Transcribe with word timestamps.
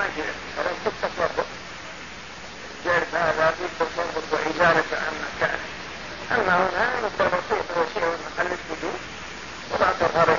ما 0.00 0.06
شئت 0.16 0.34
فلو 0.56 0.74
كنت 0.84 0.94
تطلب 1.02 1.46
جلب 2.84 3.14
هذا 3.14 3.54
بالتصرف 3.60 4.32
وإزالة 4.32 4.84
عن 4.92 5.14
مكانه 5.24 5.58
أما 6.32 6.54
هنا 6.56 6.90
مثل 7.04 7.28
بسيط 7.28 7.68
وسيع 7.76 8.08
محل 8.08 8.46
السجود 8.46 9.00
وضعت 9.70 10.02
الفرعي 10.02 10.36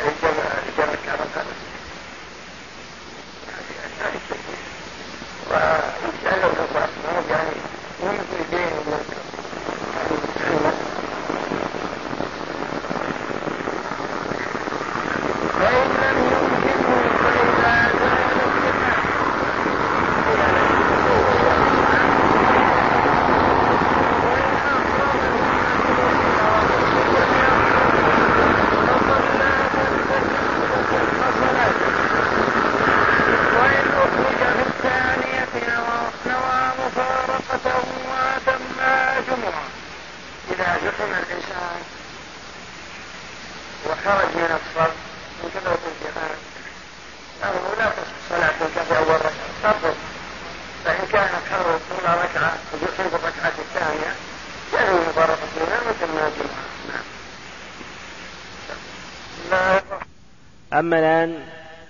أما 60.81 60.99
الآن 60.99 61.39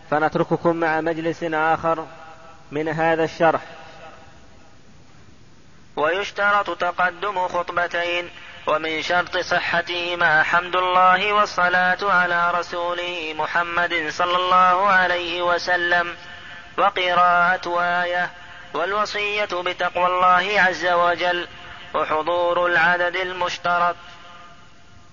فنترككم 0.10 0.76
مع 0.76 1.02
مجلس 1.02 1.44
آخر 1.44 2.06
من 2.72 2.88
هذا 2.90 3.24
الشرح. 3.24 3.62
ويشترط 5.96 6.78
تقدم 6.78 7.48
خطبتين 7.48 8.30
ومن 8.68 9.02
شرط 9.02 9.38
صحتهما 9.38 10.44
حمد 10.44 10.76
الله 10.76 11.34
والصلاة 11.34 11.98
على 12.04 12.52
رسوله 12.52 13.34
محمد 13.38 14.10
صلى 14.10 14.36
الله 14.36 14.88
عليه 14.88 15.42
وسلم 15.42 16.16
وقراءة 16.78 17.82
آية 17.82 18.30
والوصية 18.74 19.46
بتقوى 19.46 20.06
الله 20.06 20.62
عز 20.62 20.86
وجل 20.86 21.48
وحضور 21.94 22.66
العدد 22.66 23.16
المشترط. 23.16 23.96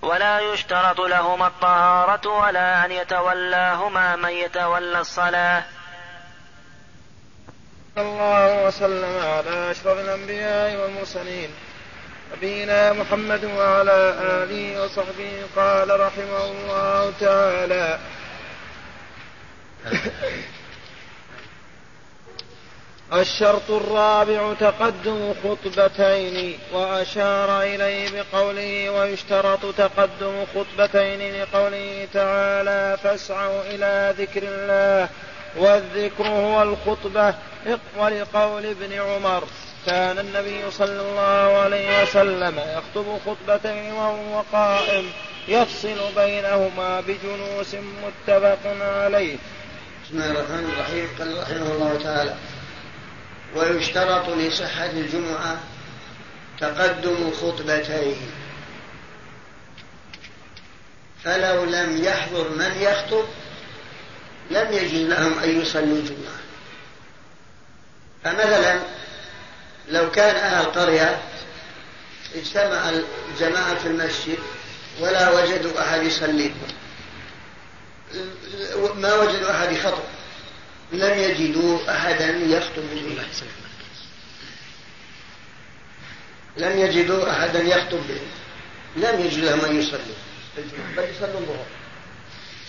ولا 0.09 0.39
يشترط 0.39 0.99
لهما 0.99 1.47
الطهارة 1.47 2.27
ولا 2.27 2.85
أن 2.85 2.91
يتولاهما 2.91 4.15
من 4.15 4.29
يتولى 4.29 4.99
الصلاة. 4.99 5.63
الله 7.97 8.67
وسلم 8.67 9.19
على 9.23 9.71
أشرف 9.71 9.99
الأنبياء 9.99 10.75
والمرسلين. 10.75 11.49
نبينا 12.37 12.93
محمد 12.93 13.45
وعلى 13.45 14.15
آله 14.21 14.83
وصحبه 14.83 15.43
قال 15.55 15.99
رحمه 15.99 16.45
الله 16.45 17.13
تعالى. 17.19 17.99
الشرط 23.13 23.69
الرابع 23.69 24.53
تقدم 24.53 25.33
خطبتين 25.43 26.59
وأشار 26.73 27.61
إليه 27.61 28.09
بقوله 28.09 28.89
ويشترط 28.89 29.75
تقدم 29.77 30.45
خطبتين 30.55 31.41
لقوله 31.41 32.07
تعالى 32.13 32.97
فاسعوا 33.03 33.61
إلى 33.61 34.15
ذكر 34.17 34.43
الله 34.43 35.09
والذكر 35.57 36.27
هو 36.27 36.61
الخطبة 36.61 37.33
ولقول 37.97 38.65
ابن 38.65 38.93
عمر 38.93 39.43
كان 39.85 40.19
النبي 40.19 40.71
صلى 40.71 41.01
الله 41.01 41.57
عليه 41.57 42.03
وسلم 42.03 42.59
يخطب 42.59 43.05
خطبتين 43.25 43.93
وهو 43.93 44.43
قائم 44.53 45.05
يفصل 45.47 46.13
بينهما 46.15 47.01
بجلوس 47.01 47.75
متفق 47.75 48.59
عليه. 48.81 49.35
بسم 50.05 50.17
الله 50.21 50.31
الرحمن 50.31 50.73
الرحيم 50.73 51.07
قال 51.19 51.41
رحمه 51.41 51.71
الله 51.71 51.99
تعالى 52.03 52.33
ويشترط 53.55 54.29
لصحة 54.29 54.85
الجمعة 54.85 55.59
تقدم 56.59 57.31
خطبتين. 57.41 58.31
فلو 61.23 61.63
لم 61.63 62.03
يحضر 62.03 62.49
من 62.49 62.71
يخطب 62.79 63.25
لم 64.51 64.73
يجد 64.73 65.09
لهم 65.09 65.39
أن 65.39 65.61
يصلوا 65.61 65.97
الجمعة. 65.97 66.39
فمثلا 68.23 68.79
لو 69.89 70.11
كان 70.11 70.35
أهل 70.35 70.65
قرية 70.65 71.21
اجتمع 72.35 72.89
الجماعة 72.89 73.75
في 73.75 73.87
المسجد 73.87 74.37
ولا 74.99 75.29
وجدوا 75.31 75.81
أحد 75.81 76.03
يصلي. 76.03 76.51
ما 78.95 79.15
وجدوا 79.15 79.51
أحد 79.51 79.71
يخطب. 79.71 80.03
لم 80.91 81.19
يجدوا 81.19 81.91
أحدا 81.91 82.29
يخطب 82.29 82.83
به. 82.93 83.23
لم 86.57 86.79
يجدوا 86.79 87.31
أحدا 87.31 87.61
يخطب 87.61 88.07
به. 88.07 88.21
لم 88.95 89.19
يجد 89.25 89.43
لهم 89.43 89.65
أن 89.65 89.79
يصلوا 89.79 90.15
بل 90.97 91.03
يصلوا 91.03 91.39
الظهر 91.39 91.65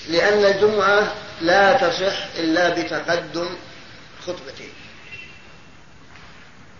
لأن 0.09 0.45
الجمعة 0.45 1.15
لا 1.41 1.73
تصح 1.73 2.27
إلا 2.39 2.69
بتقدم 2.69 3.49
خطبتين 4.27 4.73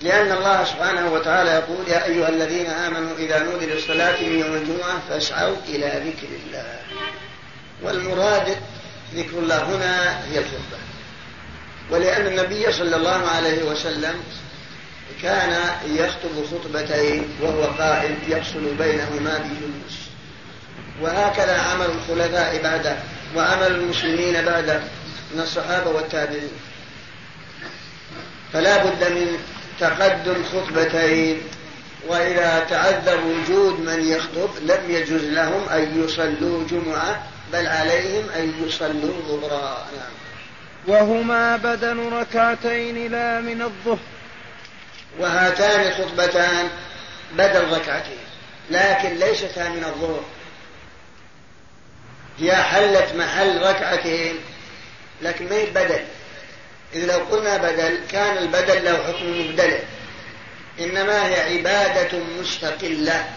لأن 0.01 0.33
الله 0.33 0.65
سبحانه 0.65 1.13
وتعالى 1.13 1.51
يقول 1.51 1.89
يا 1.89 2.05
أيها 2.05 2.29
الذين 2.29 2.67
آمنوا 2.67 3.17
إذا 3.17 3.43
نودي 3.43 3.67
للصلاة 3.67 4.23
من 4.23 4.39
يوم 4.39 4.55
الجمعة 4.55 5.01
فاسعوا 5.09 5.57
إلى 5.69 5.87
ذكر 5.87 6.29
الله. 6.29 6.81
والمراد 7.83 8.57
ذكر 9.15 9.39
الله 9.39 9.63
هنا 9.63 10.25
هي 10.25 10.39
الخطبة. 10.39 10.79
ولأن 11.91 12.27
النبي 12.27 12.73
صلى 12.73 12.97
الله 12.97 13.29
عليه 13.29 13.63
وسلم 13.63 14.15
كان 15.23 15.57
يخطب 15.87 16.45
خطبتين 16.51 17.29
وهو 17.43 17.63
قائم 17.63 18.19
يفصل 18.29 18.75
بينهما 18.79 19.39
بجلوس. 19.39 19.99
وهكذا 21.03 21.61
عمل 21.61 21.87
الخلفاء 21.87 22.63
بعده 22.63 22.97
وعمل 23.37 23.67
المسلمين 23.67 24.45
بعده 24.45 24.81
من 25.35 25.41
الصحابة 25.41 25.91
والتابعين. 25.91 26.53
فلا 28.53 28.85
بد 28.85 29.13
من 29.13 29.39
تقدم 29.81 30.45
خطبتين 30.45 31.43
وإذا 32.09 32.67
تعذر 32.71 33.21
وجود 33.25 33.81
من 33.81 34.09
يخطب 34.09 34.51
لم 34.63 34.91
يجوز 34.91 35.25
لهم 35.25 35.69
أن 35.69 36.05
يصلوا 36.05 36.65
جمعة 36.71 37.27
بل 37.53 37.67
عليهم 37.67 38.25
أن 38.37 38.53
يصلوا 38.67 39.15
ظهرا 39.29 39.87
نعم. 39.97 40.20
وهما 40.87 41.57
بدل 41.57 42.13
ركعتين 42.13 43.13
لا 43.13 43.41
من 43.41 43.63
الظهر. 43.63 43.99
وهاتان 45.19 45.81
الخطبتان 45.87 46.69
بدل 47.33 47.73
ركعتين 47.73 48.25
لكن 48.71 49.17
ليستا 49.17 49.69
من 49.69 49.85
الظهر. 49.85 50.25
هي 52.39 52.57
حلت 52.57 53.15
محل 53.15 53.63
ركعتين 53.63 54.35
لكن 55.23 55.49
ما 55.49 55.55
هي 55.55 55.67
بدل؟ 55.67 56.05
إذ 56.95 57.07
لو 57.07 57.19
قلنا 57.19 57.57
بدل 57.57 58.01
كان 58.11 58.39
البدل 58.39 58.85
له 58.85 59.03
حكم 59.03 59.41
مبدل. 59.41 59.79
إنما 60.81 61.27
هي 61.27 61.57
عبادة 61.57 62.19
مستقلة. 62.41 63.31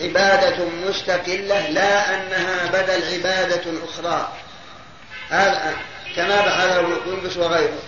عبادة 0.00 0.64
مستقلة 0.64 1.68
لا 1.68 2.14
أنها 2.14 2.66
بدل 2.66 3.14
عبادة 3.14 3.62
أخرى. 3.84 4.32
هذا 5.30 5.76
كما 6.16 6.80
ابن 6.80 6.94
قندس 6.94 7.36
وغيره 7.36 7.78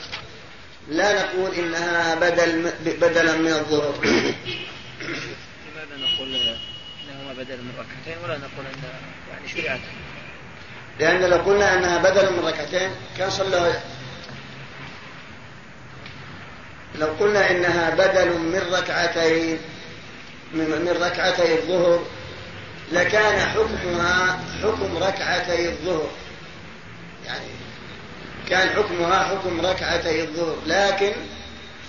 لا 0.88 1.22
نقول 1.22 1.54
إنها 1.54 2.14
بدل 2.14 2.72
بدلا 2.84 3.36
من 3.36 3.52
الظهر. 3.52 3.94
لماذا 4.04 5.96
نقول 5.96 6.36
إنهما 6.36 7.32
بدل 7.32 7.56
من 7.56 7.72
ركعتين 7.78 8.24
ولا 8.24 8.38
نقول 8.38 8.66
أن 8.66 8.82
يعني 9.30 9.48
شرعت؟ 9.48 9.80
لأن 11.00 11.30
لو 11.30 11.36
قلنا 11.36 11.74
أنها 11.74 11.98
بدل 11.98 12.32
من 12.32 12.44
ركعتين 12.46 12.90
كان 13.18 13.30
صلى 13.30 13.80
لو 16.94 17.06
قلنا 17.06 17.50
إنها 17.50 17.90
بدل 17.90 18.38
من 18.38 18.62
ركعتين 18.72 19.58
من 20.54 20.96
ركعتي 21.00 21.54
الظهر 21.54 22.02
لكان 22.92 23.40
حكمها 23.48 24.40
حكم 24.62 24.96
ركعتي 24.96 25.68
الظهر. 25.68 26.10
يعني 27.26 27.46
كان 28.48 28.68
حكمها 28.68 29.24
حكم 29.24 29.60
ركعتي 29.66 30.22
الظهر 30.22 30.56
لكن 30.66 31.12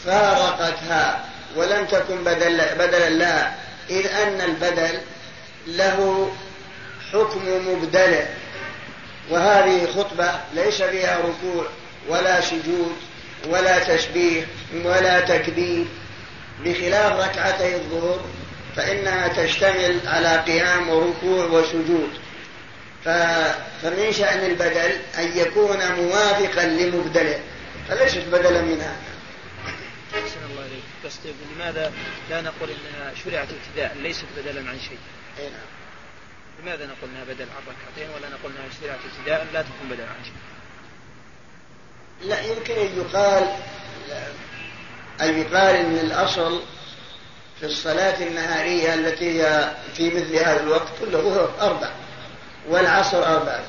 فارقتها 0.05 1.25
ولم 1.55 1.85
تكن 1.85 2.23
بدل 2.23 2.57
بدلا 2.79 3.09
لها 3.09 3.55
إذ 3.89 4.07
أن 4.07 4.41
البدل 4.41 4.99
له 5.67 6.31
حكم 7.13 7.67
مبدل. 7.67 8.25
وهذه 9.29 9.87
خطبة 9.95 10.31
ليس 10.53 10.81
فيها 10.81 11.17
ركوع 11.17 11.65
ولا 12.09 12.41
سجود 12.41 12.95
ولا 13.47 13.79
تسبيح 13.79 14.45
ولا 14.85 15.19
تكبير. 15.19 15.85
بخلاف 16.65 17.13
ركعتي 17.13 17.75
الظهر 17.75 18.19
فإنها 18.75 19.27
تشتمل 19.27 19.99
على 20.05 20.37
قيام 20.37 20.89
وركوع 20.89 21.45
وسجود. 21.45 22.09
فمن 23.05 24.11
شأن 24.11 24.45
البدل 24.45 24.91
أن 25.17 25.37
يكون 25.37 25.91
موافقا 25.91 26.65
لمبدله. 26.65 27.39
فليست 27.89 28.23
بدلا 28.31 28.61
منها 28.61 28.95
أحسن 30.13 30.39
الله 30.51 30.65
إليك. 30.65 30.83
بس 31.05 31.13
لماذا 31.55 31.93
لا 32.29 32.41
نقول 32.41 32.69
إنها 32.69 33.13
شرعت 33.25 33.47
ابتداء 33.49 33.97
ليست 34.01 34.25
بدلا 34.37 34.69
عن 34.69 34.79
شيء؟ 34.79 34.97
أي 35.39 35.49
نعم. 35.49 35.67
لماذا 36.61 36.85
نقول 36.85 37.09
إنها 37.09 37.23
بدل 37.23 37.45
عن 37.45 37.61
ركعتين 37.67 38.15
ولا 38.15 38.29
نقول 38.29 38.51
إنها 38.51 38.69
شرعت 38.81 38.99
ابتداء 39.11 39.47
لا 39.53 39.61
تكون 39.61 39.89
بدلا 39.89 40.07
عن 40.07 40.23
شيء؟ 40.23 40.33
لا 42.29 42.41
يمكن 42.41 42.73
أن 42.73 42.99
يقال 42.99 43.55
أن 45.21 45.39
يقال 45.39 45.75
إن 45.75 45.97
الأصل 45.97 46.61
في 47.59 47.65
الصلاة 47.65 48.23
النهارية 48.23 48.93
التي 48.93 49.41
هي 49.41 49.71
في 49.95 50.09
مثل 50.09 50.35
هذا 50.35 50.63
الوقت 50.63 50.87
كله 50.99 51.51
أربع. 51.61 51.91
والعصر 52.69 53.25
أربع 53.25 53.59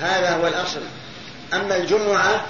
هذا 0.00 0.36
هو 0.36 0.46
الأصل. 0.46 0.80
أما 1.54 1.76
الجمعة 1.76 2.44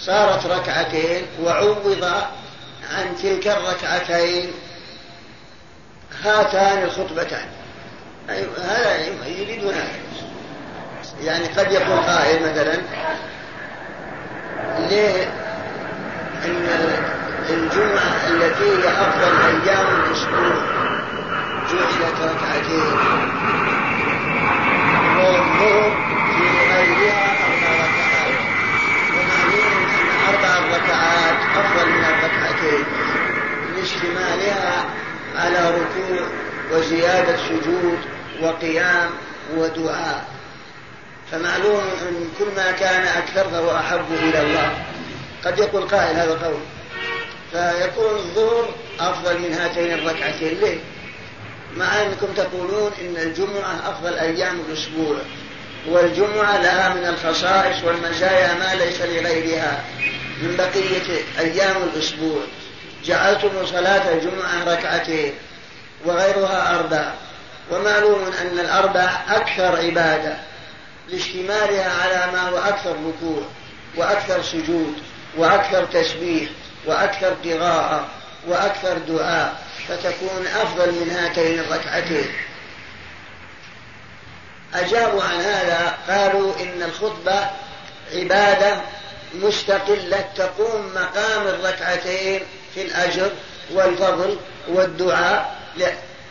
صارت 0.00 0.46
ركعتين 0.46 1.26
وعوض 1.42 2.04
عن 2.92 3.16
تلك 3.22 3.46
الركعتين 3.46 4.50
هاتان 6.24 6.82
الخطبتان. 6.82 7.46
هذا 8.58 9.06
يريدون 9.26 9.74
يعني 11.22 11.46
قد 11.46 11.72
يقول 11.72 11.98
قائل 11.98 12.42
مثلا 12.42 12.76
ليه 14.78 15.24
إن 16.44 16.68
الجمعة 17.50 18.28
التي 18.28 18.64
هي 18.64 18.88
أفضل 18.88 19.36
أيام 19.46 19.86
الأسبوع 20.00 20.76
جعلت 21.70 22.20
ركعتين؟ 22.20 22.96
والظهر 25.60 25.90
في 26.36 26.44
غيرها 26.74 27.36
أربع 27.46 27.72
ركعات 27.84 28.34
ومعلوم 29.12 29.72
أن 30.00 30.34
أربع 30.34 30.76
ركعات 30.76 31.36
أفضل 31.56 31.90
من 31.90 32.04
الركعتين. 32.04 32.84
لاشتمالها 33.76 34.84
على 35.36 35.70
ركوع 35.70 36.26
وزيادة 36.72 37.36
سجود 37.36 37.98
وقيام 38.42 39.10
ودعاء. 39.56 40.24
فمعلوم 41.32 41.84
أن 42.08 42.28
كل 42.38 42.46
ما 42.56 42.72
كان 42.72 43.06
أكثر 43.06 43.50
فهو 43.50 43.76
أحب 43.76 44.12
إلى 44.12 44.42
الله. 44.42 44.84
قد 45.44 45.58
يقول 45.58 45.82
قائل 45.82 46.16
هذا 46.16 46.38
قول 46.44 46.60
فيكون 47.52 48.14
الظهر 48.16 48.68
أفضل 49.00 49.38
من 49.38 49.52
هاتين 49.52 49.92
الركعتين. 49.92 50.60
ليه؟ 50.60 50.78
مع 51.76 52.02
أنكم 52.02 52.26
تقولون 52.36 52.90
إن 53.00 53.16
الجمعة 53.16 53.90
أفضل 53.90 54.14
أيام 54.14 54.60
الأسبوع. 54.68 55.16
والجمعة 55.88 56.62
لها 56.62 56.94
من 56.94 57.06
الخصائص 57.06 57.84
والمزايا 57.84 58.54
ما 58.54 58.74
ليس 58.74 59.00
لغيرها. 59.00 59.84
من 60.42 60.56
بقية 60.56 61.22
أيام 61.38 61.76
الأسبوع 61.82 62.40
جعلتم 63.04 63.66
صلاة 63.66 64.12
الجمعة 64.12 64.64
ركعتين 64.66 65.32
وغيرها 66.04 66.78
أربع. 66.78 67.12
ومعلوم 67.70 68.32
أن 68.40 68.58
الأربع 68.58 69.10
أكثر 69.28 69.76
عبادة 69.86 70.36
لاشتمالها 71.08 71.90
على 72.02 72.32
ما 72.32 72.48
هو 72.48 72.58
أكثر 72.58 72.90
ركوع 72.90 73.42
وأكثر 73.96 74.42
سجود 74.42 74.94
وأكثر 75.36 75.84
تسبيح 75.84 76.48
وأكثر 76.86 77.34
قراءة 77.44 78.06
وأكثر 78.48 78.98
دعاء 78.98 79.62
فتكون 79.88 80.46
أفضل 80.46 80.92
من 80.92 81.10
هاتين 81.10 81.58
الركعتين. 81.60 82.26
أجابوا 84.74 85.22
عن 85.22 85.40
هذا 85.40 85.98
قالوا 86.08 86.54
إن 86.60 86.82
الخطبة 86.82 87.50
عبادة 88.12 88.80
مستقلة 89.34 90.24
تقوم 90.36 90.92
مقام 90.94 91.46
الركعتين 91.46 92.40
في 92.74 92.82
الأجر 92.82 93.30
والفضل 93.72 94.36
والدعاء. 94.68 95.56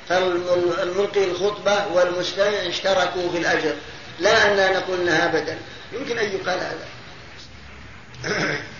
فالملقي 0.09 1.23
الخطبة 1.23 1.87
والمستمع 1.93 2.67
اشتركوا 2.67 3.31
في 3.31 3.37
الأجر. 3.37 3.73
لا 4.19 4.51
أننا 4.51 4.79
نقول 4.79 4.99
أنها 5.01 5.25
أبدا. 5.25 5.57
يمكن 5.93 6.17
أن 6.17 6.25
يقال 6.25 6.59
هذا. 6.59 6.87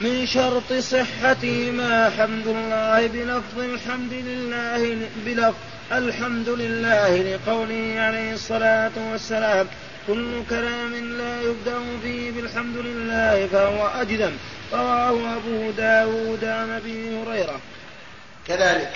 من 0.00 0.26
شرط 0.26 0.72
صحتهما 0.72 2.10
حمد 2.10 2.46
الله 2.46 3.06
بلفظ 3.06 3.58
الحمد 3.58 4.12
لله 4.12 5.08
بلفظ 5.26 5.54
الحمد 5.92 6.48
لله 6.48 7.16
لقوله 7.16 8.00
عليه 8.00 8.32
الصلاة 8.32 8.92
والسلام 8.96 9.68
كل 10.06 10.42
كلام 10.50 11.18
لا 11.18 11.42
يبدأ 11.42 11.78
فيه 12.02 12.30
بالحمد 12.30 12.76
لله 12.76 13.46
فهو 13.46 13.86
أجدم. 13.86 14.32
رواه 14.72 15.36
أبو 15.36 15.70
داود 15.70 16.44
عن 16.44 16.70
أبي 16.70 17.16
هريرة. 17.16 17.60
كذلك 18.48 18.92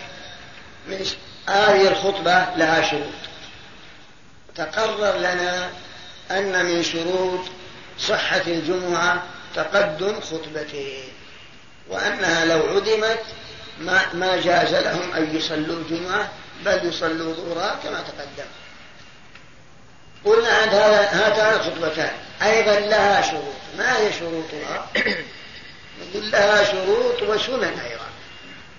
من 0.88 1.06
هذه 1.48 1.88
الخطبة 1.88 2.46
لها 2.56 2.82
شروط. 2.82 3.20
تقرر 4.54 5.18
لنا 5.18 5.70
أن 6.30 6.66
من 6.66 6.82
شروط 6.82 7.40
صحة 7.98 8.42
الجمعة 8.46 9.22
تقدم 9.54 10.20
خطبتين 10.20 11.04
وأنها 11.88 12.44
لو 12.44 12.76
عدمت 12.76 13.22
ما, 13.80 14.14
ما 14.14 14.36
جاز 14.36 14.74
لهم 14.74 15.12
أن 15.12 15.36
يصلوا 15.36 15.76
الجمعة 15.76 16.28
بل 16.64 16.88
يصلوا 16.88 17.34
ظهرها 17.34 17.78
كما 17.82 18.00
تقدم. 18.00 18.48
قلنا 20.24 20.48
عند 20.48 20.74
هاتان 20.74 21.54
الخطبتان 21.54 22.12
أيضا 22.42 22.80
لها 22.80 23.22
شروط. 23.22 23.54
ما 23.78 23.98
هي 23.98 24.12
شروطها؟ 24.12 24.90
نقول 26.00 26.30
لها 26.30 26.64
شروط 26.64 27.22
وسنن 27.22 27.78
أيضا. 27.78 28.06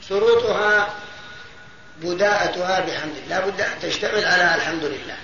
شروطها 0.09 0.93
بداءتها 2.01 2.79
بحمد 2.79 3.15
الله. 3.23 3.39
بد 3.39 3.61
أن 3.61 3.79
تشتمل 3.81 4.25
على 4.25 4.55
الحمد 4.55 4.83
لله. 4.83 5.17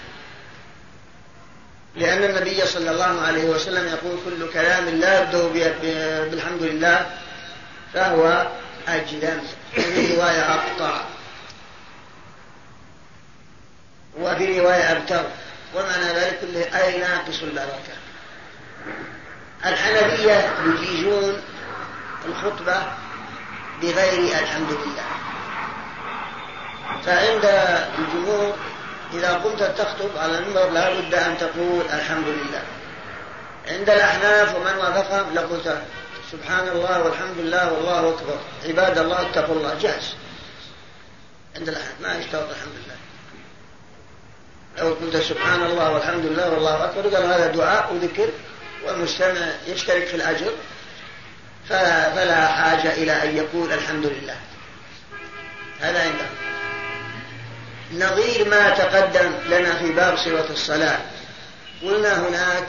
لأن 1.96 2.24
النبي 2.24 2.66
صلى 2.66 2.92
الله 2.92 3.22
عليه 3.22 3.44
وسلم 3.44 3.88
يقول 3.88 4.20
كل 4.26 4.54
كلام 4.54 4.90
لا 4.90 5.22
يبدأ 5.22 5.48
بالحمد 6.30 6.64
لله 6.64 7.10
فهو 7.94 8.48
أجلم. 8.88 9.48
وفي 9.78 10.16
رواية 10.16 10.54
أقطع 10.54 11.02
وفي 14.20 14.60
رواية 14.60 14.92
أبتر. 14.92 15.24
ومعنى 15.76 16.04
ذلك 16.04 16.40
كله 16.42 16.80
أي 16.80 16.98
ناقص 17.00 17.42
البركة 17.42 17.94
الحنفية 19.66 20.54
يجيزون 20.66 21.42
الخطبة 22.26 22.84
بغير 23.82 24.40
الحمد 24.40 24.72
لله 24.72 25.06
فعند 27.06 27.46
الجمهور 28.00 28.56
إذا 29.14 29.34
قمت 29.34 29.64
تخطب 29.64 30.18
على 30.18 30.38
المنبر 30.38 30.70
لا 30.70 31.00
بد 31.00 31.14
أن 31.14 31.38
تقول 31.38 31.82
الحمد 31.94 32.28
لله 32.28 32.64
عند 33.68 33.90
الأحناف 33.90 34.56
ومن 34.56 34.76
وافقهم 34.78 35.34
لقلت 35.34 35.84
سبحان 36.32 36.68
الله 36.68 37.04
والحمد 37.04 37.38
لله 37.38 37.74
والله 37.74 38.10
أكبر. 38.10 38.38
عباد 38.66 38.98
الله 38.98 39.22
اتقوا 39.22 39.56
الله. 39.56 39.78
جاهز. 39.82 40.16
عند 41.56 41.70
الأحناف 41.70 42.02
ما 42.02 42.16
يشترط 42.16 42.50
الحمد 42.50 42.74
لله 42.86 42.96
لو 44.78 44.94
قلت 44.94 45.18
سبحان 45.18 45.64
الله 45.64 45.92
والحمد 45.92 46.26
لله 46.26 46.50
والله 46.50 46.86
أكبر 46.86 47.02
قال 47.02 47.26
هذا 47.26 47.48
دعاء 47.48 47.94
وذكر 47.94 48.30
والمستمع 48.86 49.48
يشترك 49.68 50.06
في 50.06 50.16
الأجر 50.16 50.52
فلا 51.70 52.48
حاجة 52.48 52.94
إلى 52.94 53.24
أن 53.24 53.38
يقول 53.38 53.74
الحمد 53.74 54.06
لله. 54.06 54.36
هذا 55.80 56.02
عندهم. 56.02 56.36
نظير 57.94 58.50
ما 58.50 58.70
تقدم 58.70 59.32
لنا 59.46 59.76
في 59.76 59.92
باب 59.92 60.18
صفة 60.18 60.50
الصلاة. 60.50 61.00
قلنا 61.84 62.28
هناك 62.28 62.68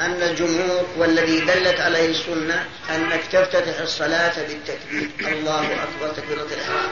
أن 0.00 0.22
الجمهور 0.22 0.86
والذي 0.96 1.40
دلت 1.40 1.80
عليه 1.80 2.10
السنة 2.10 2.64
أنك 2.94 3.20
تفتتح 3.32 3.80
الصلاة 3.80 4.42
بالتكبير. 4.42 5.10
الله 5.20 5.82
أكبر 5.82 6.14
تكبيرة 6.16 6.46
الإحرام. 6.52 6.90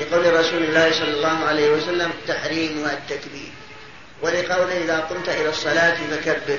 لقول 0.00 0.34
رسول 0.40 0.62
الله 0.62 0.92
صلى 0.92 1.10
الله 1.10 1.46
عليه 1.46 1.70
وسلم 1.70 2.12
تحريمها 2.28 2.92
التكبير. 2.92 3.52
ولقوله 4.22 4.76
إذا 4.84 5.00
قمت 5.00 5.28
إلى 5.28 5.48
الصلاة 5.48 5.96
فكبر. 6.10 6.58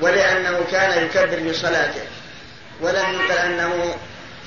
ولأنه 0.00 0.64
كان 0.70 1.04
يكبر 1.04 1.36
في 1.36 1.54
صلاته 1.54 2.02
ولم 2.80 3.12
يقل 3.12 3.38
أنه 3.38 3.96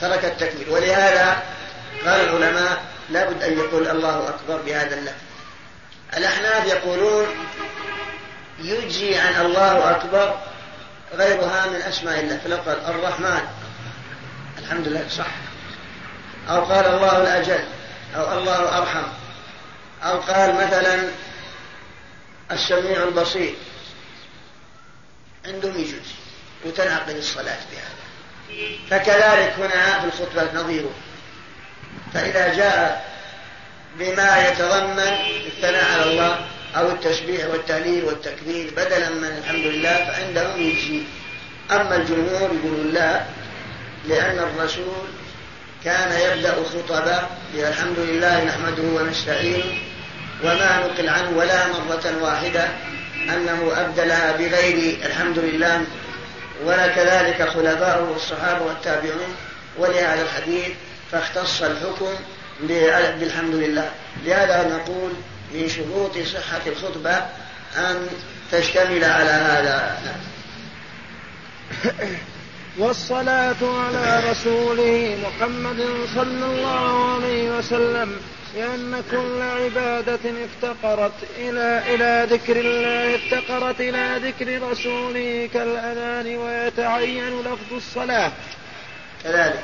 ترك 0.02 0.26
التكبير. 0.26 0.70
ولهذا 0.70 1.44
قال 2.06 2.22
العلماء 2.22 2.84
لابد 3.10 3.44
أن 3.44 3.60
يقول 3.60 3.88
الله 3.88 4.30
أكبر 4.30 4.62
بهذا 4.62 4.96
اللفظ. 4.96 5.16
الأحناف 6.18 6.68
يقولون 6.68 7.28
يجزي 8.60 9.18
عن 9.18 9.46
الله 9.46 9.92
أكبر 9.92 10.40
غيرها 11.14 11.66
من 11.66 11.82
أسماء 11.82 12.20
الله. 12.20 12.38
فلو 12.38 12.58
قال 12.58 12.78
الرحمن. 12.88 13.42
الحمد 14.60 14.88
لله 14.88 15.06
صح. 15.10 15.32
أو 16.50 16.62
قال 16.62 16.86
الله 16.86 17.18
الأجل. 17.18 17.64
أو 18.16 18.38
الله 18.38 18.78
أرحم. 18.78 19.04
أو 20.04 20.20
قال 20.20 20.56
مثلا 20.56 21.10
السميع 22.52 23.04
البصير. 23.04 23.54
عندهم 25.46 25.78
يجوز 25.78 26.08
وتنعقد 26.66 27.16
الصلاة 27.16 27.60
بهذا. 27.72 28.02
فكذلك 28.90 29.54
هنا 29.58 30.00
في 30.00 30.06
الخطبة 30.06 30.62
نظيره 30.62 30.92
فإذا 32.14 32.54
جاء 32.54 33.12
بما 34.00 34.48
يتضمن 34.48 35.18
الثناء 35.48 35.92
على 35.94 36.04
الله 36.12 36.46
أو 36.78 36.92
التسبيح 36.92 37.46
والتهليل 37.46 38.04
والتكبير 38.04 38.72
بدلا 38.72 39.10
من 39.10 39.38
الحمد 39.38 39.66
لله 39.66 40.06
فعندهم 40.06 40.62
يجزي 40.62 41.04
أما 41.72 41.96
الجمهور 41.96 42.52
يقولون 42.56 42.92
لا 42.94 43.24
لأن 44.06 44.40
الرسول 44.40 45.08
كان 45.86 46.12
يبدأ 46.22 46.56
خطبه 46.64 47.20
الحمد 47.56 48.00
لله 48.00 48.44
نحمده 48.44 48.84
ونستعينه 48.84 49.64
وما 50.44 50.80
نقل 50.80 51.10
عنه 51.10 51.30
ولا 51.38 51.68
مرة 51.68 52.24
واحدة 52.24 52.68
أنه 53.30 53.72
أبدلها 53.78 54.32
بغير 54.32 55.06
الحمد 55.06 55.40
لله 55.40 55.82
ولا 56.66 56.88
كذلك 56.88 57.50
خلفاؤه 57.50 58.12
والصحابة 58.12 58.66
والتابعون 58.66 59.36
ولهذا 59.78 60.22
الحديث 60.22 60.68
فاختص 61.12 61.62
الحكم 61.62 62.14
بالحمد 62.62 63.56
لله. 63.56 63.92
لهذا 64.26 64.68
نقول 64.68 65.12
من 65.54 65.70
شروط 65.70 66.18
صحة 66.18 66.62
الخطبة 66.68 67.16
أن 67.78 68.08
تشتمل 68.52 69.04
على 69.04 69.32
هذا. 69.32 69.98
والصلاة 72.82 73.56
على 73.62 74.32
رسوله 74.32 75.18
محمد 75.24 75.82
صلى 76.16 76.46
الله 76.46 77.14
عليه 77.14 77.58
وسلم 77.58 78.22
لأن 78.56 79.04
كل 79.12 79.42
عبادة 79.42 80.20
افتقرت 80.46 81.12
إلى 81.38 81.84
إلى 81.96 82.28
ذكر 82.36 82.56
الله 82.60 83.16
افتقرت 83.16 83.82
إلى 83.82 84.20
ذكر 84.24 84.72
رسوله 84.72 85.50
كالأذان 85.54 86.38
ويتعين 86.38 87.42
لفظ 87.42 87.74
الصلاة. 87.74 88.32
كذلك. 89.24 89.64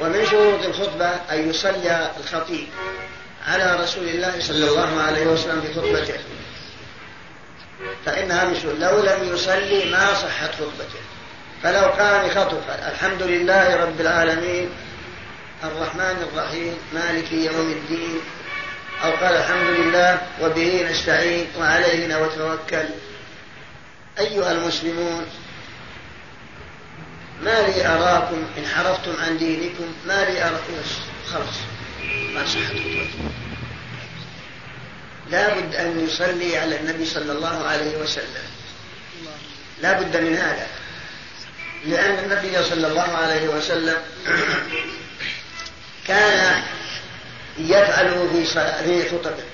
ومن 0.00 0.26
شروط 0.26 0.64
الخطبة 0.64 1.08
أن 1.08 1.50
يصلي 1.50 2.10
الخطيب 2.20 2.68
على 3.48 3.82
رسول 3.82 4.08
الله 4.08 4.40
صلى 4.40 4.68
الله 4.68 5.02
عليه 5.02 5.26
وسلم 5.26 5.60
في 5.60 5.74
خطبته. 5.74 6.20
فإنها 8.06 8.44
من 8.44 8.76
لو 8.80 9.02
لم 9.02 9.34
يصلي 9.34 9.90
ما 9.90 10.14
صحت 10.14 10.54
خطبته. 10.54 11.19
فلو 11.62 11.86
قام 11.86 12.30
خطب 12.30 12.62
الحمد 12.92 13.22
لله 13.22 13.76
رب 13.76 14.00
العالمين. 14.00 14.70
الرحمن 15.64 16.28
الرحيم. 16.32 16.76
مالك 16.94 17.32
يوم 17.32 17.72
الدين. 17.72 18.20
أو 19.04 19.10
قال 19.10 19.36
الحمد 19.36 19.68
لله 19.70 20.22
وبه 20.42 20.88
نستعين 20.90 21.46
وعليه 21.58 22.06
نتوكل. 22.06 22.88
أيها 24.18 24.52
المسلمون 24.52 25.26
ما 27.42 27.60
لي 27.60 27.86
أراكم 27.86 28.44
إن 28.58 28.66
حرفتم 28.66 29.12
عن 29.22 29.38
دينكم؟ 29.38 29.94
ما 30.06 30.24
لي 30.24 30.42
أراكم 30.42 30.72
خلاص. 31.32 31.56
ما 32.34 32.46
صحت. 32.46 32.74
لا 35.30 35.54
بد 35.54 35.74
أن 35.74 36.04
يصلي 36.04 36.56
على 36.56 36.80
النبي 36.80 37.04
صلى 37.04 37.32
الله 37.32 37.64
عليه 37.66 37.96
وسلم. 37.96 38.44
لا 39.82 40.00
بد 40.00 40.16
من 40.16 40.36
هذا. 40.36 40.66
لأن 41.86 42.18
النبي 42.18 42.64
صلى 42.64 42.86
الله 42.86 43.16
عليه 43.16 43.48
وسلم 43.48 43.96
كان 46.08 46.62
يفعله 47.58 48.28
في 48.32 48.44
في 48.84 49.08
خطبه 49.08 49.44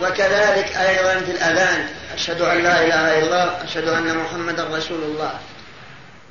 وكذلك 0.00 0.76
أيضا 0.76 1.20
في 1.20 1.30
الأذان 1.30 1.88
أشهد 2.14 2.40
أن 2.40 2.62
لا 2.62 2.84
إله 2.84 3.18
إلا 3.18 3.24
الله 3.24 3.64
أشهد 3.64 3.88
أن 3.88 4.16
محمدا 4.16 4.64
رسول 4.64 5.02
الله. 5.02 5.40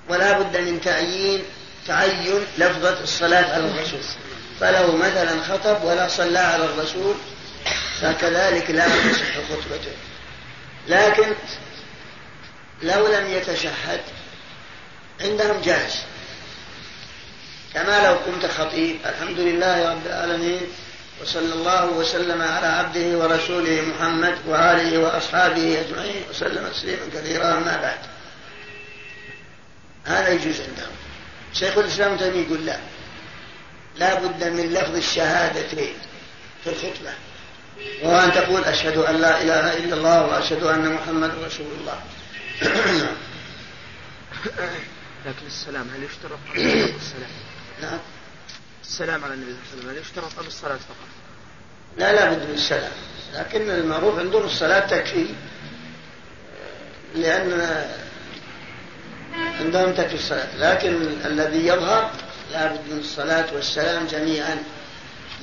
ولا 0.09 0.39
بد 0.39 0.57
من 0.57 0.81
تعيين 0.81 1.43
تعين 1.87 2.45
لفظة 2.57 3.03
الصلاة 3.03 3.53
على 3.53 3.63
الرسول. 3.67 3.99
فلو 4.59 4.97
مثلا 4.97 5.43
خطب 5.43 5.83
ولا 5.83 6.07
صلى 6.07 6.39
على 6.39 6.65
الرسول 6.65 7.15
فكذلك 8.01 8.71
لا 8.71 8.85
تصح 8.87 9.37
خطبته. 9.49 9.91
لكن 10.87 11.33
لو 12.83 13.07
لم 13.07 13.29
يتشهد 13.29 14.01
عندهم 15.21 15.61
جائز 15.61 15.95
كما 17.73 18.07
لو 18.07 18.17
كنت 18.25 18.45
خطيب 18.45 18.97
الحمد 19.05 19.39
لله 19.39 19.91
رب 19.91 20.05
العالمين 20.05 20.61
وصلى 21.21 21.53
الله 21.53 21.85
وسلم 21.85 22.41
على 22.41 22.67
عبده 22.67 23.17
ورسوله 23.17 23.81
محمد 23.81 24.37
وآله 24.47 24.97
وأصحابه 24.97 25.81
أجمعين 25.81 26.23
وسلم 26.29 26.67
تسليما 26.67 27.01
كثيرا 27.13 27.57
أما 27.57 27.81
بعد. 27.81 27.99
هذا 30.05 30.29
يجوز 30.29 30.61
عندهم. 30.61 30.91
شيخ 31.53 31.77
الإسلام 31.77 32.17
تيمية 32.17 32.45
يقول 32.45 32.65
لا. 32.65 32.79
لا 33.97 34.13
بد 34.13 34.43
من 34.43 34.73
لفظ 34.73 34.95
الشهادتين 34.95 35.93
في 36.63 36.69
الخطبة. 36.69 37.13
وهو 38.03 38.19
أن 38.19 38.33
تقول 38.33 38.63
أشهد 38.63 38.97
أن 38.97 39.15
لا 39.15 39.41
إله 39.41 39.77
إلا 39.77 39.95
الله 39.95 40.25
وأشهد 40.25 40.63
أن 40.63 40.93
محمد 40.93 41.31
رسول 41.45 41.67
الله. 41.79 41.99
لكن 45.25 45.45
السلام 45.47 45.87
هل 45.95 46.03
يشترط 46.03 46.39
قبل 46.49 46.61
السلام؟ 47.01 47.29
نعم 47.81 47.99
السلام 48.83 49.23
على 49.23 49.33
النبي 49.33 49.51
صلى 49.51 49.79
الله 49.79 49.89
عليه 49.89 49.89
وسلم 49.89 49.89
هل 49.89 49.97
يشترط 49.97 50.33
قبل 50.39 50.47
الصلاة 50.47 50.75
فقط؟ 50.75 51.07
لا 51.97 52.13
لا 52.13 52.33
بد 52.33 52.47
من 52.47 52.53
السلام 52.53 52.91
لكن 53.35 53.69
المعروف 53.69 54.19
عندهم 54.19 54.43
الصلاة 54.43 54.87
تكفي 54.87 55.25
لأن 57.15 57.85
عندهم 59.59 59.93
تكفي 59.93 60.15
الصلاة 60.15 60.57
لكن 60.57 61.07
الذي 61.25 61.67
يظهر 61.67 62.11
لا 62.51 62.67
بد 62.67 62.79
من 62.91 62.99
الصلاة 62.99 63.45
والسلام 63.53 64.07
جميعا 64.07 64.63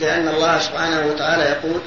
لأن 0.00 0.28
الله 0.28 0.58
سبحانه 0.58 1.06
وتعالى 1.06 1.42
يقول 1.42 1.80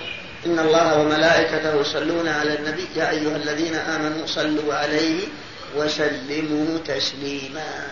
إن 0.46 0.60
الله 0.60 1.00
وملائكته 1.00 1.82
يصلون 1.82 2.28
على 2.28 2.60
النبي 2.60 2.88
يا 2.96 3.10
أيها 3.10 3.36
الذين 3.36 3.76
آمنوا 3.76 4.26
صلوا 4.26 4.74
عليه 4.74 5.28
وسلموا 5.76 6.78
تسليما. 6.88 7.88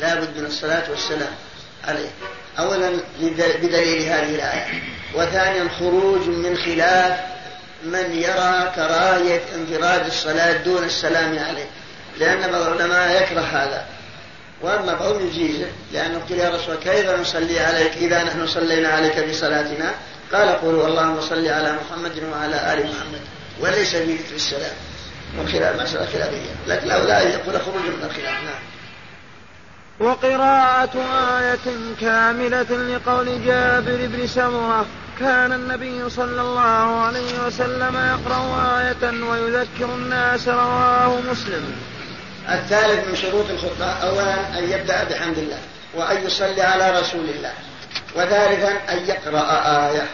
لا 0.00 0.14
بد 0.14 0.38
من 0.38 0.46
الصلاة 0.46 0.90
والسلام 0.90 1.34
عليه. 1.84 2.10
أولا 2.58 2.90
بدليل 3.20 4.02
هذه 4.02 4.34
الآية. 4.34 4.82
وثانيا 5.14 5.68
خروج 5.78 6.28
من 6.28 6.56
خلاف 6.56 7.20
من 7.84 8.12
يرى 8.12 8.72
كراهية 8.76 9.42
انفراد 9.54 10.06
الصلاة 10.06 10.52
دون 10.52 10.84
السلام 10.84 11.38
عليه. 11.38 11.66
لأن 12.18 12.52
بعض 12.52 12.62
العلماء 12.62 13.22
يكره 13.22 13.40
هذا. 13.40 13.86
وأما 14.62 14.94
بعضهم 14.94 15.26
يجيزه 15.26 15.66
لأنه 15.92 16.18
قيل 16.28 16.38
يا 16.38 16.50
رسول 16.50 16.76
كيف 16.76 17.10
نصلي 17.10 17.60
عليك 17.60 17.92
إذا 17.96 18.22
نحن 18.24 18.46
صلينا 18.46 18.88
عليك 18.88 19.28
بصلاتنا؟ 19.28 19.94
قال 20.32 20.48
قولوا 20.48 20.86
اللهم 20.88 21.20
صل 21.20 21.48
على 21.48 21.72
محمد 21.72 22.22
وعلى 22.32 22.72
آل 22.72 22.78
محمد 22.78 23.20
وليس 23.60 23.96
في 23.96 24.14
ذكر 24.14 24.34
السلام. 24.34 24.72
من 25.38 25.48
خلال 25.48 25.82
مسألة 25.82 26.06
خلافية 26.06 26.50
لكن 26.66 26.88
لا 26.88 27.20
يقول 27.20 27.60
خروج 27.60 27.82
من 27.82 28.04
الخلاف. 28.04 28.44
نعم. 28.44 28.62
وقراءة 30.00 30.98
آية 31.38 31.94
كاملة 32.00 32.96
لقول 32.96 33.44
جابر 33.44 34.06
بن 34.06 34.26
سمرة 34.26 34.86
كان 35.20 35.52
النبي 35.52 36.10
صلى 36.10 36.40
الله 36.40 37.00
عليه 37.00 37.46
وسلم 37.46 37.96
يقرأ 37.96 38.78
آية 38.80 39.22
ويذكر 39.24 39.84
الناس 39.84 40.48
رواه 40.48 41.20
مسلم. 41.30 41.76
الثالث 42.48 43.08
من 43.08 43.16
شروط 43.16 43.50
الخطبة 43.50 43.86
أولا 43.86 44.58
أن 44.58 44.64
يبدأ 44.64 45.04
بحمد 45.04 45.38
الله 45.38 45.58
وأن 45.94 46.26
يصلي 46.26 46.62
على 46.62 47.00
رسول 47.00 47.28
الله 47.30 47.52
وثالثا 48.16 48.92
أن 48.92 49.06
يقرأ 49.06 49.62
آية. 49.90 50.06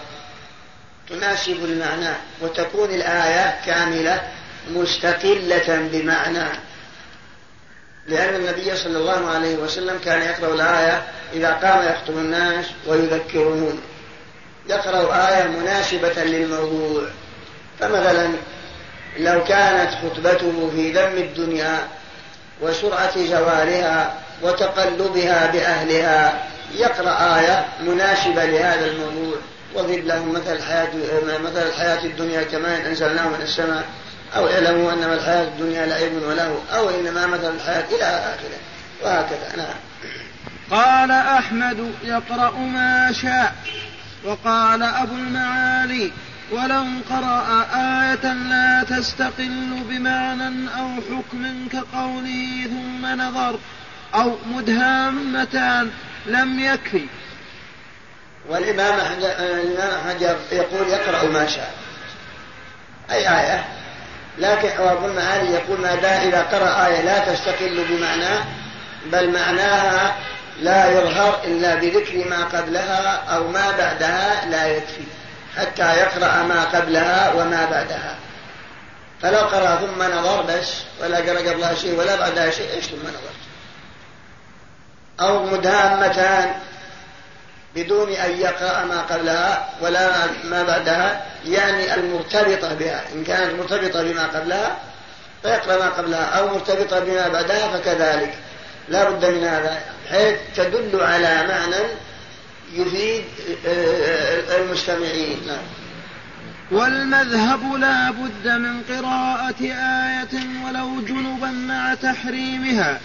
تناسب 1.08 1.64
المعنى 1.64 2.14
وتكون 2.40 2.90
الآية 2.90 3.60
كاملة 3.66 4.20
مستقلة 4.74 5.88
بمعنى. 5.92 6.48
لأن 8.06 8.34
النبي 8.34 8.76
صلى 8.76 8.98
الله 8.98 9.30
عليه 9.30 9.56
وسلم 9.56 9.98
كان 10.04 10.22
يقرأ 10.22 10.54
الآية 10.54 11.02
إذا 11.32 11.50
قام 11.50 11.92
يخطب 11.92 12.18
الناس 12.18 12.66
ويذكرهم. 12.86 13.80
يقرأ 14.68 15.28
آية 15.28 15.48
مناسبة 15.48 16.24
للموضوع. 16.24 17.02
فمثلا 17.80 18.28
لو 19.18 19.44
كانت 19.44 19.90
خطبته 19.94 20.70
في 20.74 20.92
ذم 20.92 21.16
الدنيا 21.16 21.88
وسرعة 22.60 23.24
زوالها 23.24 24.14
وتقلبها 24.42 25.46
بأهلها 25.46 26.46
يقرأ 26.74 27.38
آية 27.38 27.66
مناسبة 27.80 28.44
لهذا 28.44 28.86
الموضوع. 28.86 29.36
واضرب 29.74 30.04
لهم 30.04 30.32
مثل 30.32 30.52
الحياة 30.52 30.88
مثل 31.44 31.66
الحياة 31.68 32.04
الدنيا 32.04 32.42
كما 32.42 32.86
أنزلناه 32.86 33.28
من 33.28 33.40
السماء. 33.42 33.84
أو 34.36 34.48
اعلموا 34.48 34.92
أنما 34.92 35.14
الحياة 35.14 35.44
الدنيا 35.44 35.86
لعب 35.86 36.22
وله 36.22 36.62
أو 36.72 36.90
إنما 36.90 37.26
مثل 37.26 37.54
الحياة 37.54 37.84
إلى 37.84 38.04
آخره. 38.04 38.58
وهكذا 39.02 39.56
نعم. 39.56 39.76
قال 40.70 41.10
أحمد 41.10 41.92
يقرأ 42.02 42.50
ما 42.50 43.12
شاء 43.22 43.54
وقال 44.24 44.82
أبو 44.82 45.14
المعالي 45.14 46.12
ولو 46.52 46.84
قرأ 47.10 47.66
آية 47.74 48.32
لا 48.32 48.84
تستقل 48.90 49.82
بمعنى 49.88 50.68
أو 50.78 50.88
حكم 50.94 51.68
كقوله 51.72 52.66
ثم 52.66 53.06
نظر 53.06 53.58
أو 54.14 54.36
مدهامتان 54.46 55.90
لم 56.26 56.60
يكفي. 56.60 57.06
والإمام 58.48 58.94
الإمام 59.22 60.00
حجر 60.08 60.36
يقول 60.52 60.88
يقرأ 60.88 61.24
ما 61.32 61.46
شاء. 61.46 61.74
أي 63.10 63.28
آية؟ 63.28 63.64
لكن 64.38 64.68
أبو 64.78 65.06
المعالي 65.06 65.52
يقول 65.54 65.80
ما 65.80 65.94
دام 65.94 66.28
إذا 66.28 66.42
قرأ 66.42 66.86
آية 66.86 67.00
لا 67.00 67.18
تستقل 67.18 67.84
بمعناه 67.90 68.44
بل 69.12 69.32
معناها 69.32 70.16
لا 70.60 70.90
يظهر 70.90 71.40
إلا 71.44 71.74
بذكر 71.74 72.28
ما 72.28 72.44
قبلها 72.44 73.22
أو 73.36 73.48
ما 73.48 73.70
بعدها 73.70 74.46
لا 74.46 74.66
يكفي 74.66 75.04
حتى 75.56 75.96
يقرأ 75.96 76.42
ما 76.42 76.64
قبلها 76.64 77.32
وما 77.34 77.64
بعدها. 77.70 78.16
فلو 79.22 79.38
قرأ 79.38 79.76
ثم 79.76 80.02
نظر 80.02 80.42
بس 80.42 80.68
ولا 81.00 81.16
قرأ 81.16 81.50
قبلها 81.50 81.74
شيء 81.74 81.98
ولا 81.98 82.16
بعدها 82.16 82.50
شيء 82.50 82.70
إيش 82.70 82.84
ثم 82.84 83.02
نظر؟ 83.02 83.34
أو 85.20 85.46
مدامتان 85.46 86.54
بدون 87.76 88.12
أن 88.12 88.30
يقرأ 88.38 88.84
ما 88.84 89.00
قبلها 89.00 89.68
ولا 89.80 90.10
ما 90.44 90.62
بعدها 90.62 91.26
يعني 91.46 91.94
المرتبطة 91.94 92.74
بها. 92.74 93.04
إن 93.14 93.24
كانت 93.24 93.54
مرتبطة 93.60 94.02
بما 94.02 94.26
قبلها 94.26 94.78
فيقرأ 95.42 95.78
ما 95.78 95.88
قبلها. 95.88 96.24
أو 96.24 96.54
مرتبطة 96.54 97.00
بما 97.00 97.28
بعدها 97.28 97.68
فكذلك. 97.68 98.34
لا 98.88 99.10
بد 99.10 99.24
من 99.24 99.44
هذا 99.44 99.82
حيث 100.10 100.36
تدل 100.56 101.00
على 101.00 101.46
معنى 101.48 101.86
يفيد 102.72 103.24
آه، 103.66 104.56
المستمعين. 104.56 105.40
نعم. 105.46 105.62
والمذهب 106.70 107.74
لا 107.74 108.10
بد 108.10 108.48
من 108.48 108.82
قراءة 108.82 109.62
آية 109.62 110.40
ولو 110.66 111.00
جنبا 111.00 111.50
مع 111.50 111.94
تحريمها. 111.94 113.00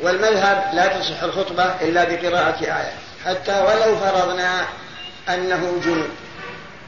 والمذهب 0.00 0.70
لا 0.74 0.86
تصح 0.86 1.22
الخطبة 1.22 1.64
إلا 1.64 2.04
بقراءة 2.04 2.64
آية. 2.64 3.07
حتى 3.24 3.60
ولو 3.60 3.96
فرضنا 3.96 4.66
أنه 5.28 5.80
جنوب 5.84 6.08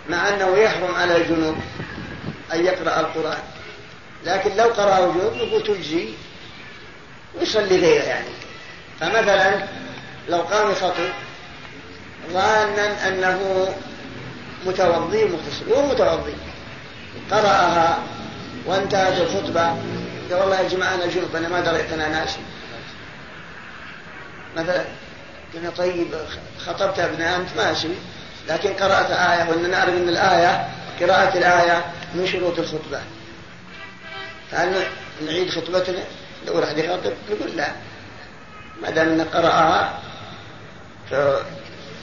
مع 0.08 0.28
أنه 0.28 0.56
يحرم 0.56 0.94
على 0.94 1.16
الجنوب 1.16 1.56
أن 2.52 2.64
يقرأ 2.64 3.00
القرآن. 3.00 3.42
لكن 4.24 4.56
لو 4.56 4.64
قرأه 4.64 5.12
جنوب 5.12 5.34
نقول 5.34 5.62
تجزي 5.62 6.08
ويصلي 7.38 7.76
غيره 7.76 8.02
يعني. 8.02 8.28
فمثلا 9.00 9.64
لو 10.28 10.40
قام 10.40 10.70
يخطب 10.70 11.10
ظانا 12.32 13.08
أنه 13.08 13.68
متوضي 14.66 15.24
مغتسل 15.24 15.68
وهو 15.68 15.86
متوضي 15.86 16.34
قرأها 17.30 17.98
وانتهت 18.66 19.20
الخطبة 19.20 19.66
قال 20.30 20.40
والله 20.40 20.60
يا 20.60 20.68
جماعة 20.68 20.94
أنا 20.94 21.06
جنوب 21.06 21.36
أنا 21.36 21.48
ما 21.48 21.60
دريت 21.60 21.92
أنا 21.92 22.08
ناسي. 22.08 22.38
مثلا 24.56 24.84
قلنا 25.54 25.70
طيب 25.70 26.14
خطبت 26.66 26.98
ابن 26.98 27.22
أنت 27.22 27.48
ماشي. 27.56 27.88
لكن 28.48 28.72
قرأت 28.72 29.10
آية 29.10 29.50
وأننا 29.50 29.68
نعرف 29.68 29.94
أن 29.94 30.08
الآية 30.08 30.68
قراءة 31.00 31.38
الآية 31.38 31.84
من 32.14 32.26
شروط 32.26 32.58
الخطبة. 32.58 33.00
فهل 34.50 34.86
نعيد 35.26 35.50
خطبتنا؟ 35.50 36.04
لو 36.46 36.58
راح 36.58 36.70
يخطب 36.70 37.12
نقول 37.30 37.56
لا. 37.56 37.68
ما 38.82 38.90
دام 38.90 39.08
انه 39.08 39.24
قرأها 39.24 39.98
ف... 41.10 41.14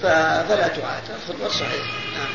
ف... 0.02 0.06
فلا 0.48 0.68
تعاد 0.68 1.04
الخطبة 1.16 1.46
الصحيحة 1.46 1.94
نعم. 2.18 2.34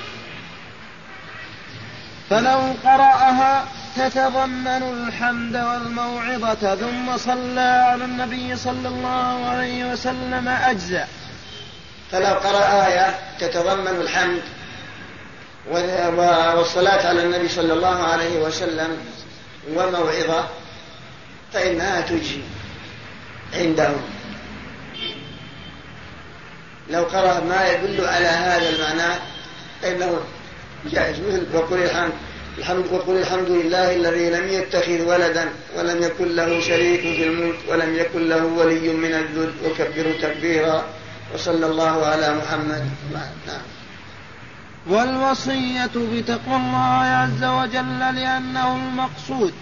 فلو 2.30 2.74
قرأها 2.84 3.64
تتضمن 3.96 4.82
الحمد 4.82 5.56
والموعظة 5.56 6.74
ثم 6.74 7.16
صلى 7.16 7.60
على 7.60 8.04
النبي 8.04 8.56
صلى 8.56 8.88
الله 8.88 9.46
عليه 9.46 9.92
وسلم 9.92 10.48
أجزأ. 10.48 11.06
فلو 12.12 12.34
قرأ 12.34 12.86
آية 12.86 13.18
تتضمن 13.38 14.00
الحمد 14.00 14.42
والصلاة 16.56 17.08
على 17.08 17.22
النبي 17.22 17.48
صلى 17.48 17.72
الله 17.72 18.02
عليه 18.02 18.38
وسلم 18.38 18.96
وموعظة 19.74 20.48
فإنها 21.52 22.00
تجزي 22.00 22.40
عندهم. 23.54 24.02
لو 26.90 27.02
قرأ 27.02 27.40
ما 27.40 27.68
يدل 27.68 28.06
على 28.06 28.26
هذا 28.26 28.68
المعنى 28.68 29.14
فإنه 29.82 30.20
جائز. 30.86 31.20
مثل 31.20 31.46
وقل 31.54 31.82
الحمد. 31.82 32.12
الحمد 32.58 32.84
وقل 32.92 33.16
الحمد 33.16 33.48
لله 33.48 33.96
الذي 33.96 34.30
لم 34.30 34.48
يتخذ 34.48 35.02
ولدا 35.02 35.48
ولم 35.76 36.02
يكن 36.02 36.36
له 36.36 36.60
شريك 36.60 37.00
في 37.00 37.24
الملك 37.24 37.58
ولم 37.68 37.96
يكن 37.96 38.28
له 38.28 38.44
ولي 38.44 38.88
من 38.92 39.14
الذل 39.14 39.52
وكبره 39.64 40.12
تكبيرا. 40.22 40.84
وصلى 41.34 41.66
الله 41.66 42.06
على 42.06 42.34
محمد. 42.34 42.90
نعم. 43.12 43.62
والوصية 44.86 45.90
بتقوى 45.96 46.56
الله 46.56 47.02
عز 47.22 47.44
وجل 47.44 47.98
لأنه 47.98 48.76
المقصود. 48.76 49.54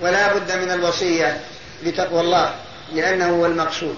ولا 0.00 0.34
بد 0.34 0.52
من 0.52 0.70
الوصية 0.70 1.40
بتقوى 1.86 2.20
الله 2.20 2.54
لأنه 2.92 3.28
هو 3.28 3.46
المقصود. 3.46 3.96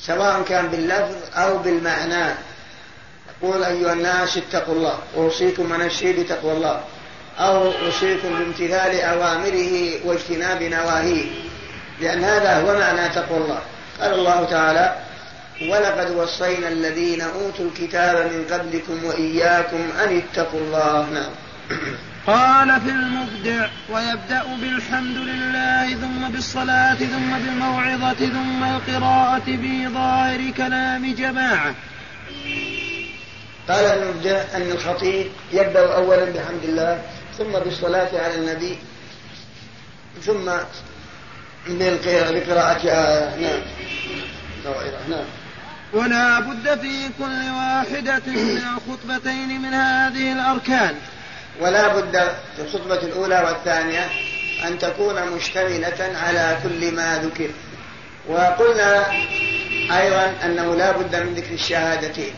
سواء 0.00 0.42
كان 0.42 0.68
باللفظ 0.68 1.16
أو 1.34 1.58
بالمعنى. 1.58 2.34
يقول 3.42 3.64
أيها 3.64 3.92
الناس 3.92 4.36
اتقوا 4.36 4.74
الله. 4.74 4.98
أوصيكم 5.16 5.70
ونفسي 5.72 6.12
بتقوى 6.12 6.52
الله. 6.52 6.80
أو 7.40 7.72
أوصيكم 7.86 8.38
بامتثال 8.38 9.00
أوامره 9.00 9.90
واجتناب 10.04 10.62
نواهيه. 10.62 11.24
لأن 12.00 12.24
هذا 12.24 12.60
هو 12.60 12.78
معنى 12.78 13.08
تقوى 13.08 13.38
الله. 13.38 13.58
قال 14.00 14.12
الله 14.14 14.44
تعالى 14.44 14.96
ولقد 15.68 16.10
وصينا 16.10 16.68
الذين 16.68 17.20
أوتوا 17.20 17.64
الكتاب 17.64 18.32
من 18.32 18.44
قبلكم 18.50 19.04
وإياكم 19.04 19.80
أن 20.04 20.22
اتقوا 20.22 20.60
الله. 20.60 21.10
نعم. 21.10 21.30
قال 22.26 22.80
في 22.80 22.90
المبدع 22.90 23.68
ويبدأ 23.90 24.42
بالحمد 24.60 25.16
لله 25.16 25.94
ثم 25.94 26.28
بالصلاة 26.32 26.94
ثم 26.94 27.38
بالموعظة 27.38 28.14
ثم 28.14 28.64
القراءة 28.64 29.42
بظاهر 29.46 30.50
كلام 30.56 31.14
جماعة. 31.14 31.74
قال 33.68 33.84
المبدع 33.84 34.42
أن 34.54 34.70
الخطيب 34.70 35.26
يبدأ 35.52 35.94
أولا 35.94 36.24
بحمد 36.24 36.64
الله 36.64 37.02
ثم 37.40 37.52
بالصلاة 37.52 38.22
على 38.22 38.34
النبي 38.34 38.78
ثم 40.22 40.50
بقراءة 42.32 42.80
آية 42.86 43.36
نعم. 43.36 43.60
نعم. 45.08 45.24
ولا 45.92 46.40
بد 46.40 46.80
في 46.80 47.08
كل 47.18 47.50
واحدة 47.50 48.22
من 48.26 48.62
الخطبتين 48.76 49.62
من 49.62 49.74
هذه 49.74 50.32
الأركان. 50.32 50.94
ولا 51.60 51.88
بد 51.88 52.16
في 52.56 52.62
الخطبة 52.62 53.02
الأولى 53.02 53.40
والثانية 53.40 54.08
أن 54.66 54.78
تكون 54.78 55.30
مشتملة 55.32 56.18
على 56.18 56.58
كل 56.62 56.94
ما 56.94 57.18
ذكر. 57.18 57.50
وقلنا 58.28 59.10
أيضا 60.00 60.34
أنه 60.44 60.74
لا 60.74 60.90
بد 60.92 61.16
من 61.16 61.34
ذكر 61.34 61.54
الشهادتين. 61.54 62.34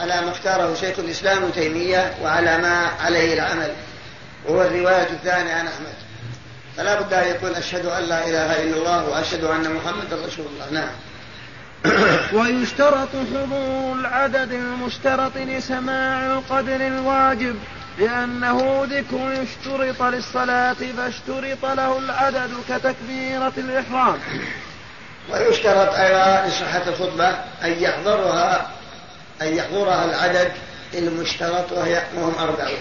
على 0.00 0.20
ما 0.20 0.30
اختاره 0.30 0.74
شيخ 0.74 0.98
الإسلام 0.98 1.38
ابن 1.38 1.52
تيمية 1.52 2.14
وعلى 2.22 2.58
ما 2.58 2.86
عليه 3.00 3.34
العمل 3.34 3.72
وهو 4.46 4.62
الرواية 4.62 5.02
الثانية 5.10 5.52
عن 5.52 5.66
أحمد. 5.66 5.94
فلا 6.76 7.00
بد 7.00 7.12
أن 7.12 7.26
يقول 7.26 7.54
أشهد 7.54 7.86
أن 7.86 8.02
لا 8.02 8.28
إله 8.28 8.62
إلا 8.62 8.76
الله 8.76 9.08
وأشهد 9.08 9.44
أن 9.44 9.74
محمدا 9.74 10.26
رسول 10.26 10.46
الله. 10.46 10.80
نعم. 10.80 10.90
ويشترط 12.40 13.08
حضور 13.34 13.92
العدد 13.92 14.52
المشترط 14.52 15.36
لسماع 15.36 16.26
القدر 16.26 16.86
الواجب 16.86 17.56
لأنه 17.98 18.86
ذكر 18.90 19.42
اشترط 19.42 20.02
للصلاة 20.02 20.76
فاشترط 20.96 21.64
له 21.64 21.98
العدد 21.98 22.50
كتكبيرة 22.68 23.52
الإحرام. 23.58 24.18
ويشترط 25.32 25.94
أيضا 25.94 26.46
لصحة 26.46 26.82
الخطبة 26.88 27.28
أن 27.64 27.72
يحضرها 27.82 28.79
أن 29.42 29.56
يحضرها 29.56 30.04
العدد 30.04 30.52
المشترط 30.94 31.72
وهي 31.72 32.02
وهم 32.16 32.34
أربعون. 32.38 32.80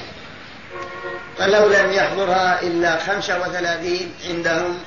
فلو 1.37 1.67
لم 1.67 1.91
يحضرها 1.91 2.61
إلا 2.61 2.97
خمسة 2.97 3.39
وثلاثين 3.39 4.13
عندهم 4.29 4.77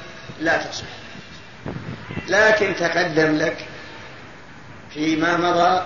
لا 0.41 0.57
تصح. 0.57 0.85
لكن 2.29 2.75
تقدم 2.81 3.37
لك 3.37 3.57
فيما 4.95 5.37
مضى 5.37 5.83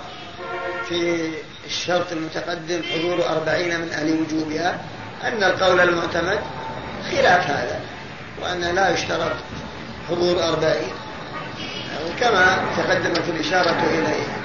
في 0.89 1.31
الشرط 1.67 2.13
المتقدم 2.13 2.83
حضور 2.83 3.29
أربعين 3.29 3.81
من 3.81 3.93
أهل 3.93 4.21
وجوبها 4.21 4.81
أن 5.25 5.43
القول 5.43 5.81
المعتمد 5.81 6.39
خلاف 7.11 7.51
هذا 7.51 7.81
وأن 8.43 8.61
لا 8.61 8.91
يشترط 8.91 9.37
حضور 10.09 10.43
أربعين. 10.49 10.93
كما 12.21 12.65
تقدمت 12.77 13.29
الإشارة 13.29 13.85
إليه. 13.91 14.36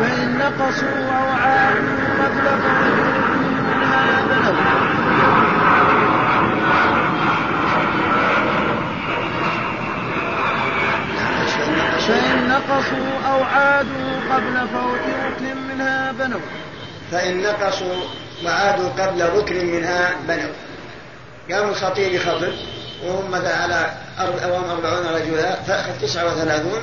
فإن 0.00 0.38
نقصوا 0.38 1.08
أو 1.10 1.28
عادوا 1.32 2.24
قبل 2.24 2.46
هذا 2.48 4.34
فإن 12.08 12.48
نقصوا 12.48 13.32
أو 13.32 13.42
عادوا 13.42 14.34
قبل 14.34 14.68
فوت 14.68 15.04
ركن 15.26 15.56
منها 15.68 16.12
بنوا. 16.12 16.40
فإن 17.10 17.42
نقصوا 17.42 18.04
وعادوا 18.44 18.88
قبل 18.88 19.28
ركن 19.36 19.66
منها 19.66 20.10
بنوا. 20.28 20.52
قام 21.50 21.68
الخطيب 21.68 22.12
يخطب 22.12 22.52
وهم 23.04 23.30
مثلا 23.30 23.56
على 23.56 23.92
أوام 24.20 24.64
أربعون 24.64 25.06
رجلا 25.06 25.54
فأخذ 25.62 26.00
تسعة 26.02 26.24
وثلاثون 26.26 26.80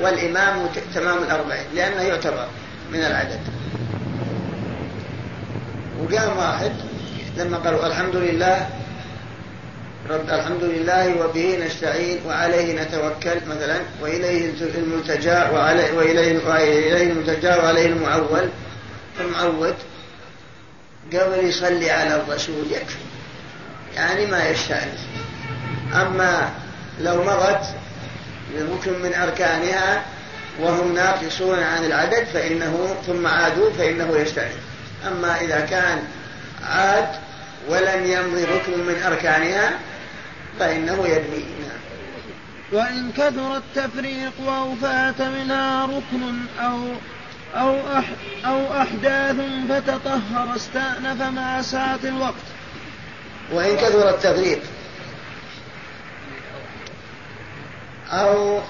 والإمام 0.00 0.68
تمام 0.94 1.18
الأربعين 1.18 1.64
لأنه 1.74 2.02
يعتبر 2.02 2.46
من 2.92 2.98
العدد. 2.98 3.40
وقام 6.00 6.38
واحد 6.38 6.72
لما 7.36 7.56
قالوا 7.56 7.86
الحمد 7.86 8.16
لله 8.16 8.68
رب 10.10 10.30
الحمد 10.30 10.64
لله 10.64 11.24
وبه 11.24 11.66
نستعين 11.66 12.18
وعليه 12.26 12.82
نتوكل 12.82 13.40
مثلا 13.46 13.80
وإليه 14.00 14.52
الملتجأ 14.74 15.50
وعليه 15.50 15.92
وإليه, 15.92 16.46
وإليه 16.46 17.12
الملتجأ 17.12 17.56
وعليه 17.56 17.86
المعول. 17.86 18.48
المعود 19.20 19.74
قبل 21.12 21.48
يصلي 21.48 21.90
على 21.90 22.16
الرسول 22.16 22.64
يكفي 22.70 22.98
يعني 23.96 24.26
ما 24.26 24.48
يستأنف 24.48 25.00
أما 25.94 26.50
لو 27.00 27.22
مضت 27.22 27.64
ركن 28.60 29.02
من 29.02 29.14
أركانها 29.14 30.02
وهم 30.60 30.94
ناقصون 30.94 31.58
عن 31.58 31.84
العدد 31.84 32.24
فإنه 32.24 32.96
ثم 33.06 33.26
عادوا 33.26 33.70
فإنه 33.70 34.16
يستأنف 34.16 34.58
أما 35.06 35.40
إذا 35.40 35.60
كان 35.60 36.02
عاد 36.62 37.08
ولم 37.68 38.04
يمضي 38.04 38.44
ركن 38.44 38.78
من 38.78 39.02
أركانها 39.06 39.70
فإنه 40.58 41.06
يدني. 41.06 41.44
نعم. 41.60 41.82
وإن 42.72 43.12
كثر 43.12 43.56
التفريق 43.56 44.32
أو 44.48 44.74
فات 44.74 45.22
منها 45.22 45.84
ركن 45.86 46.34
أو 46.60 46.78
أو 47.54 47.98
أح 47.98 48.04
أو 48.44 48.82
أحداث 48.82 49.36
فتطهر 49.68 50.56
استأنف 50.56 51.22
مع 51.22 51.62
ساعة 51.62 51.98
الوقت. 52.04 52.34
وإن 53.52 53.76
كثر 53.76 54.10
التفريق 54.10 54.62
أو 58.12 58.60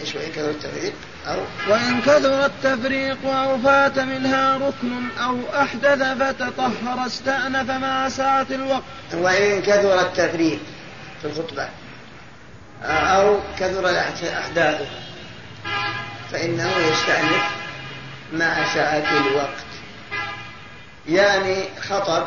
إيش 0.00 0.14
وإن 0.14 0.32
كثر 0.32 0.50
التفريق 0.50 0.94
أو 1.26 1.40
وإن 1.68 2.00
كثر 2.00 2.46
التفريق 2.46 3.26
أو 3.26 3.58
فات 3.58 3.98
منها 3.98 4.56
ركن 4.56 5.08
أو 5.18 5.38
أحدث 5.54 6.02
فتطهر 6.02 7.06
استأنف 7.06 7.70
مع 7.70 8.08
ساعة 8.08 8.46
الوقت. 8.50 8.82
وإن 9.12 9.62
كثر 9.62 10.00
التفريق 10.00 10.60
في 11.22 11.28
الخطبة 11.28 11.68
أو 12.82 13.38
كثر 13.58 13.90
الأحداث 13.90 14.88
فإنه 16.32 16.70
يستأنف 16.76 17.44
مع 18.32 18.74
ساعة 18.74 19.18
الوقت. 19.26 19.64
يعني 21.08 21.64
خطب 21.80 22.26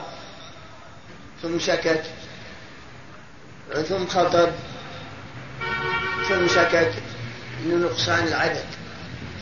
ثم 1.41 1.59
سكت 1.59 2.03
ثم 3.89 4.07
خطب 4.07 4.49
ثم 6.29 6.47
سكت 6.47 6.93
لنقصان 7.65 8.27
العدد. 8.27 8.65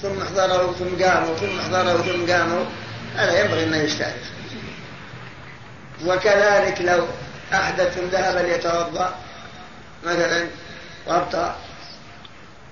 ثم 0.02 0.21
احضروا 0.21 0.74
ثم 0.74 1.04
قاموا 1.04 1.36
ثم 1.36 1.60
احضروا 1.60 2.02
ثم 2.02 2.32
قاموا. 2.32 2.65
هذا 3.15 3.41
ينبغي 3.41 3.63
أن 3.63 3.86
يستأنف 3.86 4.36
وكذلك 6.06 6.82
لو 6.82 7.08
أحدث 7.54 7.95
ثم 7.95 8.08
ذهب 8.12 8.45
ليتوضأ 8.45 9.15
مثلا 10.04 10.48
وأبطأ 11.08 11.56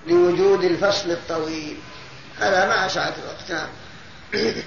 لوجود 0.08 0.64
الفصل 0.64 1.12
الطويل. 1.12 1.78
هذا 2.40 2.68
مع 2.68 2.88
ساعة 2.88 3.14
الوقت. 3.24 3.52
نعم. 3.52 3.68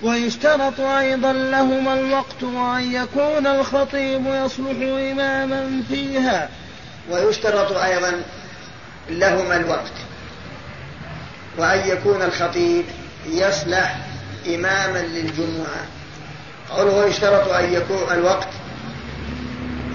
ويشترط 0.03 0.81
أيضا 0.81 1.33
لهما 1.33 1.95
الوقت 1.95 2.43
وأن 2.43 2.93
يكون 2.93 3.47
الخطيب 3.47 4.27
يصلح 4.27 4.77
إماما 5.13 5.83
فيها. 5.89 6.49
ويشترط 7.11 7.73
أيضا 7.73 8.23
لهما 9.11 9.57
الوقت. 9.57 9.92
وأن 11.59 11.88
يكون 11.88 12.23
الخطيب 12.23 12.85
يصلح 13.27 13.97
إماما 14.47 14.99
للجمعة. 14.99 15.87
قوله 16.71 17.07
يشترط 17.07 17.49
أن 17.49 17.73
يكون 17.73 18.12
الوقت 18.12 18.49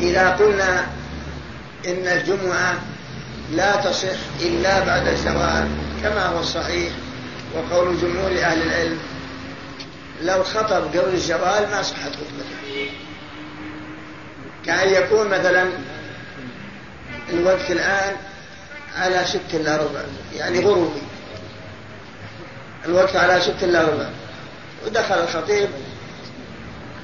إذا 0.02 0.30
قلنا 0.30 0.88
إن 1.88 2.08
الجمعة 2.08 2.82
لا 3.52 3.76
تصح 3.76 4.18
إلا 4.42 4.86
بعد 4.86 5.08
الزوال 5.08 5.68
كما 6.04 6.26
هو 6.26 6.40
الصحيح 6.40 6.94
وقول 7.56 8.02
جمهور 8.02 8.32
أهل 8.32 8.62
العلم 8.62 9.00
لو 10.22 10.44
خطب 10.44 10.84
قبل 10.98 11.14
الزوال 11.14 11.68
ما 11.72 11.82
صحت 11.82 12.12
خطبته. 12.12 12.90
كأن 14.66 15.04
يكون 15.04 15.28
مثلا 15.28 15.70
الوقت 17.30 17.72
الآن 17.72 18.16
على 18.98 19.26
ست 19.26 19.54
إلا 19.54 19.78
ربع 19.78 20.02
يعني 20.34 20.60
غروبي. 20.66 21.02
الوقت 22.86 23.16
على 23.16 23.42
ست 23.42 23.64
إلا 23.64 23.82
ربع 23.82 24.10
ودخل 24.86 25.16
الخطيب 25.16 25.70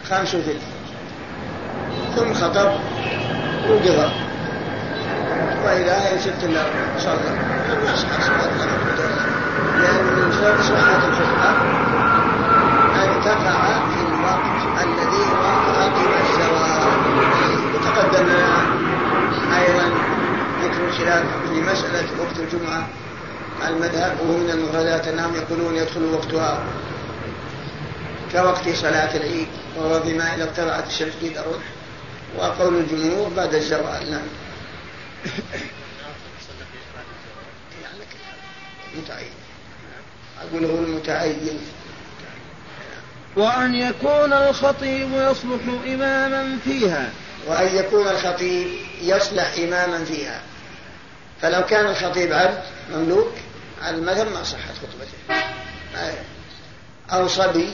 خمس 0.09 0.35
وثلث 0.35 0.63
ثم 2.15 2.33
خطب 2.33 2.79
وقضى. 3.69 4.11
وإذا 5.65 6.07
هي 6.07 6.19
ست 6.19 6.43
إلا 6.43 6.61
ربع 6.61 6.99
صلى 6.99 7.37
يصح 7.83 8.21
صلاة 8.21 8.51
لأن 9.77 10.05
من 10.05 10.31
شرط 10.31 10.61
صحة 10.61 11.07
الخطبة 11.07 11.49
أن 13.03 13.21
تقع 13.25 13.79
في 13.89 14.01
الوقت 14.07 14.83
الذي 14.83 15.25
عقب 15.43 15.95
الزواج 16.21 16.91
وتقدم 17.75 18.25
لنا 18.25 18.56
ذكر 20.77 20.89
الخلاف 20.89 21.25
في 21.49 21.61
مسألة 21.61 22.21
وقت 22.21 22.39
الجمعة 22.39 22.89
المذهب 23.67 24.19
وهو 24.21 24.37
من 24.37 24.49
المفردات 24.49 25.07
أنهم 25.07 25.35
يقولون 25.35 25.75
يدخل 25.75 26.03
وقتها 26.03 26.63
كوقت 28.31 28.69
صلاة 28.69 29.15
العيد 29.15 29.47
وهو 29.77 29.99
بما 29.99 30.35
إذا 30.35 30.43
اقترعت 30.43 30.87
الشمس 30.87 31.13
قيد 31.21 31.37
أروح 31.37 31.61
وقول 32.37 32.75
الجمهور 32.75 33.29
بعد 33.29 33.55
الزوال 33.55 34.11
نعم. 34.11 34.27
متعين. 38.97 39.31
أقول 40.41 40.65
هو 40.65 40.77
المتعين. 40.77 41.59
وأن 43.35 43.75
يكون 43.75 44.33
الخطيب 44.33 45.09
يصلح 45.13 45.61
إماما 45.87 46.57
فيها. 46.63 47.11
وأن 47.47 47.75
يكون 47.75 48.07
الخطيب 48.07 48.67
يصلح 49.01 49.53
إماما 49.57 50.05
فيها. 50.05 50.41
فلو 51.41 51.65
كان 51.65 51.85
الخطيب 51.85 52.33
عبد 52.33 52.63
مملوك 52.91 53.31
على 53.81 53.95
المذهب 53.95 54.27
ما 54.27 54.43
صحت 54.43 54.73
خطبته. 54.75 55.37
أو 57.13 57.27
صبي 57.27 57.73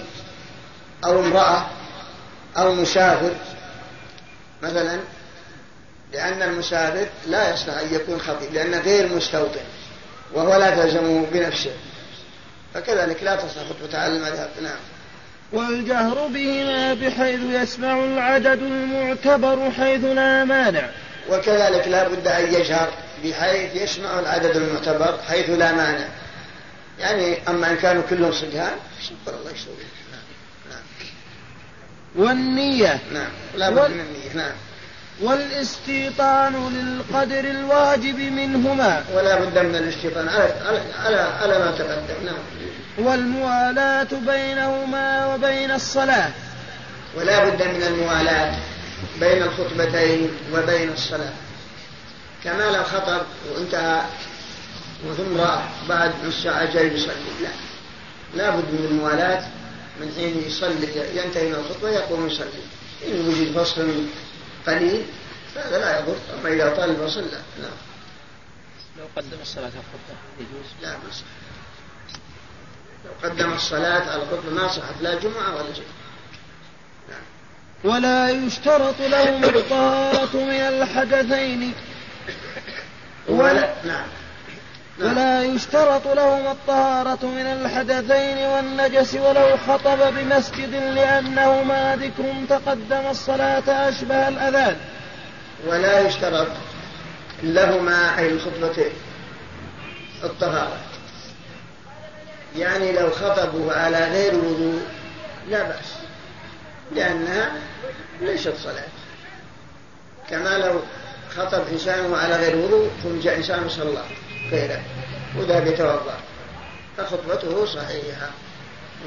أو 1.05 1.19
امرأة 1.19 1.65
أو 2.57 2.73
مسافر. 2.73 3.35
مثلا 4.61 4.99
لأن 6.13 6.41
المسافر 6.41 7.07
لا 7.27 7.53
يصلح 7.53 7.77
أن 7.77 7.93
يكون 7.93 8.19
خطيب 8.19 8.53
لأنه 8.53 8.79
غير 8.79 9.15
مستوطن 9.15 9.61
وهو 10.33 10.55
لا 10.55 10.75
تلزمه 10.75 11.25
بنفسه. 11.31 11.73
فكذلك 12.73 13.23
لا 13.23 13.35
تصلح 13.35 13.63
خطبة 13.69 13.99
على 13.99 14.15
المذهب. 14.15 14.49
نعم. 14.61 14.79
والجهر 15.53 16.27
بهما 16.27 16.93
بحيث 16.93 17.39
يسمع 17.49 17.93
العدد 17.93 18.61
المعتبر 18.61 19.71
حيث 19.71 20.05
لا 20.05 20.43
مانع. 20.43 20.89
وكذلك 21.29 21.87
لا 21.87 22.07
بد 22.07 22.27
أن 22.27 22.53
يجهر 22.53 23.02
بحيث 23.23 23.75
يسمع 23.75 24.19
العدد 24.19 24.55
المعتبر 24.55 25.19
حيث 25.27 25.49
لا 25.49 25.71
مانع. 25.71 26.07
يعني 26.99 27.49
أما 27.49 27.71
إن 27.71 27.75
كانوا 27.75 28.03
كلهم 28.09 28.31
صبيان 28.31 28.71
شكر 29.01 29.37
الله 29.39 29.51
يسوي 29.51 29.75
نعم. 30.11 30.21
نعم. 30.69 30.83
والنية. 32.15 32.99
نعم 33.13 33.31
لا 33.55 33.69
بد 33.69 33.91
من 33.91 33.99
النية. 33.99 34.43
نعم. 34.43 34.55
والاستيطان 35.21 36.69
للقدر 36.73 37.39
الواجب 37.39 38.19
منهما. 38.19 39.03
ولا 39.13 39.39
بد 39.39 39.57
من 39.57 39.75
الاستيطان. 39.75 40.29
على, 40.29 40.53
على, 41.05 41.17
على 41.17 41.59
ما 41.59 41.71
تقدم. 41.71 42.25
نعم. 42.25 42.43
والموالاة 42.97 44.07
بينهما 44.27 45.33
وبين 45.33 45.71
الصلاة. 45.71 46.31
ولا 47.17 47.45
بد 47.45 47.63
من 47.63 47.83
الموالاة 47.83 48.55
بين 49.19 49.43
الخطبتين 49.43 50.31
وبين 50.53 50.89
الصلاة. 50.89 51.33
كما 52.43 52.63
لو 52.71 52.83
خطب 52.83 53.21
وانتهى. 53.51 54.01
وثم 55.07 55.37
راح 55.37 55.69
بعد 55.89 56.13
نص 56.25 56.43
ساعة 56.43 56.73
جاي 56.73 56.87
يصلي. 56.87 57.13
لا. 57.41 57.49
لا 58.35 58.49
بد 58.49 58.71
من 58.71 58.87
الموالاة 58.91 59.47
من 59.99 60.13
حين 60.15 60.43
يصلي 60.47 61.17
ينتهي 61.17 61.47
من 61.47 61.55
الخطبة 61.55 61.89
يقوم 61.89 62.27
يصلي. 62.27 62.63
إن 63.07 63.27
وجد 63.27 63.57
فصل 63.57 64.05
قليل 64.67 65.05
فهذا 65.55 65.77
لا 65.79 65.99
يضر. 65.99 66.15
أما 66.39 66.49
إذا 66.49 66.75
طال 66.75 66.89
الفصل 66.89 67.21
لا. 67.21 67.41
نعم 67.61 67.77
لو 68.97 69.05
قدم 69.15 69.37
الصلاة 69.41 69.63
على 69.63 69.73
الخطبة 69.73 70.17
يجوز؟ 70.39 70.67
لا 70.81 70.91
ما 70.91 71.11
صح. 71.11 71.23
لو 73.05 73.29
قدم 73.29 73.53
الصلاة 73.53 74.11
على 74.11 74.23
الخطبة 74.23 74.51
ما 74.51 74.67
صحت 74.67 75.01
لا 75.01 75.19
جمعة 75.19 75.55
ولا 75.55 75.73
شيء. 75.73 75.85
نعم. 77.09 77.23
ولا 77.83 78.29
يشترط 78.29 78.99
لهم 78.99 79.43
الطهارة 79.43 80.35
من 80.35 80.61
الحدثين 80.61 81.73
ولا 83.29 83.73
نعم. 83.83 84.05
ولا 84.99 85.43
يشترط 85.43 86.07
لهم 86.07 86.47
الطهارة 86.47 87.25
من 87.25 87.45
الحدثين 87.45 88.37
والنجس 88.37 89.15
ولو 89.15 89.57
خطب 89.67 90.13
بمسجد 90.13 90.75
لأنهما 90.75 91.95
ذكر 91.95 92.33
تقدم 92.49 93.09
الصلاة 93.09 93.89
أشبه 93.89 94.27
الأذان. 94.27 94.77
ولا 95.67 95.99
يشترط 95.99 96.47
لهما 97.43 98.19
أي 98.19 98.29
الخطبتين 98.29 98.91
الطهارة. 100.23 100.77
يعني 102.55 102.91
لو 102.91 103.09
خطبوا 103.09 103.73
على 103.73 103.97
غير 103.97 104.35
وضوء 104.35 104.81
لا 105.49 105.63
بأس 105.63 105.93
لأنها 106.91 107.51
ليست 108.21 108.53
صلاة. 108.63 108.87
كما 110.29 110.57
لو 110.57 110.81
خطب 111.37 111.63
إنسان 111.71 112.13
على 112.13 112.35
غير 112.35 112.55
وضوء 112.55 112.89
ثم 113.03 113.19
جاء 113.19 113.37
إنسان 113.37 113.69
صلى 113.69 114.03
غيره 114.51 114.81
وذهب 115.37 115.67
يتوضأ 115.67 116.17
فخطبته 116.97 117.65
صحيحة. 117.65 118.29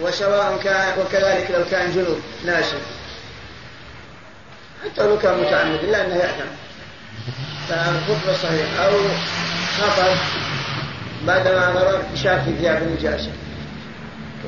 وسواء 0.00 0.58
كان 0.64 0.98
وكذلك 0.98 1.50
لو 1.50 1.64
كان 1.70 1.92
جنوب 1.92 2.20
ناسي 2.46 2.76
حتى 4.84 5.06
لو 5.06 5.18
كان 5.18 5.40
متعمد 5.40 5.84
إلا 5.84 6.06
أنه 6.06 6.14
يأثم 6.14 6.50
فالخطبة 7.68 8.36
صحيحة. 8.42 8.84
أو 8.84 8.92
خطب 9.78 10.16
بعدما 11.26 11.72
مرض 11.72 12.04
شاف 12.14 12.44
في 12.44 12.56
ثياب 12.56 12.82
النجاسة 12.82 13.32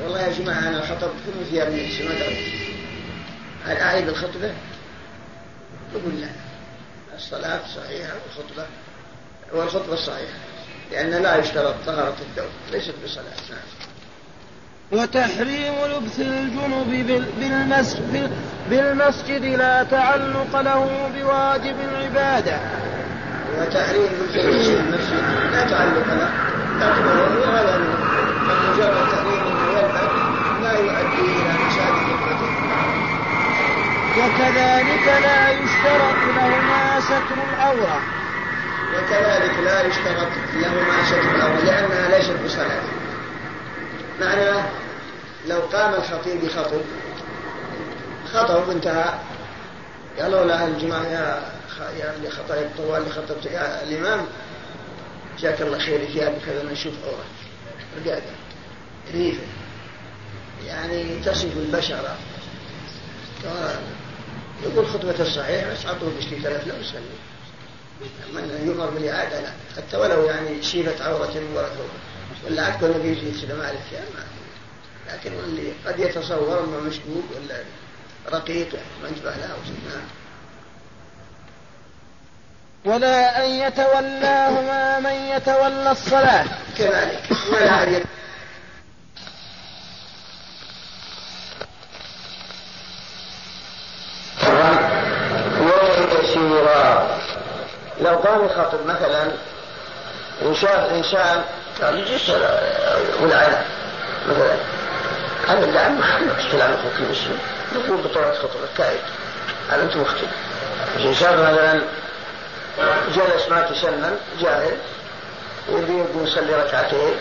والله 0.03 0.21
يا 0.21 0.33
جماعة 0.39 0.59
أنا 0.59 0.81
خطب 0.81 1.09
كل 1.25 1.45
ثياب 1.51 1.67
النجاسة 1.67 2.03
ما 2.03 2.13
دريت. 2.13 2.53
هل 3.65 3.77
أعيد 3.77 4.07
الخطبة؟ 4.07 4.53
يقول 5.95 6.21
لا. 6.21 6.48
الصلاة 7.19 7.59
صحيحة 7.75 8.13
والخطبة 8.13 8.65
والخطبة 9.53 9.95
صحيحة 9.95 10.39
لأن 10.91 11.23
لا 11.23 11.35
يشترط 11.35 11.75
طهارة 11.85 12.15
الدور 12.21 12.49
ليست 12.71 12.93
بصلاة. 13.05 13.23
نعم 13.49 13.59
وتحريم 14.91 15.73
لبس 15.85 16.19
الجنب 16.19 17.05
بالمسجد, 17.39 18.31
بالمسجد 18.69 19.43
لا 19.43 19.83
تعلق 19.83 20.61
له 20.61 21.09
بواجب 21.15 21.75
العبادة. 21.91 22.59
وتحريم 23.57 24.03
لبس 24.03 24.67
المسجد 24.67 25.23
لا 25.51 25.69
تعلق 25.69 26.07
له. 26.07 26.31
يعتبر 26.81 27.17
هذا 27.49 27.75
فمجرد 28.47 29.11
تحريم 29.11 29.41
انه 29.47 29.67
يلبس 29.79 30.11
لا 30.61 30.71
يؤدي 30.71 31.25
القتل 31.31 31.58
وكذلك 34.19 35.07
لا 35.21 35.49
يشترط 35.49 36.15
لهما 36.35 36.99
ستر 36.99 37.43
العورة 37.53 38.01
وكذلك 38.93 39.59
لا 39.63 39.81
يشترط 39.87 40.27
لهما 40.53 41.05
ستر 41.05 41.35
العورة 41.35 41.59
لأنها 41.65 42.17
ليست 42.17 42.35
بصلاة. 42.45 42.81
معناه 44.21 44.69
لو 45.47 45.59
قام 45.59 45.93
الخطيب 45.93 46.45
بخطب 46.45 46.81
خطب 48.33 48.69
انتهى 48.69 49.13
قالوا 50.19 50.45
له 50.45 50.67
الجماعة 50.67 51.03
يا 51.03 51.51
يا 51.99 52.15
اللي 52.15 52.29
خطب 52.29 52.51
الطوال 52.51 53.01
اللي 53.01 53.11
خطبت 53.13 53.45
يا 53.45 53.83
الإمام 53.83 54.25
جزاك 55.39 55.61
الله 55.61 55.79
خير 55.79 56.05
ثيابك 56.05 56.41
كذا 56.45 56.63
نشوف 56.71 56.93
عورة 57.05 57.25
رقاقة 58.05 58.21
ريفة. 59.13 59.43
يعني 60.65 61.19
تصف 61.25 61.57
البشرة 61.57 62.17
يقول 64.63 64.87
خطبة 64.87 65.15
الصحيح 65.19 65.67
بس 65.67 65.85
عطوه 65.85 66.11
بشتي 66.17 66.39
ثلاث 66.41 66.67
لا 66.67 66.73
من 68.33 68.63
يؤمر 68.65 68.89
بالإعادة 68.89 69.41
لا. 69.41 69.51
حتى 69.77 69.97
ولو 69.97 70.25
يعني 70.25 70.63
شيفت 70.63 71.01
عورة 71.01 71.31
من 71.35 71.53
وراء 71.55 71.71
ولا 72.45 72.65
عقب 72.65 72.83
النبي 72.83 73.07
يجلس 73.07 73.43
ما 73.43 73.65
أعرف 73.65 73.93
ما 73.93 74.23
لكن 75.13 75.31
اللي 75.33 75.73
قد 75.85 75.99
يتصور 75.99 76.59
انه 76.63 76.79
مشدود 76.79 77.23
ولا 77.35 77.55
رقيق 78.37 78.75
ما 79.03 79.09
انتبه 79.09 79.31
له. 79.31 79.47
نعم 79.89 80.07
ولا 82.85 83.45
أن 83.45 83.49
يتولاهما 83.51 84.99
من 84.99 85.13
يتولى 85.35 85.91
الصلاة. 85.91 86.45
كذلك. 86.77 87.23
ولا 87.51 87.83
أن 87.83 88.03
لو 98.01 98.15
قام 98.15 98.45
يخاطب 98.45 98.85
مثلا 98.85 99.31
وشاف 100.45 100.91
انسان 100.93 101.41
قال 101.81 101.99
يجلس 101.99 102.29
والعيال 103.21 103.61
مثلا 104.29 104.55
هذا 105.47 105.65
اللعن 105.65 105.99
محل 105.99 106.29
استلام 106.39 106.71
أخوك 106.71 106.93
المسلم. 106.99 107.39
نقول 107.75 107.97
بطولة 107.97 108.33
خطبة 108.33 108.67
كائد 108.77 108.99
هذا 109.71 109.83
انت 109.83 109.95
مخطئ 109.97 110.27
انسان 110.99 111.33
مثلا 111.39 111.81
جلس 113.15 113.49
ما 113.49 113.61
تسنن 113.61 114.15
جاهل 114.41 114.77
يريد 115.69 116.05
يصلي 116.23 116.55
ركعتين. 116.55 117.13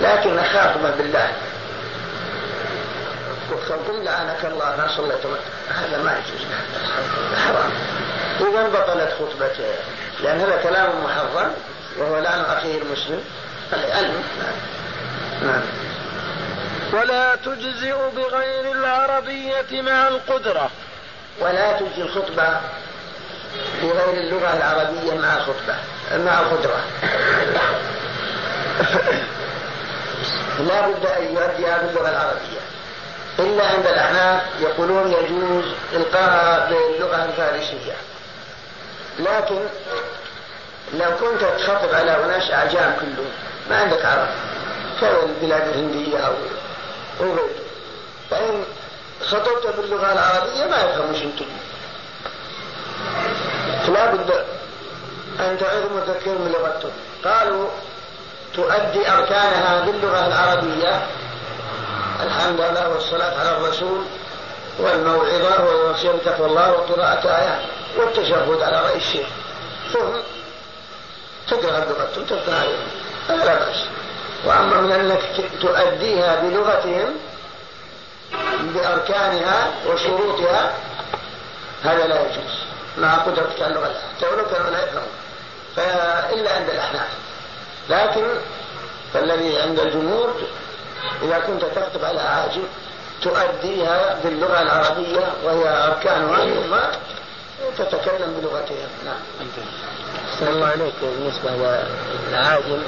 لكن 0.00 0.42
خاطبه 0.42 0.90
بالله. 0.90 1.28
وقل 3.52 4.04
لعنك 4.04 4.44
الله. 4.44 4.76
ما 4.76 4.88
صليت 4.96 5.26
هذا 5.68 6.02
ما 6.02 6.12
يجوز. 6.18 6.46
حرام. 7.46 7.70
إذا 8.40 8.68
بطلت 8.68 9.12
خطبته. 9.12 9.74
لأن 10.22 10.40
هذا 10.40 10.56
كلام 10.62 11.04
محرم 11.04 11.52
وهو 11.98 12.18
لعن 12.18 12.40
أخيه 12.40 12.82
المسلم. 12.82 13.24
العلم. 13.72 14.22
نعم. 15.42 15.62
ولا 16.92 17.36
تجزئ 17.36 17.94
بغير 18.16 18.72
العربية 18.72 19.82
مع 19.82 20.08
القدرة. 20.08 20.70
ولا 21.40 21.72
تجزي 21.72 22.02
الخطبة 22.02 22.60
بغير 23.82 24.14
اللغة 24.14 24.56
العربية 24.56 25.14
مع 25.14 25.36
الخطبة 25.36 25.74
مع 26.12 26.40
القدرة 26.40 26.80
لا 30.68 30.88
بد 30.88 31.06
أن 31.06 31.24
يؤديها 31.24 31.78
باللغة 31.82 32.10
العربية. 32.10 32.60
إلا 33.40 33.66
عند 33.66 33.86
الأحناف 33.86 34.42
يقولون 34.60 35.12
يجوز 35.12 35.64
إلقاها 35.92 36.68
باللغة 36.70 37.24
الفارسية. 37.24 37.96
لكن 39.18 39.60
لو 40.94 41.10
كنت 41.20 41.44
تخطب 41.58 41.94
على 41.94 42.24
أناس 42.24 42.50
أعجام 42.50 42.96
كلهم 43.00 43.30
ما 43.70 43.76
عندك 43.76 44.04
عرب 44.04 44.28
كالبلاد 45.00 45.68
الهندية 45.68 46.18
أو 46.18 46.32
غيره 47.20 47.48
فإن 48.30 48.64
خطبت 49.24 49.66
باللغة 49.76 50.12
العربية 50.12 50.64
ما 50.64 50.76
يفهموش 50.76 51.22
أنتم. 51.22 51.44
فلا 53.86 54.14
بد 54.14 54.30
أن 55.40 55.58
تعظ 55.58 55.92
مذكر 55.96 56.30
من 56.38 56.52
لغتهم 56.52 56.90
قالوا 57.24 57.68
تؤدي 58.54 59.10
أركانها 59.10 59.80
باللغة 59.86 60.26
العربية 60.26 61.02
الحمد 62.22 62.60
لله 62.60 62.88
والصلاة 62.88 63.40
على 63.40 63.56
الرسول 63.56 64.04
والموعظة 64.78 65.64
والوصية 65.64 66.10
بتقوى 66.10 66.46
الله 66.46 66.72
وقراءة 66.72 67.28
آيات 67.28 67.60
والتشهد 67.96 68.62
على 68.62 68.80
رأي 68.80 68.96
الشيخ. 68.96 69.26
ثم 69.92 70.12
تقرأ 71.48 71.84
بلغتهم 71.84 72.24
تقرأ 72.24 72.62
هذا 73.28 73.44
لا 73.44 73.54
بأس. 73.54 73.84
وأما 74.44 74.80
من 74.80 74.92
أنك 74.92 75.22
تؤديها 75.60 76.36
بلغتهم 76.36 77.16
بأركانها 78.60 79.70
وشروطها 79.86 80.72
هذا 81.84 82.06
لا 82.06 82.20
يجوز. 82.20 82.54
مع 82.98 83.14
قدرتك 83.14 83.62
على 83.62 83.66
اللغة. 83.66 83.94
حتى 84.16 84.26
ولو 84.26 84.44
كانوا 84.46 84.70
لا 84.70 84.84
يفهمون. 84.84 85.12
فإلا 85.76 86.54
عند 86.54 86.70
الأحناف. 86.70 87.08
لكن 87.90 88.24
فالذي 89.14 89.58
عند 89.58 89.80
الجمهور 89.80 90.34
إذا 91.22 91.38
كنت 91.38 91.64
تكتب 91.64 92.04
على 92.04 92.20
عاجل 92.20 92.62
تؤديها 93.22 94.20
باللغة 94.24 94.62
العربية 94.62 95.32
وهي 95.44 95.68
أركانها 95.68 96.36
ثم 96.36 96.76
تتكلم 97.78 98.40
بلغتها. 98.40 98.88
نعم. 99.04 99.20
أحسن 100.32 100.48
الله 100.48 100.66
عليك 100.66 100.94
بالنسبة 101.02 101.50
للعاجل 102.30 102.82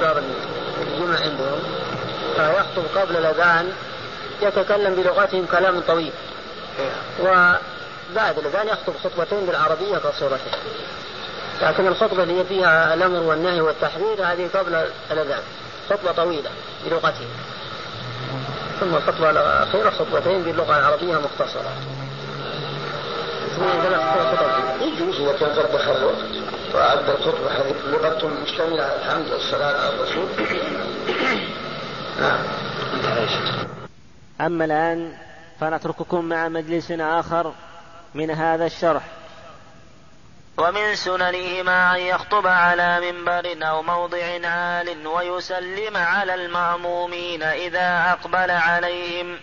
صار 0.00 0.22
الجمع 0.80 1.16
عندهم. 1.20 1.62
فيخطب 2.36 3.00
قبل 3.00 3.16
الأذان 3.16 3.72
يتكلم 4.42 4.94
بلغتهم 4.94 5.46
كلام 5.46 5.80
طويل. 5.80 6.12
وبعد 7.20 8.38
الأذان 8.38 8.68
يخطب 8.68 8.92
خطبتين 9.04 9.46
بالعربية 9.46 9.96
قصيرتين 9.96 10.52
لكن 11.62 11.86
الخطبة 11.86 12.22
اللي 12.22 12.44
فيها 12.44 12.94
الأمر 12.94 13.20
والنهي 13.20 13.60
والتحذير 13.60 14.22
هذه 14.22 14.48
قبل 14.54 14.86
الأذان. 15.10 15.42
خطبة 15.90 16.12
طويلة 16.12 16.50
بلغتهم. 16.86 17.28
ثم 18.80 18.94
الخطبة 18.94 19.30
الأخيرة 19.30 19.90
خطبتين 19.90 20.42
باللغة 20.42 20.78
العربية 20.78 21.18
مختصرة. 21.18 21.72
يجوز 24.80 25.20
إذا 25.20 25.32
كان 25.32 25.50
قد 25.50 25.72
دخل 25.72 25.96
الوقت 25.96 26.16
وأدى 26.74 27.10
الخطبة 27.10 27.50
هذه 27.50 27.74
لغة 27.86 28.26
مشتملة 28.42 28.82
على 28.82 28.96
الحمد 28.96 29.30
والصلاة 29.32 29.80
على 29.80 29.94
الرسول. 29.94 30.28
نعم. 32.20 32.38
أما 34.40 34.64
الآن 34.64 35.12
فنترككم 35.60 36.24
مع 36.24 36.48
مجلس 36.48 36.90
آخر 36.90 37.52
من 38.14 38.30
هذا 38.30 38.66
الشرح. 38.66 39.02
ومن 40.58 40.94
سننهما 40.94 41.96
أن 41.96 42.00
يخطب 42.00 42.46
على 42.46 43.00
منبر 43.00 43.68
أو 43.68 43.82
موضع 43.82 44.48
عال 44.48 45.06
ويسلم 45.06 45.96
على 45.96 46.34
المأمومين 46.34 47.42
إذا 47.42 48.04
أقبل 48.12 48.50
عليهم. 48.50 49.36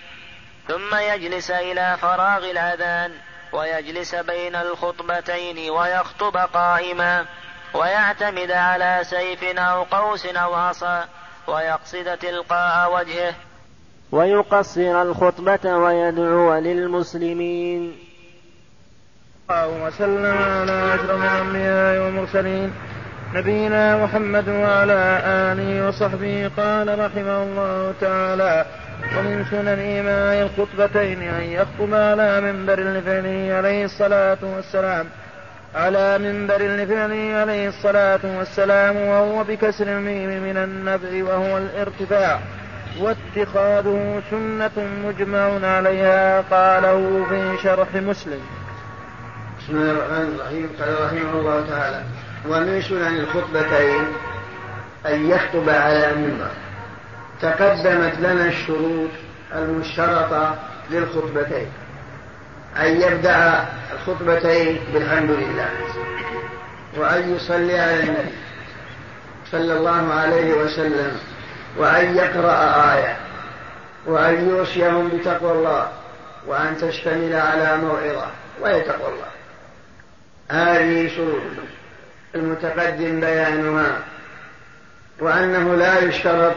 ثم 0.67 0.95
يجلس 0.95 1.51
إلى 1.51 1.97
فراغ 2.01 2.51
الأذان 2.51 3.11
ويجلس 3.53 4.15
بين 4.15 4.55
الخطبتين 4.55 5.71
ويخطب 5.71 6.37
قائما 6.37 7.25
ويعتمد 7.73 8.51
على 8.51 8.99
سيف 9.03 9.43
أو 9.43 9.83
قوس 9.83 10.25
أو 10.25 10.53
عصا 10.53 11.07
ويقصد 11.47 12.17
تلقاء 12.17 12.95
وجهه. 12.95 13.33
ويقصر 14.11 15.01
الخطبة 15.01 15.77
ويدعو 15.77 16.53
للمسلمين. 16.53 18.12
الله 19.53 19.87
وسلم 19.87 20.37
على 20.37 20.95
أشرف 20.95 21.23
الأنبياء 21.23 22.05
والمرسلين 22.05 22.71
نبينا 23.33 24.03
محمد 24.03 24.49
وعلى 24.49 25.21
آله 25.25 25.87
وصحبه 25.87 26.51
قال 26.57 26.99
رحمه 26.99 27.43
الله 27.43 27.93
تعالى 28.01 28.65
ومن 29.17 29.45
سنن 29.51 29.79
إيماء 29.79 30.35
الخطبتين 30.45 31.21
أن 31.21 31.43
يخطب 31.43 31.93
على 31.93 32.41
منبر 32.41 32.79
لفعله 32.79 33.53
عليه 33.57 33.85
الصلاة 33.85 34.37
والسلام 34.41 35.05
على 35.75 36.17
منبر 36.17 36.61
لفعله 36.61 37.35
عليه 37.41 37.67
الصلاة 37.67 38.19
والسلام 38.37 38.95
وهو 38.95 39.43
بكسر 39.43 39.87
الميم 39.87 40.43
من 40.43 40.57
النبع 40.57 41.23
وهو 41.29 41.57
الارتفاع 41.57 42.39
واتخاذه 42.99 44.21
سنة 44.31 44.87
مجمع 45.05 45.67
عليها 45.67 46.41
قاله 46.41 47.25
في 47.29 47.63
شرح 47.63 47.95
مسلم. 47.95 48.62
بسم 49.63 49.77
الله 49.77 49.91
الرحمن 49.91 50.35
الرحيم. 50.35 50.69
قال 50.79 51.05
رحمه 51.05 51.39
الله 51.39 51.65
تعالى 51.69 52.03
ومن 52.49 52.81
سنن 52.81 53.19
الخطبتين 53.19 54.05
أن 55.05 55.29
يخطب 55.29 55.69
على 55.69 56.13
منبر 56.15 56.51
تقدمت 57.41 58.13
لنا 58.19 58.45
الشروط 58.45 59.09
المشترطة 59.55 60.55
للخطبتين. 60.91 61.67
أن 62.79 63.01
يبدأ 63.01 63.65
الخطبتين 63.93 64.79
بالحمد 64.93 65.31
لله. 65.31 65.69
وأن 66.97 67.35
يصلي 67.35 67.79
على 67.79 67.99
النبي 68.03 68.35
صلى 69.51 69.77
الله 69.77 70.13
عليه 70.13 70.53
وسلم. 70.53 71.17
وأن 71.77 72.15
يقرأ 72.15 72.93
آية. 72.95 73.17
وأن 74.05 74.49
يوصيهم 74.49 75.07
بتقوى 75.07 75.51
الله. 75.51 75.87
وأن 76.47 76.77
تشتمل 76.77 77.35
على 77.35 77.77
موعظة. 77.77 78.27
وهي 78.61 78.81
تقوى 78.81 79.13
الله. 79.13 79.42
هذه 80.49 81.15
شروط 81.15 81.41
المتقدم 82.35 83.19
بيانها 83.19 83.99
وأنه 85.19 85.75
لا 85.75 85.99
يشترط 85.99 86.55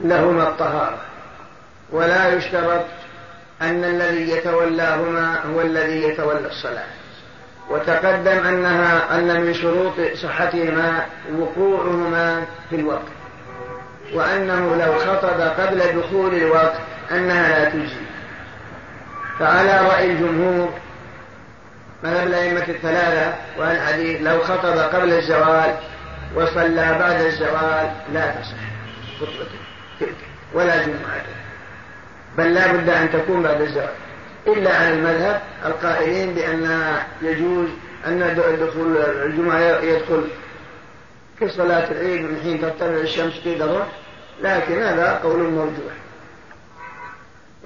لهما 0.00 0.42
الطهارة 0.42 0.98
ولا 1.90 2.34
يشترط 2.34 2.84
أن 3.62 3.84
الذي 3.84 4.30
يتولاهما 4.30 5.40
هو 5.54 5.60
الذي 5.60 6.02
يتولى 6.02 6.46
الصلاة. 6.46 7.00
وتقدم 7.70 8.46
أنها 8.46 9.18
أن 9.18 9.40
من 9.40 9.54
شروط 9.54 9.92
صحتهما 10.22 11.06
وقوعهما 11.38 12.44
في 12.70 12.76
الوقت 12.76 13.12
وأنه 14.14 14.76
لو 14.76 14.98
خطب 14.98 15.40
قبل 15.40 16.00
دخول 16.00 16.34
الوقت 16.34 16.80
أنها 17.10 17.48
لا 17.48 17.70
تجزي 17.70 18.06
فعلى 19.38 19.80
رأي 19.88 20.10
الجمهور 20.10 20.72
مذهب 22.04 22.26
الأئمة 22.26 22.68
الثلاثة 22.68 23.34
والحديث 23.58 24.22
لو 24.22 24.40
خطب 24.40 24.78
قبل 24.78 25.12
الزوال 25.12 25.74
وصلى 26.34 26.98
بعد 26.98 27.20
الزوال 27.20 27.90
لا 28.12 28.30
تصح. 28.30 28.56
خطبته. 29.20 30.14
ولا 30.54 30.82
جمعته. 30.82 31.34
بل 32.38 32.54
لا 32.54 32.72
بد 32.72 32.88
أن 32.88 33.10
تكون 33.12 33.42
بعد 33.42 33.60
الزوال. 33.60 33.94
إلا 34.46 34.76
على 34.76 34.88
المذهب 34.88 35.40
القائلين 35.66 36.34
بأن 36.34 36.94
يجوز 37.22 37.68
أن 38.06 38.36
دخول 38.60 38.96
الجمعة 38.96 39.58
يدخل 39.60 40.24
في 41.38 41.48
صلاة 41.48 41.90
العيد 41.90 42.20
من 42.20 42.40
حين 42.42 42.60
ترتفع 42.60 42.86
الشمس 42.86 43.32
في 43.32 43.54
ذروة 43.54 43.86
لكن 44.42 44.82
هذا 44.82 45.20
قول 45.22 45.50
مرجوح 45.50 45.94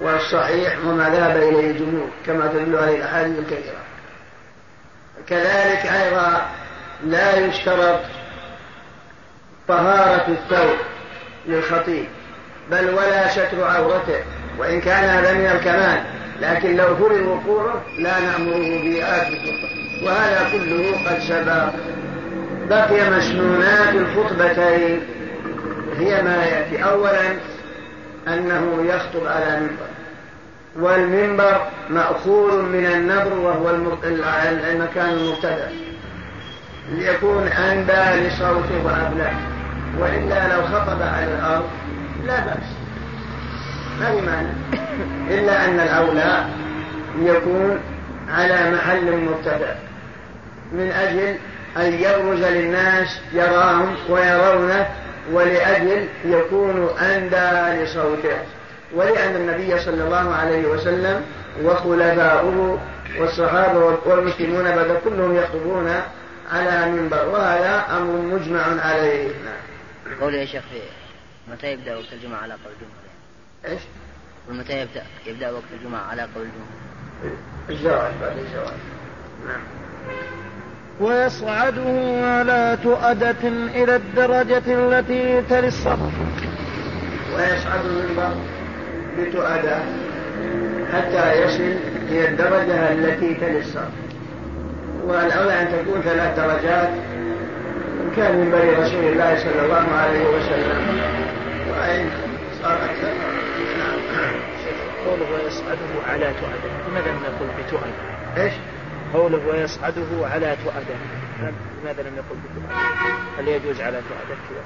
والصحيح 0.01 0.79
وما 0.87 1.09
ذهب 1.11 1.37
إليه 1.37 1.71
الجمهور 1.71 2.09
كما 2.27 2.47
تدل 2.47 2.77
عليه 2.77 2.97
الأحاديث 2.97 3.39
الكثيرة. 3.39 3.94
كذلك 5.29 5.87
أيضا 5.87 6.47
لا 7.05 7.37
يشترط 7.37 8.01
طهارة 9.69 10.27
الثوب 10.29 10.77
للخطيب 11.47 12.07
بل 12.71 12.95
ولا 12.95 13.29
ستر 13.29 13.65
عورته 13.65 14.21
وإن 14.59 14.81
كان 14.81 15.05
هذا 15.05 15.33
من 15.33 15.47
الكمال 15.47 16.03
لكن 16.41 16.77
لو 16.77 16.97
فرض 16.97 17.27
وقوعه 17.27 17.83
لا 17.99 18.21
نأمره 18.21 18.83
بآخر 18.83 19.39
وهذا 20.03 20.49
كله 20.53 21.09
قد 21.09 21.19
سبق. 21.19 21.69
بقي 22.69 23.11
مسنونات 23.11 23.95
الخطبتين 23.95 25.03
هي 25.99 26.23
ما 26.23 26.45
يأتي. 26.45 26.85
أولا 26.85 27.21
أنه 28.29 28.85
يخطب 28.89 29.27
على 29.27 29.61
منبر. 29.61 29.94
والمنبر 30.81 31.61
مأخوذ 31.91 32.63
من 32.63 32.87
النبر 32.87 33.33
وهو 33.39 33.71
المكان 33.71 35.11
المبتدأ. 35.11 35.71
ليكون 36.93 37.49
أندى 37.49 38.29
لصوته 38.29 38.85
وأبلغ 38.85 39.33
وإلا 39.99 40.57
لو 40.57 40.63
خطب 40.63 41.03
على 41.03 41.35
الأرض 41.39 41.69
لا 42.27 42.41
بأس. 42.41 42.67
ما 44.01 44.21
معنى 44.21 44.49
إلا 45.31 45.65
أن 45.65 45.81
الأولى 45.81 46.45
يكون 47.23 47.81
على 48.29 48.71
محل 48.71 49.17
مبتدأ. 49.17 49.77
من 50.73 50.91
أجل 50.91 51.37
أن 51.77 51.93
يبرز 51.93 52.45
للناس 52.45 53.21
يراهم 53.33 53.95
ويرونه 54.09 54.87
ولأجل 55.33 56.09
يكون 56.25 56.89
أندى 56.99 57.83
لصوته. 57.83 58.39
ولأن 58.95 59.37
النبي 59.37 59.79
صلى 59.79 60.05
الله 60.05 60.35
عليه 60.35 60.67
وسلم 60.67 61.23
وخلفاؤه 61.63 62.81
والصحابة 63.19 63.99
والمسلمون 64.05 64.65
بعد 64.65 64.99
كلهم 65.05 65.37
يخطبون 65.37 66.03
على 66.53 66.91
منبر 66.91 67.29
وهذا 67.29 67.85
أمر 67.97 68.37
مجمع 68.37 68.63
عليه 68.81 69.29
نعم. 69.29 70.21
قول 70.21 70.35
يا 70.35 70.45
شيخ 70.45 70.63
متى 71.53 71.73
يبدأ 71.73 71.97
وقت 71.97 72.13
الجمعة 72.13 72.39
على 72.39 72.53
قول 72.53 72.73
الجمهور؟ 72.73 73.05
إيش؟ 73.65 73.83
ومتى 74.51 74.81
يبدأ 74.81 75.03
يبدأ 75.27 75.51
وقت 75.51 75.63
الجمعة 75.81 76.01
على 76.01 76.23
قول 76.23 76.45
الجمهور؟ 76.45 77.39
الزواج 77.71 78.13
بعد 78.21 78.39
الزواج 78.39 78.79
نعم 79.47 79.61
ويصعده 81.01 82.21
على 82.27 82.79
تؤدة 82.83 83.49
إلى 83.75 83.97
الدرجة 83.97 84.63
التي 84.67 85.43
تلي 85.43 85.69
الصف 85.69 85.99
ويصعد 87.37 87.85
المنبر 87.85 88.35
بتؤدة 89.19 89.79
حتى 90.93 91.43
يصل 91.43 91.75
إلى 92.09 92.29
الدرجة 92.29 92.93
التي 92.93 93.35
تلي 93.35 93.59
الصف 93.59 93.89
والأولى 95.05 95.63
أن 95.63 95.69
تكون 95.69 96.01
ثلاث 96.01 96.37
درجات 96.37 96.89
إن 98.01 98.13
كان 98.17 98.37
من 98.37 98.51
بني 98.51 98.71
رسول 98.71 99.05
الله 99.05 99.37
صلى 99.37 99.65
الله 99.65 99.97
عليه 99.97 100.25
وسلم 100.27 101.01
وإن 101.71 102.11
صار 102.63 102.79
أكثر 102.85 103.35
قوله 105.07 105.27
ويصعده 105.33 106.09
على 106.09 106.35
تؤدة 106.41 106.89
لماذا 106.89 107.11
لم 107.11 107.23
نقل 107.23 107.47
بتؤدة؟ 107.63 108.43
إيش؟ 108.45 108.53
قوله 109.15 109.41
ويصعده 109.47 110.27
على 110.27 110.57
تؤدة 110.65 110.97
لماذا 111.83 112.03
لم 112.03 112.17
يقل 112.17 112.37
بتؤدة؟ 112.45 112.75
هل 113.39 113.49
يجوز 113.49 113.81
على 113.81 113.97
كذا؟ 113.97 114.63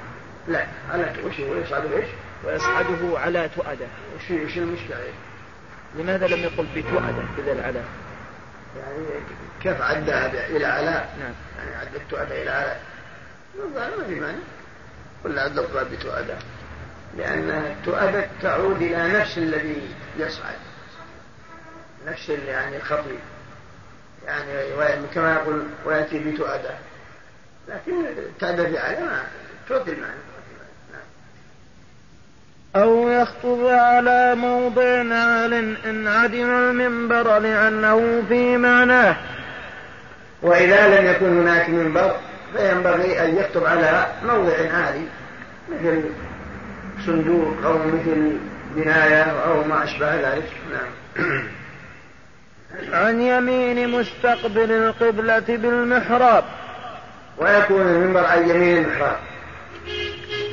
لا 0.47 0.65
على 0.91 1.13
وش 1.25 1.39
هو 1.39 1.55
يصعده 1.55 1.97
إيش؟ 1.97 2.07
ويصعده 2.43 3.19
على 3.19 3.49
تؤدة. 3.55 3.87
وش 4.15 4.31
وش 4.31 4.57
المشكلة؟ 4.57 5.13
لماذا 5.95 6.27
لم 6.27 6.39
يقل 6.39 6.67
بتؤدة 6.75 7.23
بذا 7.37 7.51
العلاء؟ 7.51 7.85
يعني 8.77 9.05
كيف 9.63 9.81
عدها 9.81 10.47
إلى 10.47 10.65
علاء؟ 10.65 11.15
نعم. 11.19 11.33
يعني 11.57 11.75
عد 11.75 11.95
التؤدة 11.95 12.43
إلى 12.43 12.49
علاء. 12.49 12.81
ما 13.75 14.03
في 14.07 14.19
مانع. 14.19 14.37
ولا 15.25 15.41
عد 15.41 15.59
الضرب 15.59 15.87
بتؤدة. 15.91 16.37
لأن 17.17 17.49
التؤدة 17.49 18.27
تعود 18.41 18.81
إلى 18.81 19.19
نفس 19.19 19.37
الذي 19.37 19.95
يصعد. 20.17 20.55
نفس 22.07 22.29
يعني 22.29 22.77
الخطيب 22.77 23.19
يعني 24.25 25.07
كما 25.13 25.33
يقول 25.33 25.63
ويأتي 25.85 26.19
بتؤدة. 26.19 26.77
لكن 27.67 28.05
تأدى 28.39 28.77
على 28.77 28.99
ما 28.99 29.23
تعطي 29.69 29.91
المعنى 29.91 30.28
أو 32.75 33.09
يخطب 33.09 33.65
على 33.65 34.35
موضع 34.35 35.15
عال 35.15 35.77
إن 35.85 36.07
عدم 36.07 36.49
المنبر 36.49 37.39
لأنه 37.39 38.23
في 38.29 38.57
معناه. 38.57 39.15
وإذا 40.41 40.87
لم 40.87 41.07
يكن 41.07 41.41
هناك 41.41 41.69
منبر 41.69 42.15
فينبغي 42.57 43.25
أن 43.25 43.37
يخطب 43.37 43.65
على 43.65 44.07
موضع 44.25 44.53
عالي 44.73 45.03
مثل 45.69 46.03
صندوق 47.05 47.55
أو 47.65 47.77
مثل 47.77 48.37
بناية 48.75 49.23
أو 49.23 49.63
ما 49.63 49.83
أشبه 49.83 50.15
ذلك. 50.15 50.51
نعم. 50.71 51.43
عن 52.93 53.21
يمين 53.21 53.89
مستقبل 53.89 54.71
القبلة 54.71 55.43
بالمحراب. 55.57 56.43
ويكون 57.37 57.81
المنبر 57.81 58.25
عن 58.25 58.49
يمين 58.49 58.77
المحراب. 58.77 59.17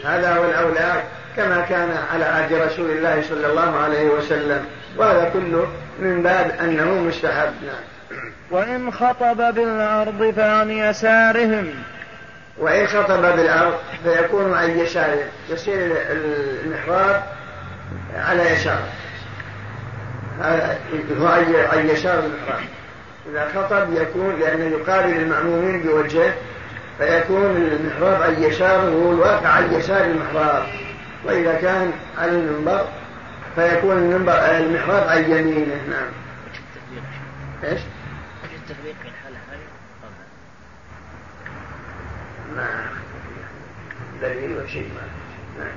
هذا 0.05 0.35
هو 0.35 0.45
الأولى. 0.45 1.03
كما 1.37 1.67
كان 1.69 1.97
على 2.13 2.25
عهد 2.25 2.53
رسول 2.53 2.91
الله 2.91 3.23
صلى 3.29 3.47
الله 3.47 3.77
عليه 3.77 4.09
وسلم. 4.09 4.65
وهذا 4.97 5.31
كله 5.33 5.67
من 5.99 6.23
باب 6.23 6.51
أنه 6.61 6.95
مستحب. 6.95 7.53
نعم. 7.67 8.21
وإن 8.51 8.93
خطب 8.93 9.55
بالأرض 9.55 10.35
فعن 10.37 10.71
يسارهم. 10.71 11.75
وإن 12.59 12.87
خطب 12.87 13.23
بالأرض 13.23 13.75
فيكون 14.05 14.55
عن 14.55 14.71
يساره 14.71 15.25
يصير 15.51 15.97
المحراب 16.11 17.23
على 18.17 18.43
يساره. 18.43 18.89
هو 21.21 21.27
عن 21.73 21.89
يسار 21.89 22.19
المحراب. 22.19 22.65
إذا 23.31 23.49
خطب 23.55 23.93
يكون 23.93 24.41
لأنه 24.41 24.65
يقابل 24.65 25.13
المأمومين 25.13 25.83
بوجهه 25.83 26.35
فيكون 26.99 27.57
المحراب 27.57 28.23
عن 28.23 28.43
يساره 28.43 28.89
هو 28.89 29.13
الواقع 29.13 29.49
عن 29.49 29.73
يسار 29.73 30.05
المحراب. 30.05 30.63
وإذا 31.27 31.55
كان 31.55 31.93
على 32.19 32.31
المنبر 32.31 32.87
فيكون 33.55 33.99
المنبر 33.99 34.33
المحراب 34.33 35.09
عن 35.09 35.25
يمينه 35.31 35.81
نعم. 35.91 36.09
إيش؟ 37.65 37.81
التفريق 38.55 38.97
الحالة 39.05 39.39
هذه 39.51 39.67
ما 42.57 42.87
دليل 44.23 44.59
وشيء 44.65 44.89
ما. 44.95 45.65
نعم. 45.65 45.77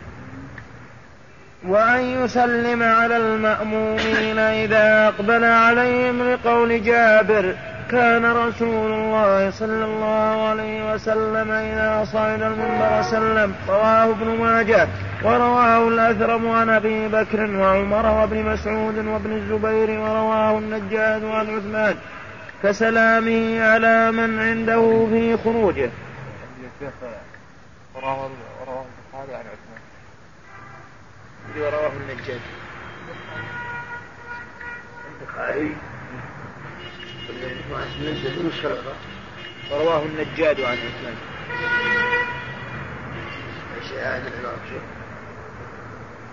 وأن 1.68 2.24
يسلم 2.24 2.84
على 2.84 3.18
المأمومين 3.18 4.39
إذا 4.39 5.08
أقبل 5.08 5.43
عليهم 5.43 6.30
لقول 6.30 6.84
جابر 6.84 7.56
كان 7.91 8.26
رسول 8.26 8.91
الله 8.91 9.52
صلى 9.52 9.86
الله 9.86 10.47
عليه 10.50 10.93
وسلم 10.93 11.52
إذا 11.52 12.08
صعد 12.14 12.41
المنبر 12.41 13.02
سلم. 13.02 13.54
رواه 13.68 14.04
ابن 14.04 14.28
ماجه. 14.28 14.88
ورواه 15.24 15.88
الأثرم 15.88 16.51
عن 16.51 16.70
أبي 16.70 17.07
بكر 17.07 17.55
وعمر 17.55 18.05
وابن 18.05 18.45
مسعود 18.45 18.97
وابن 18.97 19.32
الزبير 19.32 19.99
ورواه 19.99 20.57
النجاد 20.57 21.24
عن 21.24 21.57
عثمان 21.57 21.95
كسلامه 22.63 23.63
على 23.63 24.11
من 24.11 24.39
عنده 24.39 25.07
في 25.11 25.38
خروجه. 25.43 25.89
رواه 27.95 28.26
البخاري 28.26 29.36
عن 29.36 29.45
عثمان. 29.45 29.82
ورواه 31.57 31.91
النجاد. 31.91 32.41
البخاري 35.22 35.76
ورواه 39.72 40.03
النجاد 40.05 40.61
عن 40.61 40.78
عثمان 40.78 41.15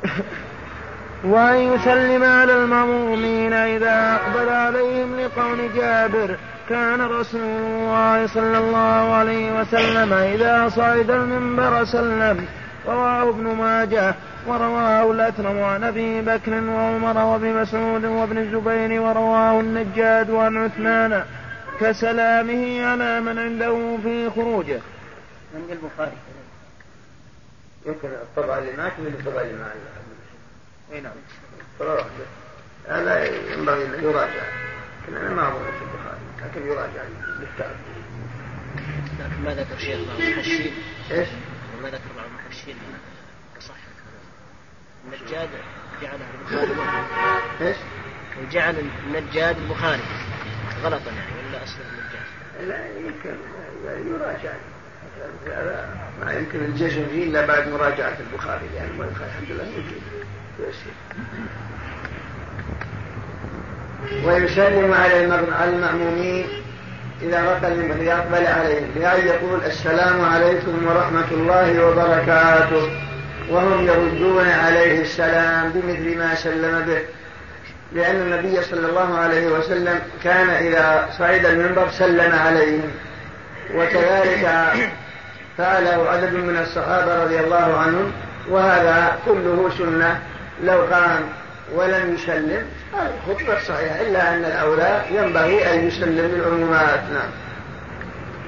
وأن 1.32 1.56
يسلم 1.56 2.24
على 2.24 2.56
المأمومين 2.56 3.52
إذا 3.52 4.14
أقبل 4.14 4.48
عليهم 4.48 5.20
لقول 5.20 5.58
جابر 5.76 6.36
كان 6.68 7.00
رسول 7.00 7.40
الله 7.40 8.26
صلى 8.26 8.58
الله 8.58 9.14
عليه 9.14 9.60
وسلم 9.60 10.12
إذا 10.12 10.68
صعد 10.68 11.10
المنبر 11.10 11.84
سلم 11.84 12.46
رواه 12.86 13.28
ابن 13.28 13.44
ماجه 13.44 14.14
ورواه 14.46 15.12
الأثرم 15.12 15.62
عن 15.62 15.84
أبي 15.84 16.20
بكر 16.20 16.52
وعمر 16.54 17.24
وابن 17.24 17.62
مسعود 17.62 18.04
وابن 18.04 18.38
الزبير 18.38 19.00
ورواه 19.00 19.60
النجاد 19.60 20.30
عن 20.30 20.56
عثمان 20.56 21.22
كسلامه 21.80 22.84
على 22.84 23.20
من 23.20 23.38
عنده 23.38 23.96
في 24.02 24.30
خروجه. 24.30 24.80
عند 25.54 25.70
البخاري. 25.70 26.16
يمكن 27.86 28.08
الطبعة 28.08 28.58
اللي 28.58 28.76
معك 28.76 28.92
من 28.98 29.06
الطبعة 29.06 29.42
اللي 29.42 29.58
معك. 29.58 29.72
أي 30.92 31.00
نعم. 31.00 31.12
هذا 32.88 33.24
ينبغي 33.24 33.84
أن 33.84 34.04
يراجع. 34.04 34.42
لكن 35.02 35.16
أنا 35.16 35.34
ما 35.34 35.48
أظن 35.48 35.64
في 35.64 35.84
البخاري 35.84 36.20
لكن 36.42 36.66
يراجع 36.66 37.02
بالكتاب. 37.38 37.76
لكن 39.20 39.42
ما 39.44 39.54
ذكر 39.54 39.78
شيخ 39.78 39.98
المحشين. 40.18 40.74
إيش؟ 41.10 41.28
ما 41.82 41.88
ذكر 41.88 42.12
بعض 42.16 42.26
المحشين 42.26 42.76
النجاد 45.06 45.48
جعله 46.02 46.24
البخاري 46.34 46.72
إيش؟ 47.60 47.76
وجعل 48.42 48.76
النجاد 49.06 49.56
البخاري 49.58 50.02
غلطا 50.82 51.10
يعني 51.10 51.48
ولا 51.48 51.64
أصل 51.64 51.78
النجاد؟ 51.80 52.68
لا 52.68 52.98
يمكن 52.98 53.36
يراجع 53.84 54.52
ما 56.24 56.32
يمكن 56.32 56.58
الجزم 56.64 57.06
فيه 57.12 57.24
إلا 57.24 57.46
بعد 57.46 57.68
مراجعة 57.68 58.16
البخاري 58.20 58.66
لأن 58.74 58.88
يعني 58.98 59.10
الحمد 59.26 59.50
لله 59.50 59.64
موجود 59.64 60.02
ويسلم 64.24 64.94
على 64.94 65.24
المأمومين 65.64 66.46
إذا 67.22 67.40
المنبر 67.64 68.02
يقبل 68.02 68.46
عليهم. 68.46 68.88
بأن 68.94 69.26
يقول 69.26 69.64
السلام 69.64 70.24
عليكم 70.24 70.86
ورحمة 70.86 71.30
الله 71.30 71.86
وبركاته. 71.86 72.90
وهم 73.50 73.86
يردون 73.86 74.48
عليه 74.48 75.00
السلام 75.00 75.70
بمثل 75.70 76.18
ما 76.18 76.34
سلم 76.34 76.84
به. 76.86 77.02
لأن 77.92 78.16
النبي 78.16 78.62
صلى 78.62 78.88
الله 78.88 79.18
عليه 79.18 79.46
وسلم 79.46 80.00
كان 80.24 80.50
إذا 80.50 81.08
صعد 81.18 81.46
المنبر 81.46 81.88
سلم 81.90 82.34
عليهم. 82.34 82.90
وكذلك 83.74 84.72
فعله 85.58 86.10
عدد 86.10 86.34
من 86.34 86.56
الصحابة 86.56 87.24
رضي 87.24 87.40
الله 87.40 87.78
عنهم 87.78 88.12
وهذا 88.50 89.16
كله 89.26 89.70
سنة. 89.78 90.20
لو 90.64 90.80
قام 90.80 91.22
ولم 91.74 92.14
يسلم 92.14 92.66
الخطبة 92.94 93.58
صحيحة 93.68 94.00
إلا 94.00 94.34
أن 94.34 94.44
الأولى 94.44 95.00
ينبغي 95.10 95.74
أن 95.74 95.86
يسلم 95.86 96.34
للعمومات 96.34 97.00
نعم. 97.12 97.30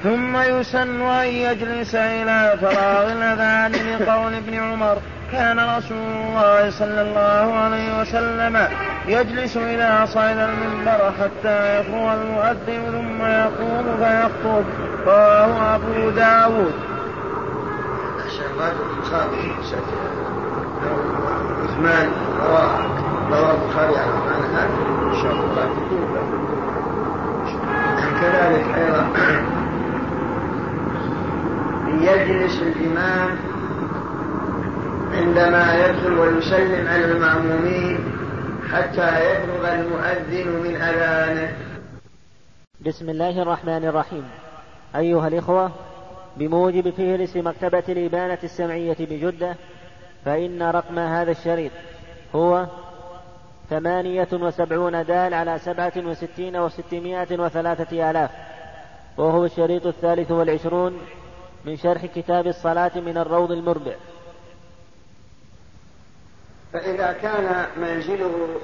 ثم 0.02 0.36
يسن 0.36 1.00
أن 1.00 1.26
يجلس 1.26 1.94
إلى 1.94 2.58
فراغ 2.60 3.12
الأذان 3.12 3.72
لقول 3.72 4.34
ابن 4.34 4.54
عمر 4.54 4.98
كان 5.32 5.58
رسول 5.58 5.98
الله 5.98 6.70
صلى 6.70 7.02
الله 7.02 7.54
عليه 7.58 8.00
وسلم 8.00 8.68
يجلس 9.08 9.56
إلى 9.56 10.06
صعد 10.06 10.36
المنبر 10.38 11.12
حتى 11.20 11.80
يفرغ 11.80 12.14
المؤذن 12.14 12.82
ثم 12.92 13.26
يقوم 13.26 13.96
فيخطب. 13.98 14.64
رواه 15.06 15.74
أبو 15.74 16.10
داود. 16.10 16.97
عثمان 21.62 22.10
رواه 22.40 23.54
البخاري 23.54 23.96
عن 23.96 24.08
عثمان 24.08 24.42
هذا. 24.54 24.76
إن 25.02 25.14
شاء 25.22 25.32
الله. 25.32 25.68
كذلك 28.20 28.66
أيضا. 28.78 29.08
يجلس 32.00 32.62
الإمام 32.62 33.30
عندما 35.12 35.86
يدخل 35.86 36.18
ويسلم 36.18 36.88
على 36.88 37.04
المأمومين 37.04 37.98
حتى 38.72 39.08
يبلغ 39.30 39.74
المؤذن 39.74 40.48
من 40.64 40.76
أذانه. 40.76 41.52
بسم 42.86 43.10
الله 43.10 43.42
الرحمن 43.42 43.84
الرحيم. 43.84 44.24
أيها 44.96 45.28
الإخوة 45.28 45.70
بموجب 46.38 46.90
فهرس 46.90 47.36
مكتبة 47.36 47.84
الإبانة 47.88 48.38
السمعية 48.44 48.96
بجدة 49.00 49.56
فإن 50.24 50.62
رقم 50.62 50.98
هذا 50.98 51.30
الشريط 51.30 51.72
هو 52.34 52.66
ثمانية 53.70 54.28
وسبعون 54.32 55.04
دال 55.04 55.34
على 55.34 55.58
سبعة 55.58 55.92
وستين 55.96 56.56
وستمائة 56.56 57.38
وثلاثة 57.40 58.10
آلاف 58.10 58.30
وهو 59.16 59.44
الشريط 59.44 59.86
الثالث 59.86 60.30
والعشرون 60.30 61.00
من 61.64 61.76
شرح 61.76 62.06
كتاب 62.06 62.46
الصلاة 62.46 62.90
من 62.96 63.18
الروض 63.18 63.52
المربع. 63.52 63.94
فإذا 66.72 67.12
كان 67.12 67.66
منزله 67.76 68.60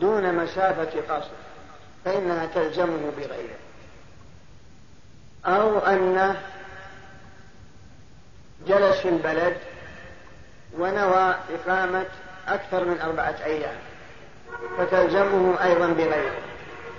دون 0.00 0.34
مسافة 0.34 1.00
قصر 1.16 1.30
فإنها 2.04 2.46
تلزمه 2.46 3.10
بغيره. 3.18 3.56
أو 5.46 5.78
أنه 5.78 6.36
جلس 8.66 8.96
في 8.96 9.08
البلد 9.08 9.56
ونوى 10.78 11.34
إقامة 11.50 12.06
أكثر 12.48 12.84
من 12.84 13.00
أربعة 13.00 13.36
أيام 13.44 13.76
فتلزمه 14.78 15.64
أيضا 15.64 15.86
بغيره. 15.86 16.40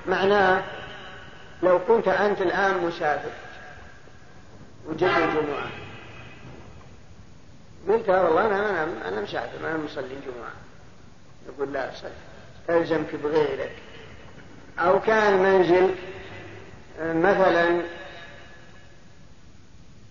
معناه 0.08 0.64
لو 1.64 1.80
كنت 1.86 2.08
أنت 2.08 2.42
الآن 2.42 2.78
مسافر 2.78 3.32
وجيت 4.86 5.10
الجمعة 5.18 5.70
قلت 7.90 8.10
والله 8.10 8.46
أنا 8.46 8.84
أنا 8.84 9.08
أنا 9.08 9.22
مسافر 9.22 9.70
أنا 9.70 9.78
مصلي 9.78 10.04
الجمعة. 10.04 10.54
يقول 11.48 11.74
لا 11.74 11.92
صل 11.96 12.10
ألزمك 12.70 13.16
بغيرك. 13.16 13.72
أو 14.80 15.00
كان 15.00 15.44
منزل 15.44 15.96
مثلا 17.00 17.82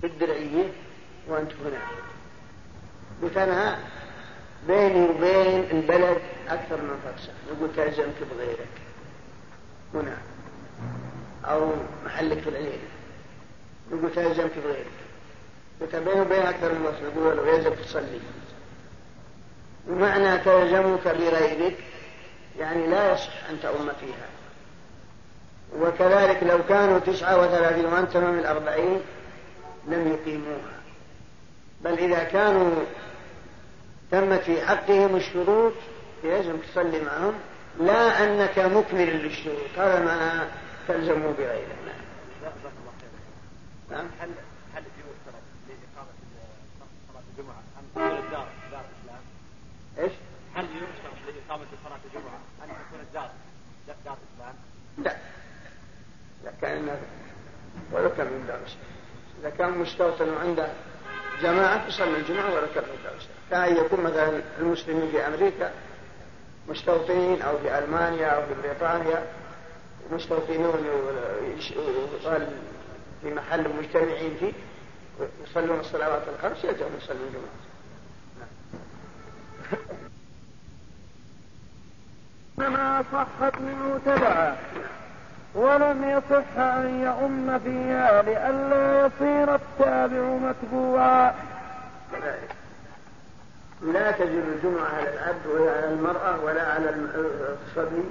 في 0.01 0.07
الدرعية 0.07 0.65
وأنت 1.29 1.53
هنا. 1.53 1.79
قلت 3.23 3.37
أنا 3.37 3.79
بيني 4.69 5.09
وبين 5.09 5.71
البلد 5.71 6.19
أكثر 6.49 6.77
من 6.77 7.01
فرسخ 7.05 7.33
يقول 7.49 7.71
تلزمك 7.77 8.15
بغيرك. 8.31 8.69
هنا. 9.95 10.17
أو 11.45 11.73
محلك 12.05 12.39
في 12.39 12.49
العليل 12.49 12.79
يقول 13.91 14.13
تلزمك 14.13 14.59
بغيرك. 14.65 14.87
قلت 15.81 15.97
بيني 15.97 16.21
وبين 16.21 16.43
أكثر 16.43 16.73
من 16.73 16.85
فرسخ 16.85 17.17
يقول 17.17 17.49
يلزمك 17.49 17.79
تصلي 17.79 18.21
ومعنى 19.89 20.39
تلزمك 20.39 21.09
بغيرك 21.09 21.77
يعني 22.59 22.87
لا 22.87 23.13
يصح 23.13 23.49
أن 23.51 23.61
تؤم 23.63 23.93
فيها. 24.01 24.29
وكذلك 25.81 26.43
لو 26.43 26.59
كانوا 26.69 26.99
تسعة 26.99 27.41
وثلاثين 27.41 27.85
وأنت 27.85 28.17
من 28.17 28.39
الأربعين 28.39 29.01
لم 29.89 30.09
يقيموها. 30.09 30.76
بل 31.87 31.99
إذا 31.99 32.25
كانوا 32.25 32.85
تمت 34.11 34.41
في 34.41 34.67
حقهم 34.67 35.17
الشروط 35.17 35.73
يجب 36.25 36.63
تصلي 36.63 37.01
معهم 37.01 37.35
لا 37.81 38.25
أنك 38.25 38.59
مكمل 38.59 39.23
للشروط 39.23 39.79
هذا 39.79 40.05
معنى 40.05 40.49
تلزموا 40.89 41.33
بغيره 41.33 41.77
نعم 43.91 44.07
هل 44.21 44.31
هل 44.75 44.83
يشترط 44.83 45.43
لإقامة 45.69 46.09
صلاة 47.09 47.23
الجمعة 47.31 47.63
أم 47.79 47.85
تكون 47.95 48.25
الدار 48.25 48.49
دار 48.71 48.85
الإسلام؟ 48.85 49.23
إيش؟ 49.99 50.13
هل 50.55 50.65
يشترط 50.65 51.15
لإقامة 51.27 51.67
صلاة 51.85 51.99
الجمعة 52.05 52.39
أن 52.65 52.69
تكون 52.69 53.01
الدار 53.01 53.31
دار 53.87 54.17
الإسلام؟ 54.17 54.55
لا 54.99 55.17
لا 56.45 56.53
كان 56.61 56.99
ولو 57.93 58.11
كان 58.17 58.27
من 58.27 58.47
دار 58.47 58.57
الإسلام 58.57 58.97
إذا 59.41 59.51
كان 59.51 59.79
مستوطن 59.79 60.29
وعنده 60.29 60.69
جماعة 61.43 61.89
تصلي 61.89 62.17
الجمعة 62.17 62.51
دار 62.51 62.65
الإسلام 62.65 63.15
كأن 63.51 63.77
يكون 63.77 64.01
مثلا 64.01 64.43
المسلمين 64.59 65.11
في 65.11 65.27
أمريكا 65.27 65.73
مستوطنين 66.69 67.43
أو 67.43 67.59
في 67.59 67.79
ألمانيا 67.79 68.27
أو 68.27 68.43
في 68.47 68.55
بريطانيا 68.63 69.27
مستوطنون 70.13 70.87
يقال 72.23 72.49
في 73.23 73.35
محل 73.35 73.69
مجتمعين 73.79 74.37
فيه 74.41 74.53
يصلون 75.45 75.81
الصلوات 75.81 76.23
الخمس 76.29 76.65
يلزم 76.65 76.87
يصلون 76.99 77.21
الجمعة. 77.29 77.67
إنما 82.59 83.05
صحت 83.13 83.61
منه 83.61 84.01
تبعا 84.07 84.57
ولم 85.57 86.05
يصح 86.05 86.59
أن 86.59 87.01
يؤم 87.01 87.59
فيها 87.59 88.23
لئلا 88.23 89.07
يصير 89.07 89.55
التابع 89.55 90.23
متبوعا. 90.23 91.35
لا 93.83 94.11
تجب 94.11 94.45
الجمعة 94.49 94.89
على 94.97 95.09
العبد 95.09 95.47
ولا 95.47 95.73
على 95.73 95.89
المرأة 95.89 96.45
ولا 96.45 96.73
على 96.73 96.91
الصبي 96.91 98.05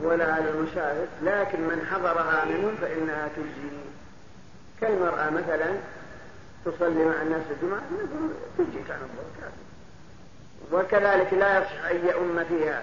ولا 0.00 0.34
على 0.34 0.50
المشاهد 0.50 1.08
لكن 1.22 1.60
من 1.60 1.86
حضرها 1.90 2.44
منهم 2.44 2.74
فإنها 2.80 3.28
تجزي. 3.36 3.76
كالمرأة 4.80 5.30
مثلا 5.30 5.74
تصلي 6.64 7.04
مع 7.04 7.22
الناس 7.22 7.42
الجمعة 7.50 7.80
تجزي 8.58 8.92
عن 8.92 9.00
الظهر 9.02 9.52
وكذلك 10.72 11.32
لا 11.32 11.58
يصح 11.58 11.84
أن 11.90 12.06
يؤم 12.06 12.44
فيها. 12.44 12.82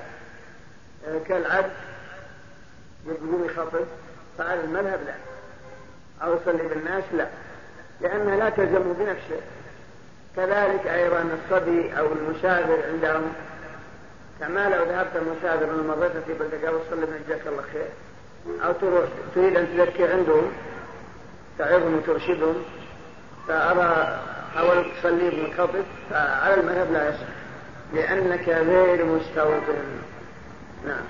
كالعبد 1.28 1.72
يقوم 3.08 3.46
يخطب 3.46 3.86
فعلى 4.38 4.64
المذهب 4.64 5.00
لا. 5.06 5.14
أو 6.26 6.36
يصلي 6.36 6.68
بالناس 6.68 7.04
لا. 7.14 7.28
لأنها 8.02 8.36
لا 8.36 8.50
تلزم 8.50 8.94
بنفسه. 8.94 9.42
كذلك 10.36 10.88
أيضا 10.88 11.22
الصبي 11.22 12.00
أو 12.00 12.06
المسافر 12.12 12.78
عندهم. 12.92 13.34
كما 14.40 14.70
لو 14.70 14.84
ذهبت 14.84 15.16
المسافر 15.16 15.66
من 15.66 15.88
مريت 15.88 16.12
في 16.12 16.34
بلدك 16.34 16.66
أو 16.66 16.78
تصلي 16.78 17.06
من 17.06 17.24
جزاك 17.28 17.48
الله 17.48 17.64
خير. 17.74 17.88
أو 18.66 18.72
تروح 18.72 19.06
تريد 19.36 19.58
أن 19.58 19.68
تذكر 19.78 20.12
عندهم. 20.12 20.52
تعظهم 21.58 21.98
وترشدهم. 21.98 22.64
فأرى 23.48 24.20
حاولت 24.56 24.88
تصلي 25.00 25.30
بالخطب 25.30 25.84
فعلى 26.10 26.54
المذهب 26.54 26.92
لا 26.92 27.10
يصح. 27.10 27.28
لأنك 27.94 28.50
غير 28.50 29.06
مستوطن. 29.06 30.02
نعم. 30.88 31.04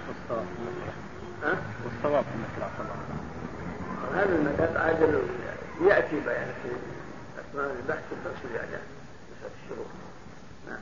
ها؟ 1.44 1.58
والصواب 1.84 2.24
انك 2.36 2.60
لا 2.60 2.68
صلاة. 2.78 2.98
هذا 4.22 4.36
المذهب 4.36 4.78
عادل 4.78 5.22
يأتي 5.82 6.20
بيان 6.20 6.54
في 6.64 6.70
اثناء 7.40 7.72
البحث 7.72 8.04
في 8.42 8.48
الاعلام 8.48 8.82
الشروط. 9.64 9.88
نعم 10.70 10.80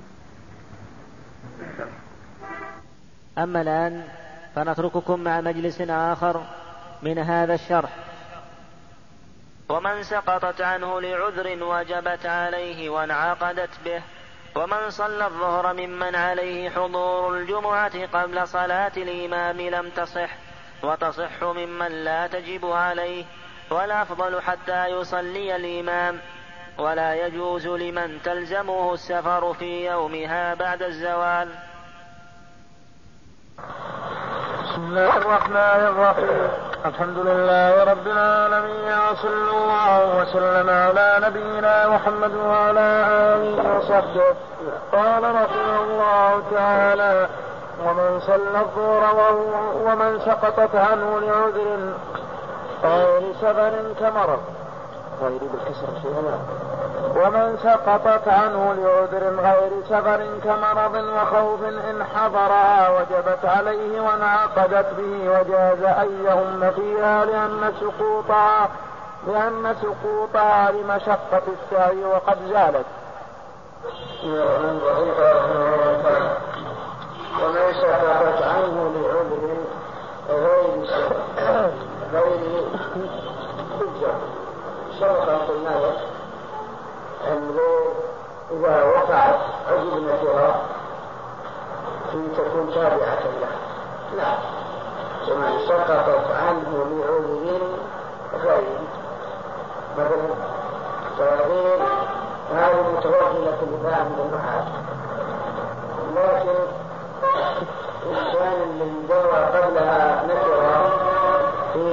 أما 3.37 3.61
الآن 3.61 4.03
فنترككم 4.55 5.19
مع 5.19 5.41
مجلس 5.41 5.81
آخر 5.81 6.43
من 7.01 7.19
هذا 7.19 7.53
الشرح. 7.53 7.89
ومن 9.69 10.03
سقطت 10.03 10.61
عنه 10.61 11.01
لعذر 11.01 11.63
وجبت 11.63 12.25
عليه 12.25 12.89
وانعقدت 12.89 13.69
به 13.85 14.01
ومن 14.55 14.89
صلى 14.89 15.25
الظهر 15.25 15.73
ممن 15.73 16.15
عليه 16.15 16.69
حضور 16.69 17.37
الجمعة 17.37 18.05
قبل 18.05 18.47
صلاة 18.47 18.91
الإمام 18.97 19.61
لم 19.61 19.89
تصح. 19.89 20.44
وتصح 20.83 21.43
ممن 21.43 21.91
لا 22.03 22.27
تجب 22.27 22.65
عليه 22.65 23.25
والأفضل 23.69 24.41
حتى 24.41 24.85
يصلي 24.87 25.55
الإمام. 25.55 26.19
ولا 26.77 27.27
يجوز 27.27 27.67
لمن 27.67 28.21
تلزمه 28.23 28.93
السفر 28.93 29.53
في 29.53 29.85
يومها 29.85 30.53
بعد 30.53 30.83
الزوال. 30.83 31.49
بسم 34.63 34.81
الله 34.81 35.17
الرحمن 35.17 35.81
الرحيم. 35.87 36.49
الحمد 36.85 37.17
لله 37.17 37.83
رب 37.83 38.07
العالمين 38.07 38.99
وصلى 39.11 39.51
الله 39.51 40.19
وسلم 40.19 40.69
على 40.69 41.19
نبينا 41.27 41.89
محمد 41.89 42.35
وعلى 42.35 42.87
آله 43.35 43.77
وصحبه. 43.77 44.35
قال 44.91 45.23
رحمه 45.23 45.83
الله 45.83 46.43
تعالى 46.51 47.29
ومن 47.83 48.19
صلى 48.19 48.59
الظهر 48.59 49.35
ومن 49.85 50.19
سقطت 50.19 50.75
عنه 50.75 51.19
لعذر 51.19 51.93
غير 52.83 53.33
سفر 53.41 53.73
كمرض. 53.99 54.39
غير 55.21 55.39
بالكسر 55.39 55.87
شيئا 56.01 56.39
ومن 57.15 57.57
سقطت 57.63 58.27
عنه 58.27 58.73
لعذر 58.73 59.41
غير 59.41 59.71
سفر 59.89 60.27
كمرض 60.43 60.95
وخوف 60.95 61.63
إن 61.63 62.03
حضرها 62.03 62.89
وجبت 62.89 63.45
عليه 63.45 64.01
وانعقدت 64.01 64.85
به 64.97 65.29
وجاز 65.29 65.83
أن 65.83 66.25
يهم 66.25 66.71
فيها 66.71 67.25
لأن 67.25 67.73
سقوطها 67.79 68.69
لأن 69.27 69.75
سقوطها 69.81 70.71
لمشقة 70.71 71.41
السعي 71.47 72.05
وقد 72.05 72.37
زالت. 72.49 72.85
ومن 77.43 77.73
سقطت 77.73 78.41
عنه 78.41 78.91
لعذر 78.95 79.57
غير 80.29 80.87
غير 82.13 82.69
حجة. 83.79 84.13
سبق 84.99 85.29
قلنا 85.47 85.69
لك 85.69 85.99
أنه 87.27 87.59
إذا 88.51 88.83
وقعت 88.83 89.39
عضو 89.71 89.97
النكرة 89.97 90.61
تكون 92.37 92.71
تابعة 92.73 93.23
له. 93.41 93.53
لا 94.17 94.31
ومن 95.31 95.59
سقطت 95.67 96.31
عنه 96.31 96.85
لعذر 96.91 97.61
غير. 98.43 98.79
مثلا 99.97 100.35
تغيير 101.17 101.79
هذه 102.55 102.81
متوجهة 102.97 103.59
لبعض 103.61 104.05
النحاة 104.19 104.65
لكن 106.15 106.84
الذي 108.63 109.07
دور 109.09 109.35
قبلها 109.35 110.23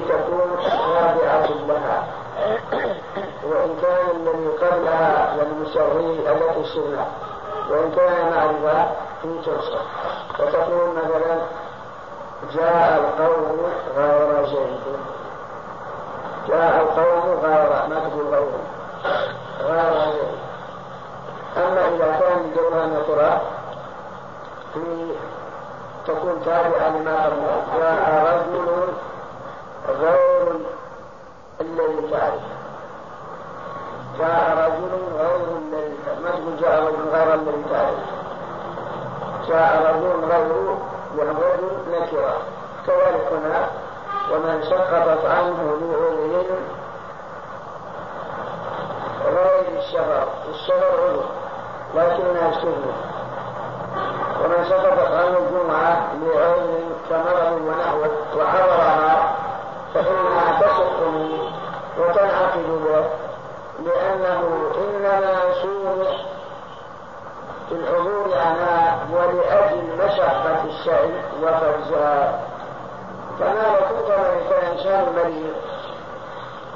تكون 0.08 0.56
تابعة 0.62 1.48
لها. 1.68 2.06
وإن 3.44 3.76
كان 3.82 4.06
الذي 4.16 4.48
قبلها 4.48 5.36
للمسوي 5.36 6.30
التي 6.32 6.64
سنة 6.74 7.06
وإن 7.70 7.92
كان 7.96 8.30
معرفة 8.34 8.90
وتقول 10.40 10.88
مثلا 10.96 11.36
جاء 12.54 13.00
القوم 13.00 13.72
غير 13.96 14.46
زيد 14.46 14.80
جاء 16.48 16.82
القوم 16.82 17.38
غير 17.42 17.68
ما 17.88 18.00
تقول 18.08 18.26
غير 18.26 18.48
غير 19.60 20.12
أما 21.56 21.88
إذا 21.88 22.16
كان 22.20 22.52
جوها 22.56 22.86
وتراب 22.86 23.40
في 24.74 25.12
لما 26.52 27.24
قبله 27.24 27.62
جاء 27.78 28.24
رجل 28.28 28.92
غير 30.00 30.48
الذي 31.60 32.10
تعرف 32.10 32.42
جاء 34.18 34.54
رجل 34.58 34.92
غير 35.18 35.58
الذي 35.58 35.96
ما 36.22 36.56
جاء 36.60 36.82
رجل 36.84 37.08
غير 37.12 37.34
الذي 37.34 37.64
تعرف 37.70 37.98
جاء 39.48 39.94
رجل 39.94 40.24
غير 40.32 40.76
والرجل 41.18 41.70
نكرة 41.92 42.36
كذلك 42.86 43.26
هنا 43.32 43.66
ومن 44.32 44.62
سقطت 44.62 45.24
عنه 45.24 45.76
لعذر 45.80 46.58
غير 49.24 49.78
الشهر 49.78 50.28
الشهر 50.50 50.92
عذر 51.02 51.24
لكنها 51.94 52.52
سنة 52.60 53.11
ومن 54.44 54.64
سقطت 54.68 55.12
عنه 55.12 55.38
الجمعة 55.38 56.12
لعذر 56.22 56.82
كمرض 57.10 57.60
ونحوه 57.66 58.10
وحضرها 58.36 59.34
فإنها 59.94 60.60
منه 61.00 61.52
وتنعقد 61.98 62.66
به 62.84 63.04
لأنه 63.84 64.70
إنما 64.78 65.54
سومح 65.62 66.24
في 67.68 67.74
الحضور 67.74 68.34
عنها 68.34 68.98
ولأجل 69.12 69.82
مشقة 69.98 70.64
الشيء 70.64 71.22
وفرزها. 71.42 72.40
كما 73.38 73.62
لو 73.62 73.86
كنت 73.88 74.08
كإنسان 74.50 75.12
مريض؟ 75.16 75.54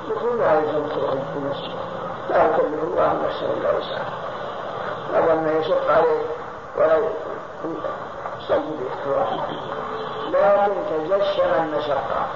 يقول 0.08 0.38
لا 0.38 0.54
يلزم 0.54 0.88
تروح 0.88 1.14
بنفسه 1.34 1.74
لا 2.30 2.44
يكلف 2.44 2.82
الله 2.84 3.12
نفسا 3.26 3.46
إلا 3.46 3.70
وسعها 3.78 4.12
هذا 5.14 5.34
ما 5.34 5.52
يشق 5.52 5.90
عليه. 5.90 6.22
ولا 7.64 7.90
يسجد 8.40 8.88
لكن 10.32 10.72
تجشم 10.90 11.50
المشقة 11.64 12.26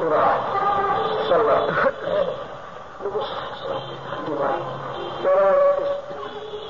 وراح 0.00 0.38
صلى 1.28 1.52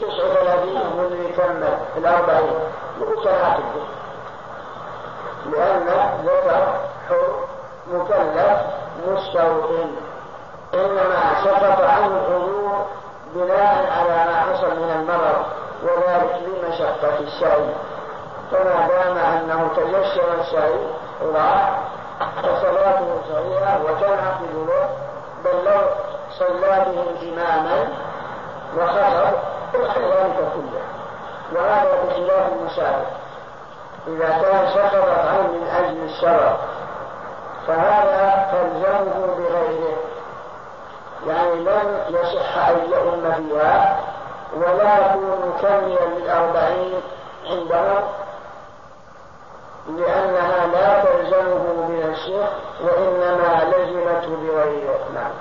تسعة 0.01 0.31
وثلاثين 0.31 0.75
من 0.97 1.29
يكمل 1.31 1.79
الأربعين 1.97 2.59
يقول 3.01 3.25
صلاة 3.25 3.59
لأن 5.53 5.87
ذكر 6.25 6.81
حر 7.09 7.45
مكلف 7.93 8.59
مستوطن 9.09 9.91
إنما 10.75 11.45
سقط 11.45 11.81
عنه 11.81 12.07
الحضور 12.07 12.87
بناء 13.35 13.87
على 13.99 14.31
ما 14.31 14.41
حصل 14.41 14.67
من 14.71 14.91
المرض 15.01 15.45
وذلك 15.83 16.41
لمشقة 16.77 17.19
الشيء 17.21 17.75
فما 18.51 18.89
دام 18.89 19.19
أنه 19.19 19.69
تجشم 19.77 20.41
الشيء 20.41 20.91
راح 21.35 21.79
فصلاته 22.43 23.21
صحيحة 23.33 23.79
وتنعقد 23.85 24.55
له 24.55 24.89
بل 25.45 25.65
لو 25.65 25.81
صلى 26.39 26.85
به 26.87 27.29
إماما 27.33 27.89
وخطب 28.77 30.01
ذلك 30.01 30.37
كله. 30.55 30.83
وهذا 31.53 32.03
بخلاف 32.05 32.53
المسافر 32.53 33.07
إذا 34.07 34.29
كان 34.29 34.69
سقطت 34.75 35.19
عنه 35.29 35.43
من 35.43 35.67
أجل 35.79 36.05
الشرع 36.05 36.57
فهذا 37.67 38.49
تلزمه 38.53 39.27
بغيره. 39.39 39.97
يعني 41.27 41.55
لن 41.55 42.01
يصح 42.09 42.69
أن 42.69 42.77
يؤم 42.93 43.33
فيها. 43.33 44.06
ولا 44.55 44.99
يكون 45.07 45.53
مكملا 45.55 46.07
للأربعين 46.19 47.01
عندهم 47.47 48.05
لأنها 49.89 50.67
لا 50.67 51.05
تلزمه 51.05 51.87
بنفسه 51.89 52.49
وإنما 52.85 53.65
لزمته 53.65 54.37
بغيره 54.37 54.99
نعم 55.15 55.33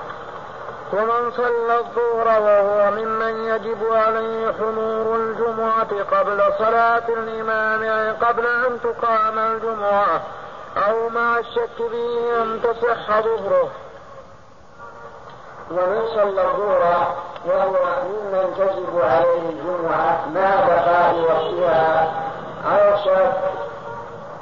ومن 0.93 1.31
صلى 1.31 1.77
الظهر 1.79 2.41
وهو 2.41 2.91
ممن 2.91 3.45
يجب 3.45 3.93
عليه 3.93 4.51
حضور 4.51 5.15
الجمعة 5.15 6.03
قبل 6.11 6.53
صلاة 6.59 7.03
الإمام 7.09 7.81
أي 7.81 8.11
قبل 8.11 8.45
أن 8.47 8.79
تقام 8.83 9.39
الجمعة 9.39 10.21
أو 10.87 11.09
مع 11.09 11.37
الشك 11.39 11.89
فيه 11.91 12.41
أن 12.41 12.61
تصح 12.63 13.19
ظهره. 13.21 13.69
ومن 15.71 16.07
صلى 16.15 16.41
الظهر 16.41 17.15
وهو 17.47 17.75
ممن 18.05 18.53
تجب 18.57 19.01
عليه 19.01 19.49
الجمعة 19.49 20.25
مع 20.35 20.55
بقاء 20.67 21.15
وقتها 21.19 22.11
أو 22.65 22.95
شك 23.05 23.33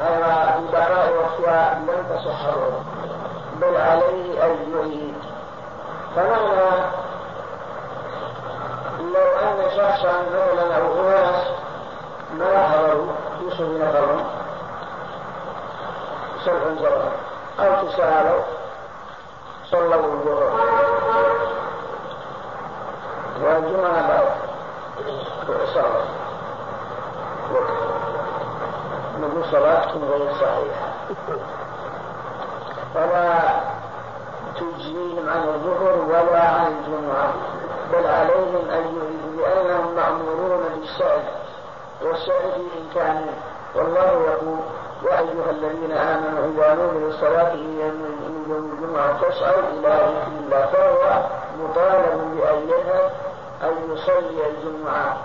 أي 0.02 0.62
بقاء 0.72 1.14
وقتها 1.20 1.80
لم 1.80 2.06
تصح 2.16 2.50
بل 3.62 3.78
عليه 3.78 4.46
أن 4.46 4.74
يعيد 4.76 5.16
فمعنى 6.16 6.84
لو 9.00 9.40
أن 9.42 9.70
شخصا 9.78 10.14
مثلا 10.32 10.78
أو 10.78 11.00
أناس 11.00 11.46
ما 12.40 12.68
حضروا 12.68 13.08
في 13.40 13.56
صدور 13.56 13.78
نفرهم 13.80 14.26
سبع 16.46 16.82
جرى 16.82 17.12
أو 17.60 17.88
تسالوا 17.88 18.42
صلوا 19.72 19.96
الظهر 19.96 20.52
والجمعة 23.42 24.08
بعد 24.08 24.26
صلاة 25.74 26.04
نقول 29.22 29.46
صلاتكم 29.52 30.00
غير 30.12 30.34
صحيحة 30.34 30.88
فلا 32.94 33.40
تجزيهم 34.56 35.30
عن 35.30 35.44
الظهر 35.48 35.96
ولا 36.08 36.50
عن 36.50 36.68
الجمعة 36.68 37.34
بل 37.94 38.08
عليهم 38.08 38.70
أن 38.70 38.84
يريدوا 38.96 39.48
لأنهم 39.48 39.96
مأمورون 39.96 40.64
بالسعي 40.80 41.24
والسعي 42.02 42.52
في 42.52 42.80
إمكانه 42.82 43.34
والله 43.76 44.12
يقول 44.28 44.60
يا 45.06 45.20
أيها 45.20 45.50
الذين 45.52 45.92
آمنوا 45.92 46.46
إذا 46.54 46.74
نودوا 46.76 47.00
للصلاة 47.00 47.54
من 47.54 47.80
يوم 48.50 48.96
ذكر 49.42 49.60
الله 49.74 50.66
فهو 50.74 51.04
مطالب 51.60 52.38
بأن 52.38 52.60
يذهب 52.70 53.12
أن 53.64 53.74
يصلي 53.94 54.42
الجمعة. 54.50 55.18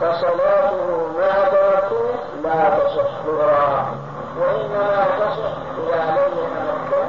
فصلاته 0.00 0.86
ما 1.18 1.32
تركوا 1.44 2.10
لا 2.42 2.78
تصح 2.78 3.10
ظهرا 3.26 3.94
وإنما 4.40 5.04
تصح 5.18 5.52
إذا 5.78 6.00
لم 6.16 6.32
يتمكن 6.38 7.08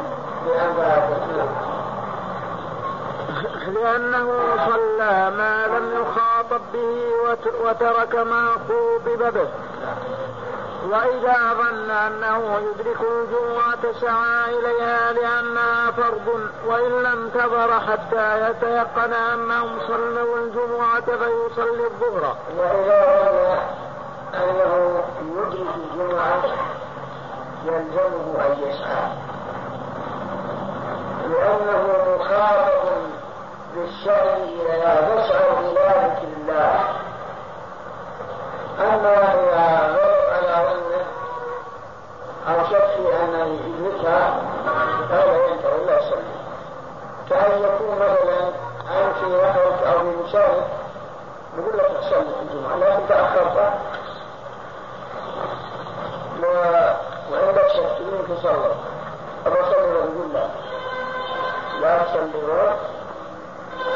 لأنه 3.73 4.27
صلى 4.65 5.31
ما 5.37 5.67
لم 5.67 6.01
يخاطب 6.01 6.61
به 6.73 6.97
وترك 7.65 8.15
ما 8.15 8.43
خوطب 8.67 9.33
به. 9.33 9.49
وإذا 10.89 11.53
ظن 11.53 11.91
أنه 11.91 12.59
يدرك 12.79 13.01
الجمعة 13.01 13.99
سعى 14.01 14.59
إليها 14.59 15.11
لأنها 15.11 15.91
فرض 15.91 16.49
وإن 16.67 17.03
لم 17.03 17.29
تظهر 17.29 17.79
حتى 17.79 18.49
يتيقن 18.49 19.13
أنهم 19.13 19.79
صلوا 19.87 20.37
الجمعة 20.37 21.01
فيصلي 21.05 21.83
الظهر. 21.83 22.35
وإذا 22.57 23.05
ظن 23.31 24.39
أنه 24.39 25.03
يدرك 25.21 25.67
الجمعة 25.75 26.43
يلزمه 27.65 28.45
أن 28.45 28.57
يسعى 28.63 29.09
لأنه 31.29 32.15
مخاطب 32.15 32.89
بالشرع 33.75 34.33
إلى 34.35 35.07
تسعى 35.15 35.49
إلى 35.59 36.23
الله 36.37 36.83
أما 38.79 39.33
إذا 39.33 39.98
أو 42.49 42.65
شك 42.69 43.13
أن 43.21 43.59
يدركها 43.65 44.41
فهذا 45.09 45.47
ينفع 45.47 45.69
إلا 45.75 45.99
يصلي 45.99 46.39
كأن 47.29 47.51
يكون 47.63 47.95
مثلا 47.95 48.47
أنت 48.89 49.15
في 49.19 49.25
نحرك 49.25 49.87
أو 49.87 49.99
في 49.99 50.15
مشارك 50.23 50.67
نقول 51.57 51.77
لك 51.77 51.85
تصلي 51.99 52.09
في 52.23 52.41
الجمعة 52.41 52.75
لكن 52.77 53.07
تأخرت. 53.09 53.73
وعندك 57.31 57.67
شك 57.67 57.97
منك 58.01 58.37
تصلي 58.37 58.71
الرسول 59.45 59.95
يقول 59.95 60.33
لا؟ 60.33 60.47
لا 61.81 62.03
تصلون 62.03 62.73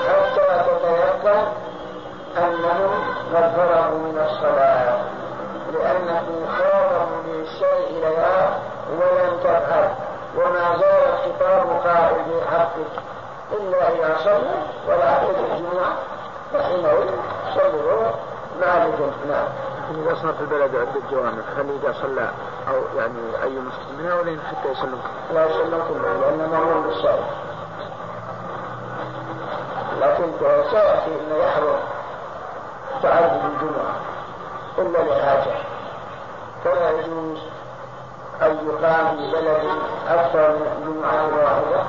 حتى 0.08 0.64
تتيقن 0.68 1.46
قد 3.34 3.52
فرغوا 3.56 4.00
من 4.00 4.18
الصلاة. 4.26 5.00
لأنه 5.74 6.26
خاطب 6.58 6.93
بالشيء 7.64 7.98
إليها 7.98 8.60
ولم 8.90 9.38
تفعل 9.44 9.90
وما 10.38 10.78
زال 10.78 11.18
خطاب 11.18 11.68
قائل 11.84 12.26
بحقك 12.30 13.04
إلا 13.52 13.90
إذا 13.90 14.18
صلى 14.24 14.54
ولا 14.88 15.18
أحد 15.18 15.28
الجمعة 15.28 15.94
فحينئذ 16.54 17.12
صلوا 17.56 18.12
مالك 18.60 19.00
نعم 19.28 19.48
في 20.34 20.42
البلد 20.42 20.76
عدة 20.76 21.02
جوامع 21.12 21.44
هل 21.58 21.80
إذا 21.84 21.94
صلى 22.02 22.30
أو 22.70 22.98
يعني 22.98 23.44
أي 23.44 23.50
مسلم 23.50 24.00
منها 24.00 24.16
ولا 24.16 24.38
حتى 24.50 24.72
يسلم 24.72 25.02
لا 25.34 25.46
يسلم 25.46 25.84
كلهم 25.90 26.22
لأنه 26.22 26.48
مأمور 26.48 26.88
بالصلاة 26.88 27.26
لكن 30.02 30.24
سيأتي 30.72 31.12
أنه 31.22 31.36
يحرم 31.38 31.80
تعدد 33.04 33.42
الجمعة 33.46 33.96
إلا 34.78 35.14
لحاجة 35.14 35.56
فلا 36.64 36.92
يجوز 36.92 37.40
أن 38.46 38.58
يقام 38.68 39.18
في 39.18 39.32
بلد 39.32 39.62
أكثر 40.10 40.50
من 40.50 40.84
جمعة 40.86 41.44
واحدة. 41.44 41.84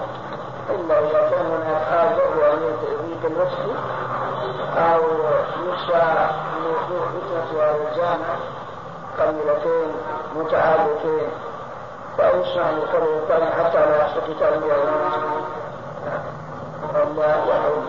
إلا 0.71 0.99
إذا 0.99 1.31
كان 1.31 1.47
هناك 1.47 1.83
حاجة 1.91 2.23
وأن 2.39 2.59
يتأذيك 2.63 3.25
المسجد 3.25 3.77
أو 4.77 5.03
يخشى 5.69 6.05
من 6.65 6.75
فتنة 6.89 7.63
هذا 7.63 7.77
الجامع 7.91 8.35
قليلتين 9.19 9.93
متعاليتين 10.37 11.29
فيسمع 12.17 12.71
القريتين 12.71 13.53
حتى 13.53 13.79
لا 13.79 13.97
يحصل 13.97 14.21
قتال 14.21 14.55
المسجد 14.55 15.45
الله 17.03 17.27
يحول 17.27 17.85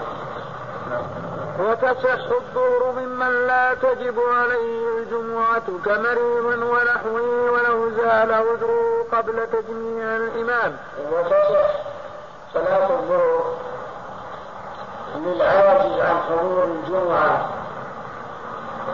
وتصح 1.59 2.31
الظهر 2.31 2.91
ممن 2.95 3.47
لا 3.47 3.73
تجب 3.73 4.19
عليه 4.19 4.97
الجمعة 4.97 5.63
كمريض 5.85 6.45
ونحوه 6.45 7.51
ولو 7.51 7.89
زال 7.89 8.33
عذره 8.33 9.05
قبل 9.11 9.47
تجميع 9.47 10.15
الإمام. 10.15 10.77
وتصح 11.11 11.69
صلاة 12.53 12.89
الظهر 12.89 13.55
للعاجز 15.15 15.99
عن 16.01 16.17
حضور 16.29 16.63
الجمعة 16.63 17.49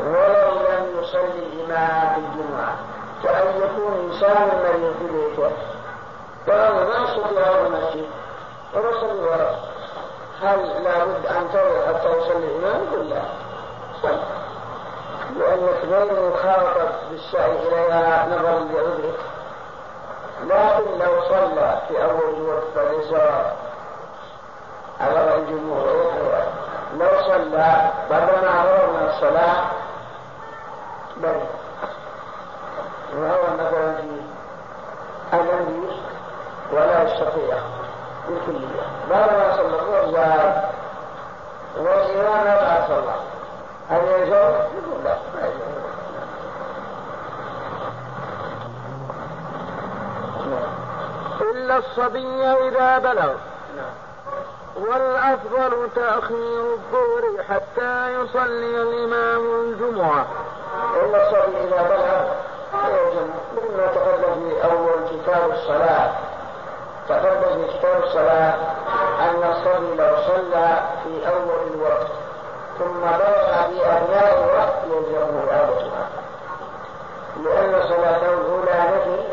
ولو 0.06 0.52
لم 0.70 1.00
يصلي 1.00 1.46
الإمام 1.54 2.14
في 2.14 2.20
الجمعة. 2.20 2.76
كأن 3.24 3.48
يكون 3.58 4.12
إنسان 4.12 4.48
مريض 4.48 4.94
في 5.00 5.08
بيته 5.14 5.52
فهذا 6.48 6.84
ما 6.84 7.06
يستطيع 7.06 7.62
المسجد. 7.66 8.10
ويصلي 8.76 9.20
وراء 9.20 9.71
هل 10.44 10.84
لابد 10.84 11.26
أن 11.26 11.50
ترى 11.54 11.88
حتى 11.88 12.10
يصلي 12.18 12.46
الإمام 12.46 12.84
يقول 12.94 13.10
لا. 13.10 13.22
صل 14.02 14.18
لأنك 15.40 15.86
غير 15.90 16.30
مخاطب 16.30 16.90
بالسعي 17.12 17.52
إليها 17.68 18.28
نظرا 18.28 18.60
لعذرك 18.60 19.20
لكن 20.48 21.00
لو 21.00 21.22
صلى 21.30 21.80
في 21.88 22.04
أول 22.04 22.34
الوقت 22.38 22.64
فليس 22.76 23.14
على 25.02 25.36
الجمهور 25.36 26.12
لو 27.00 27.22
صلى 27.28 27.92
بعد 28.10 28.30
ما 28.44 28.64
فرغ 28.64 28.92
من 28.92 29.10
الصلاة 29.10 29.64
بل 31.18 31.40
وهو 33.18 33.54
مثلا 33.54 33.96
في 33.96 34.04
الأنبياء 35.34 35.98
ولا 36.72 37.04
يستطيع. 37.04 37.58
بالكلية. 38.28 38.91
ما 39.12 39.56
صلى 39.56 39.76
الظهر 39.80 40.12
زاد 40.12 40.64
والإمام 41.78 42.46
ما 42.46 42.88
صلى 42.88 43.16
هل 43.90 44.04
يجوز؟ 44.08 44.32
يقول 44.32 45.04
لا. 45.04 45.16
ما 45.36 45.48
يجوز 45.48 45.82
إلا 51.42 51.78
الصبي 51.78 52.46
إذا 52.68 52.98
بلغ. 52.98 53.34
والأفضل 54.76 55.90
تأخير 55.96 56.74
الظهر 56.74 57.44
حتى 57.50 58.14
يصلي 58.14 58.82
الإمام 58.82 59.62
الجمعة. 59.62 60.26
إلا 61.04 61.28
الصبي 61.28 61.58
إذا 61.58 61.82
بلغ. 61.82 62.34
يجب 62.90 63.30
مما 63.58 63.88
تقدم 63.88 64.50
في 64.50 64.64
أول 64.64 65.00
كتاب 65.10 65.52
الصلاة. 65.52 66.12
تقدم 67.10 67.68
في 67.82 68.04
الصلاة 68.04 68.54
أن 69.20 69.52
الصبي 69.52 69.96
لو 69.96 70.16
صلى 70.28 70.80
في 71.04 71.28
أول 71.28 71.74
الوقت 71.74 72.08
ثم 72.80 73.02
بلغ 73.02 73.68
في 73.68 73.82
أثناء 73.82 74.44
الوقت 74.44 74.74
يلزمه 74.86 75.52
إعادتها 75.52 76.10
لأن 77.44 77.82
صلاته 77.88 78.34
الأولى 78.34 78.98
نفي 78.98 79.24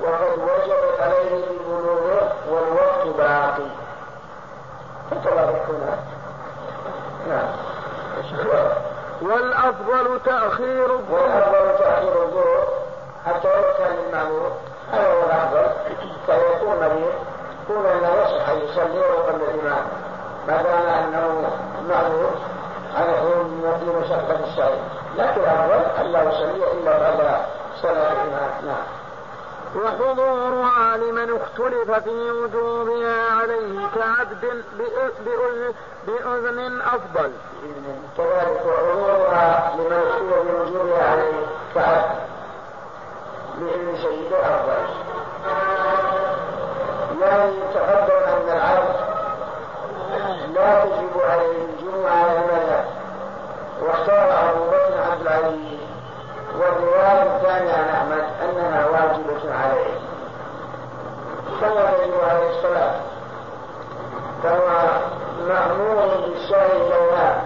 وقد 0.00 0.38
وجبت 0.38 1.00
عليه 1.00 1.44
ببلوغه 1.46 2.32
والوقت 2.50 3.06
باقي. 3.18 3.70
فتباركنا 5.10 5.98
نعم. 7.28 7.48
والأفضل 9.22 10.20
تأخير 10.24 10.94
الظهر. 10.94 11.22
والأفضل 11.22 11.78
تأخير 11.78 12.22
الظهر 12.22 12.68
حتى 13.26 13.62
كان 13.78 13.96
المعمور 14.08 14.52
هو 14.94 15.24
الأفضل 15.26 15.66
فيكون 16.26 16.76
مريض 16.76 17.12
يكون 17.64 17.86
أنه 17.86 18.22
يصح 18.22 18.48
أن 18.48 18.58
يصلي 18.58 19.00
قبل 19.00 19.40
الإمام 19.42 19.84
ما 20.48 20.62
دام 20.62 20.86
أنه 20.86 21.50
معمور 21.88 22.30
على 22.96 23.12
حين 23.18 23.62
في 23.78 23.98
مشقة 23.98 24.38
السعي 24.44 24.78
لكن 25.18 25.40
الأفضل 25.40 26.00
أن 26.00 26.06
لا 26.12 26.22
يصلي 26.22 26.72
إلا 26.72 26.98
بعد 26.98 27.40
صلاة 27.82 28.12
الإمام 28.12 28.50
نعم 28.66 28.84
وحضورها 29.76 30.96
لمن 30.96 31.36
اختلف 31.36 31.90
في 31.90 32.30
وجوبها 32.30 33.32
عليه 33.40 33.86
كعبد 33.94 34.64
بأذن, 36.06 36.80
أفضل. 36.80 37.32
كذلك 38.16 38.62
وحضورها 38.66 39.72
لمن 39.78 39.92
اختلف 40.08 40.48
في 40.48 40.54
وجوبها 40.54 41.10
عليه 41.10 41.46
كعبد. 41.74 42.37
بإذن 43.60 43.96
سيد 44.02 44.32
أفضل 44.32 44.84
يعني 47.20 47.52
تقدم 47.74 48.22
أن 48.28 48.56
العبد 48.56 48.96
لا 50.54 50.84
تجب 50.84 51.20
عليه 51.30 51.64
الجمعة 51.64 52.24
لماذا 52.34 52.84
واختار 53.82 54.50
أبو 54.50 54.64
بكر 54.64 55.10
عبد 55.12 55.20
العزيز 55.20 55.78
والرواية 56.58 57.22
الثانية 57.36 57.72
عن 57.72 57.88
أحمد 57.88 58.24
أنها 58.42 58.86
واجبة 58.86 59.54
عليه 59.54 59.94
كما 61.60 61.90
تجب 61.92 62.14
عليه 62.30 62.50
الصلاة. 62.50 62.94
كما 64.42 65.00
مأمور 65.48 66.06
بالسعي 66.26 66.76
إليها 66.76 67.42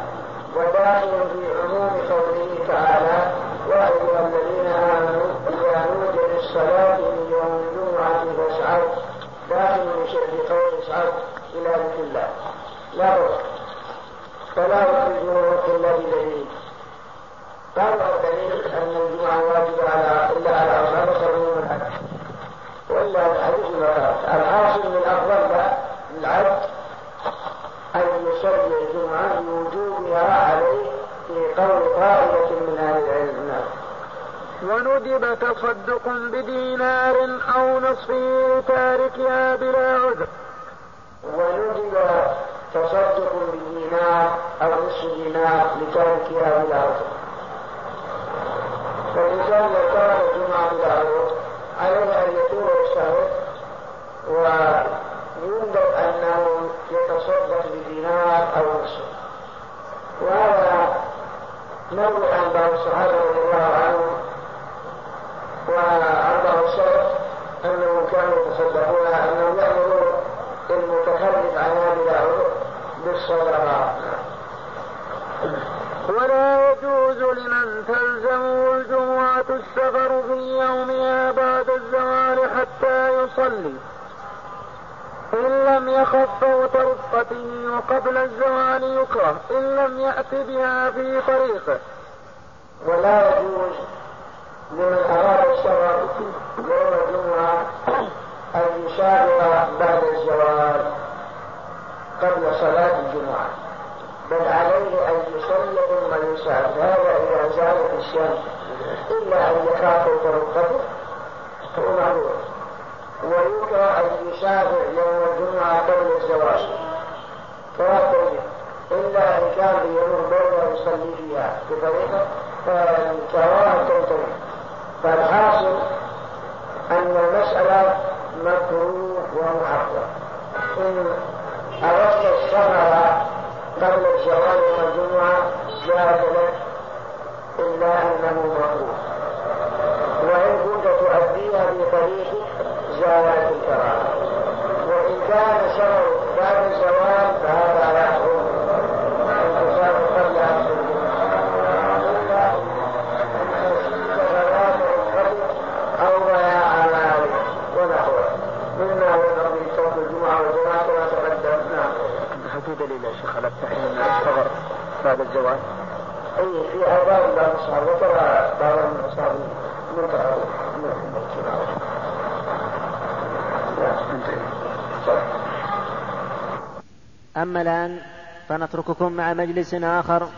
أما 177.36 177.62
الآن 177.62 178.00
فنترككم 178.48 179.12
مع 179.12 179.32
مجلس 179.32 179.74
آخر 179.74 180.28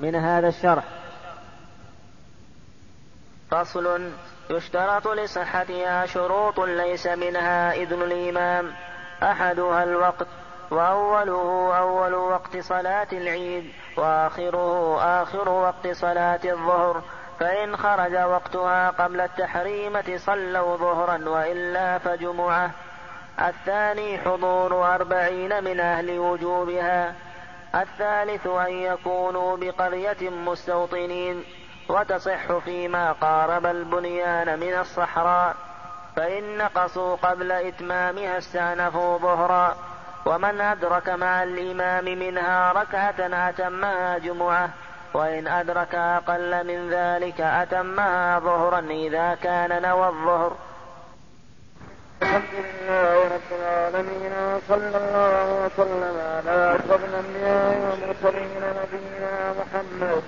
من 0.00 0.14
هذا 0.14 0.48
الشرح. 0.48 0.84
فصل 3.50 4.10
يشترط 4.50 5.08
لصحتها 5.08 6.06
شروط 6.06 6.60
ليس 6.60 7.06
منها 7.06 7.72
إذن 7.72 8.02
الإمام. 8.02 8.72
أحدها 9.22 9.84
الوقت 9.84 10.26
وأوله 10.70 11.76
أول 11.78 12.14
وقت 12.14 12.56
صلاة 12.56 13.08
العيد 13.12 13.72
وآخره 13.96 15.00
آخر 15.22 15.48
وقت 15.48 15.88
صلاة 15.88 16.40
الظهر. 16.44 17.02
فإن 17.40 17.76
خرج 17.76 18.14
وقتها 18.16 18.90
قبل 18.90 19.20
التحريمة 19.20 20.16
صلوا 20.16 20.76
ظهرا 20.76 21.28
وإلا 21.28 21.98
فجمعة. 21.98 22.70
الثاني 23.40 24.18
حضور 24.18 24.94
أربعين 24.94 25.64
من 25.64 25.80
أهل 25.80 26.18
وجوبها. 26.18 27.14
الثالث 27.74 28.46
أن 28.46 28.72
يكونوا 28.72 29.56
بقرية 29.56 30.30
مستوطنين 30.30 31.44
وتصح 31.88 32.58
فيما 32.64 33.12
قارب 33.12 33.66
البنيان 33.66 34.58
من 34.58 34.74
الصحراء 34.80 35.54
فإن 36.16 36.58
نقصوا 36.58 37.16
قبل 37.16 37.52
إتمامها 37.52 38.38
استأنفوا 38.38 39.18
ظهرا. 39.18 39.76
ومن 40.26 40.60
أدرك 40.60 41.08
مع 41.08 41.42
الإمام 41.42 42.04
منها 42.04 42.72
ركعة 42.72 43.48
أتمها 43.48 44.18
جمعة 44.18 44.70
وإن 45.14 45.48
أدرك 45.48 45.94
أقل 45.94 46.66
من 46.66 46.90
ذلك 46.90 47.40
أتمها 47.40 48.38
ظهرا 48.38 48.80
إذا 48.80 49.34
كان 49.42 49.82
نوى 49.82 50.08
الظهر. 50.08 50.56
الحمد 52.22 52.54
لله 52.66 53.24
رب 53.34 53.50
العالمين 53.60 54.32
وصلى 54.54 54.96
الله 54.98 55.46
وسلم 55.66 56.16
على 56.36 56.76
أشرف 56.76 57.00
الأنبياء 57.04 57.72
والمرسلين 57.90 58.62
نبينا 58.80 59.34
محمد 59.60 60.22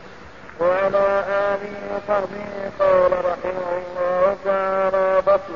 وعلى 0.60 1.04
آله 1.52 1.74
وصحبه 1.92 2.46
قال 2.78 3.12
رحمه 3.24 3.68
الله 3.78 4.36
تعالى 4.44 5.22
بطل 5.26 5.54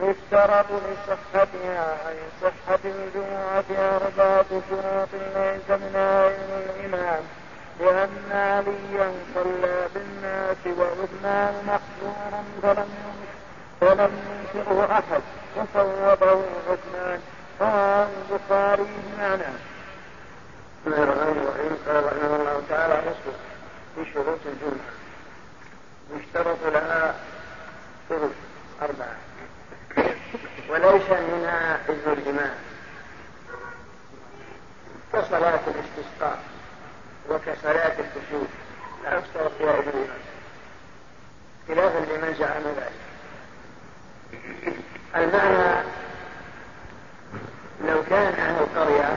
يشترط 0.00 0.66
لصحتها 0.86 2.08
أي 2.08 2.16
صحة 2.42 2.78
الجمعة 2.84 3.70
أربعة 3.96 4.50
شروط 4.70 5.08
ليس 5.36 5.68
منها 5.82 6.24
علم 6.24 6.50
الإمام 6.66 7.22
لأن 7.80 8.32
عليا 8.32 9.12
صلى 9.34 9.76
بالناس 9.94 10.62
وعثمان 10.78 11.54
محظور 11.66 12.32
فلم 12.62 12.88
ولم 13.80 14.12
ينكره 14.54 14.92
أحد 14.92 15.22
وصوبه 15.56 16.42
عثمان 16.68 17.20
رواه 17.60 18.08
البخاري 18.30 18.82
بمعنى. 18.82 19.42
بسم 20.80 20.92
الله 20.92 21.02
الرحمن 21.02 21.38
الرحيم. 21.42 21.72
قال 21.86 22.04
رحمه 22.04 22.36
الله 22.36 22.62
تعالى 22.68 23.02
فصل 23.02 23.32
في 23.94 24.12
شروط 24.12 24.38
الجمعة. 24.46 24.90
يشترط 26.16 26.58
لها 26.66 27.14
شروط 28.08 28.30
أربعة. 28.82 29.16
وليس 30.70 31.10
منها 31.10 31.78
إذن 31.88 32.12
الإمام 32.12 32.54
كصلاة 35.12 35.60
الاستسقاء 35.66 36.38
وكصلاة 37.30 37.96
الكسوف 37.98 38.48
لا 39.04 39.18
يشترط 39.18 39.52
فيها 39.58 39.72
إذن 39.72 39.88
الإمام 39.88 40.20
خلافا 41.68 41.98
لمن 41.98 42.34
زعم 42.34 42.62
ذلك. 42.62 43.09
المعنى 45.16 45.84
لو 47.84 48.02
كان 48.10 48.32
أهل 48.32 48.62
القرية 48.62 49.16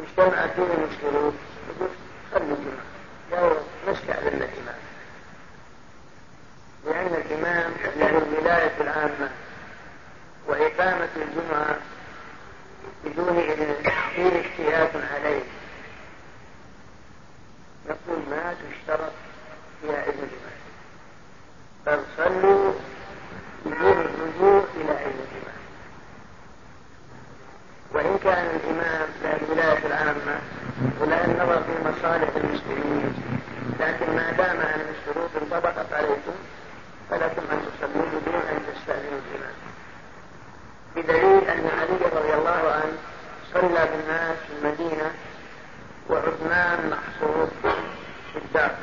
اجتمع 0.00 0.46
فيه 0.46 0.62
المسلمون 0.62 1.38
يقول 1.68 1.90
صلوا 2.32 2.56
الجمعة 2.56 2.82
لا 3.30 3.52
نشكى 3.92 4.12
لنا 4.12 4.44
الإمام 4.44 4.82
لأن 6.84 7.22
الإمام 7.26 7.72
له 7.96 8.18
الولاية 8.18 8.80
العامة 8.80 9.30
وإقامة 10.46 11.08
الجمعة 11.16 11.76
بدون 13.04 13.38
إذن 13.38 13.74
فيه 14.16 14.26
اجتهاد 14.40 14.90
عليه. 15.14 15.42
نقول 17.88 18.18
ما 18.30 18.54
تشترط 18.54 19.12
فيها 19.82 20.02
إذن 20.02 20.18
الإمام 20.18 20.61
بل 21.86 21.98
صلوا 22.16 22.72
بدون 23.66 23.92
الرجوع 24.00 24.64
إلى 24.76 24.90
علم 24.90 25.18
الإمام 25.26 25.62
وإن 27.92 28.18
كان 28.18 28.46
الإمام 28.56 29.08
له 29.22 29.36
الولاية 29.36 29.86
العامة 29.86 30.40
ولا 31.00 31.24
النظر 31.24 31.62
في 31.62 31.88
مصالح 31.88 32.28
المسلمين 32.36 33.14
لكن 33.80 34.16
ما 34.16 34.30
دام 34.30 34.56
أن 34.60 34.80
الشروط 34.94 35.30
انطبقت 35.42 35.92
عليكم 35.92 36.34
فلكم 37.10 37.42
أن 37.52 37.60
تصلوا 37.66 38.06
بدون 38.20 38.42
أن 38.50 38.62
تستأذنوا 38.74 39.20
الإمام 39.30 39.54
بدليل 40.96 41.48
أن 41.48 41.70
علي 41.78 42.16
رضي 42.20 42.34
الله 42.34 42.72
عنه 42.72 42.96
صلى 43.54 43.88
بالناس 43.90 44.36
في 44.46 44.52
المدينة 44.62 45.10
وعثمان 46.10 46.90
محصور 46.90 47.48
في 48.32 48.38
الدار. 48.38 48.74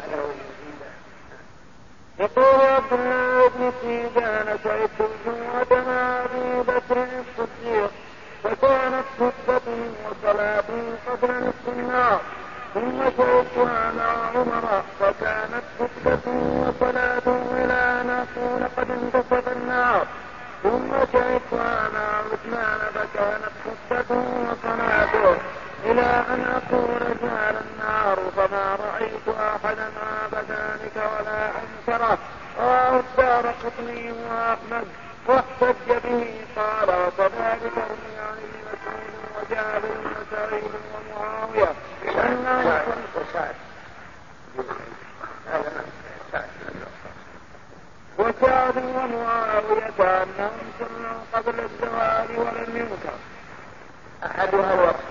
يقول 2.20 2.62
عبد 2.62 2.94
الله 2.94 3.48
بن 3.48 3.72
سيدان 3.82 4.60
شهدت 4.64 5.00
الجمعة 5.00 5.84
مع 5.88 6.26
بكر 6.62 6.98
الصديق 7.20 7.92
فكانت 8.44 9.06
خطبته 9.20 9.80
وصلاته 10.06 10.82
قبل 11.08 11.32
نصف 11.34 11.68
النار 11.68 12.20
ثم 12.74 13.00
شهدتها 13.18 13.92
مع 13.92 14.40
عمر 14.40 14.84
فكانت 15.00 15.64
خطبته 15.80 16.38
وصلاته 16.68 17.38
إلى 17.64 17.74
أن 17.74 18.10
قد 18.78 18.92
انتصف 18.92 19.48
النار. 19.48 20.08
ثم 20.64 20.92
شهدتها 21.14 21.90
مع 21.94 22.08
عثمان 22.32 22.80
فكانت 22.94 23.52
خطبته 23.66 24.16
وصلاته 24.16 25.38
إلى 25.86 26.02
أن 26.02 26.62
أقول 26.62 27.18
جعل 27.24 27.56
النار 27.56 28.18
فما 28.38 28.76
رأيت 28.76 29.28
أحدا 29.40 29.84
عاب 29.84 30.46
ذلك 30.50 30.96
ولا 30.96 31.48
أنكره 31.48 32.18
رواه 32.60 33.00
الدار 33.00 33.54
قطني 33.64 34.12
وأحمد. 34.12 34.88
واحتج 35.28 35.88
به 35.88 36.34
قال 36.56 36.90
وكذلك 36.90 37.74
روي 37.76 38.14
عن 38.20 38.38
ابن 38.38 38.60
مسعود 38.66 39.14
وجابر 39.36 39.94
بن 40.04 40.16
سعيد 40.32 40.72
ومعاوية 40.94 41.74
أن 42.08 42.46
وسعد 48.20 48.78
ومعاوية 48.78 50.24
أنهم 50.24 50.52
صلوا 50.80 51.20
قبل 51.34 51.60
الزوال 51.60 52.40
ولم 52.40 52.78
ينكر 52.78 53.16
أحدها 54.26 54.74
الوقت 54.74 55.04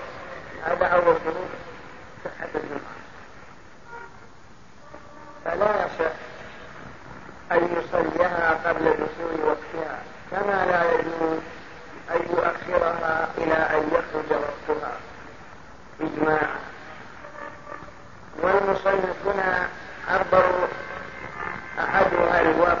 هذا 0.65 0.85
أول 0.87 1.15
شروط 1.23 1.49
صحة 2.25 2.49
الجمعة 2.55 2.99
فلا 5.45 5.85
يصح 5.85 6.15
أن 7.51 7.77
يصليها 7.77 8.59
قبل 8.65 8.85
دخول 8.85 9.45
وقتها 9.47 9.99
كما 10.31 10.65
لا 10.65 10.83
يجوز 10.91 11.39
أن 12.11 12.21
يؤخرها 12.29 13.27
إلى 13.37 13.53
أن 13.53 13.87
يخرج 13.91 14.39
وقتها 14.41 14.91
إجماعا 16.01 16.59
والمصنف 18.41 19.15
هنا 19.25 19.69
عبروا 20.07 20.67
أحدها 21.79 22.41
الوقت 22.41 22.77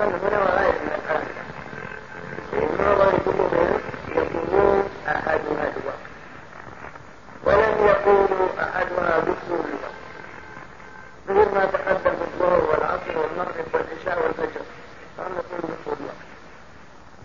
هنا 0.00 0.38
وغير 0.38 0.72
من 0.72 0.92
الآخر 1.04 1.34
معظم 2.78 3.16
كتبهم 3.18 3.80
يقولون 4.08 4.88
أحدها 5.08 5.72
الوقت 5.76 6.04
ولم 7.44 7.86
يقولوا 7.86 8.48
أحدها 8.60 9.18
دخول 9.18 9.64
الوقت 9.68 9.94
مثل 11.28 11.54
ما 11.54 11.64
تقدم 11.64 12.16
في 12.16 12.24
الظهر 12.34 12.64
والعصر 12.64 13.18
والمغرب 13.18 13.66
والعشاء 13.74 14.22
والفجر. 14.22 14.60
فهم 15.16 15.32
يقولون 15.32 15.76
دخول 15.80 15.96
الوقت 16.00 16.24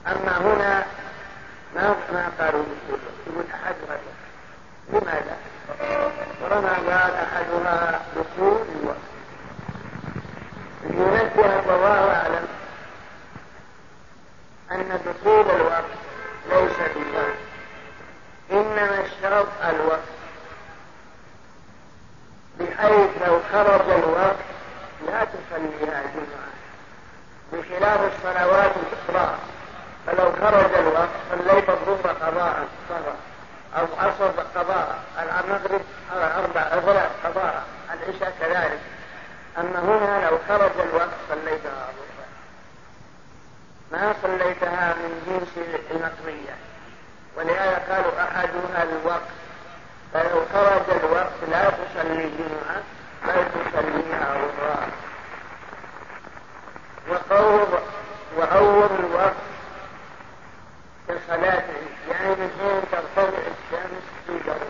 أما 0.07 0.37
هنا 0.37 0.85
ما 1.75 1.95
ما 2.13 2.29
قالوا 2.39 2.63
دخول 2.63 2.99
الوقت 2.99 3.27
يقول 3.27 3.45
أحدها 3.53 3.99
الوقت 3.99 4.19
لماذا؟ 4.89 5.37
ورما 6.41 6.73
قال 6.73 7.13
أحدها 7.15 8.01
دخول 8.15 8.61
الوقت. 8.81 9.18
لينبه 10.83 11.59
الله 11.75 12.15
أعلم 12.15 12.47
أن 14.71 14.99
دخول 15.05 15.45
الوقت 15.55 15.83
ليس 16.49 16.77
بشرط 16.79 17.35
إنما 18.51 18.99
الشرط 19.05 19.47
الوقت. 19.69 20.09
بحيث 22.59 23.09
لو 23.27 23.39
خرج 23.51 23.89
الوقت 23.89 24.35
لا 25.07 25.23
تصليها 25.25 26.01
جمعة 26.01 26.49
بخلاف 27.53 27.99
الصلوات 28.15 28.71
الأخرى 28.75 29.37
فلو 30.07 30.31
خرج 30.31 30.73
الوقت 30.73 31.09
صليت 31.31 31.69
الظهر 31.69 32.13
قضاء 32.21 32.67
صغر 32.89 33.13
أو 33.77 33.85
عصر 33.99 34.31
قضاء 34.55 34.99
المغرب 35.19 35.81
أربع 36.13 36.63
ثلاث 36.69 37.11
قضاء 37.25 37.63
العشاء 37.93 38.33
كذلك. 38.39 38.79
أما 39.57 39.79
هنا 39.79 40.29
لو 40.29 40.37
خرج 40.47 40.71
الوقت 40.79 41.09
صليتها 41.29 41.91
ظهرا 41.97 42.29
ما 43.91 44.13
صليتها 44.23 44.93
من 44.93 45.23
جنس 45.27 45.65
المقضية. 45.91 46.55
ولهذا 47.37 47.77
قالوا 47.89 48.23
أحدها 48.23 48.83
الوقت. 48.83 49.29
فلو 50.13 50.45
خرج 50.53 50.97
الوقت 51.03 51.31
لا 51.51 51.69
تصلي 51.69 52.29
جمعة 52.29 52.83
بل 53.25 53.45
تصليها 53.51 54.33
ظهرا 54.33 54.87
وقول 57.09 57.79
وأول 58.37 58.89
الوقت 58.99 59.33
كصلاة 61.07 61.63
يعني 62.09 62.35
من 62.35 62.49
حين 62.59 62.81
ترتفع 62.91 63.37
الشمس 63.37 64.03
في 64.27 64.33
درجة 64.45 64.69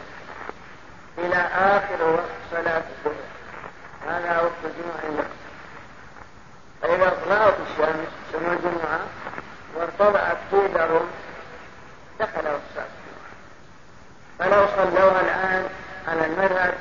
آخر 1.56 2.04
وقت 2.04 2.30
صلاة 2.52 2.84
الظهر. 3.06 3.30
هذا 4.08 4.39
الجمعة 4.64 5.26
فإذا 6.82 7.10
طلعت 7.26 7.54
الشمس 7.72 8.08
يوم 8.34 8.54
الجمعة 8.54 9.00
وارتفعت 9.76 10.38
قيدهم 10.52 11.08
دخل 12.20 12.48
وقت 12.48 12.62
صلاة 12.76 12.86
الجمعة 13.00 13.30
فلو 14.40 14.68
صلوها 14.68 15.22
الآن 15.22 15.70
على 16.08 16.26
المذهب 16.26 16.74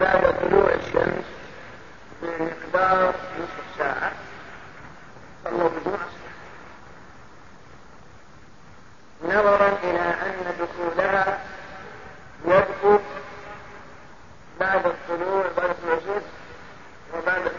بعد 0.00 0.34
طلوع 0.40 0.70
الشمس 0.74 1.24
بمقدار 2.22 3.08
نصف 3.38 3.78
ساعة. 3.78 4.12
صلوا 5.44 5.68
بالجمعة 5.68 6.06
نظرا 9.24 9.68
إلى 9.82 10.00
أن 10.00 10.54
دخولها 10.60 11.38
يبدو 12.44 12.98
بعد 14.60 14.86
الطلوع 14.86 15.44
بعد 15.56 15.76
الوجود 15.84 16.22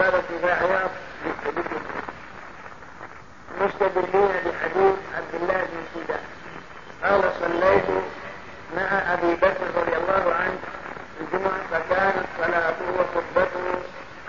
بعد 0.07 0.15
ارتفاعها 0.15 0.89
مستدلين 3.61 4.27
بحديث 4.27 4.95
عبد 5.17 5.34
الله 5.34 5.53
بن 5.53 5.84
سيدان. 5.93 6.23
قال 7.03 7.31
صليت 7.39 7.85
مع 8.75 9.13
أبي 9.13 9.35
بكر 9.35 9.67
رضي 9.75 9.95
الله 9.97 10.34
عنه 10.34 10.57
الجمعة 11.21 11.59
فكانت 11.71 12.25
صلاته 12.38 12.85
وخطبته 12.99 13.79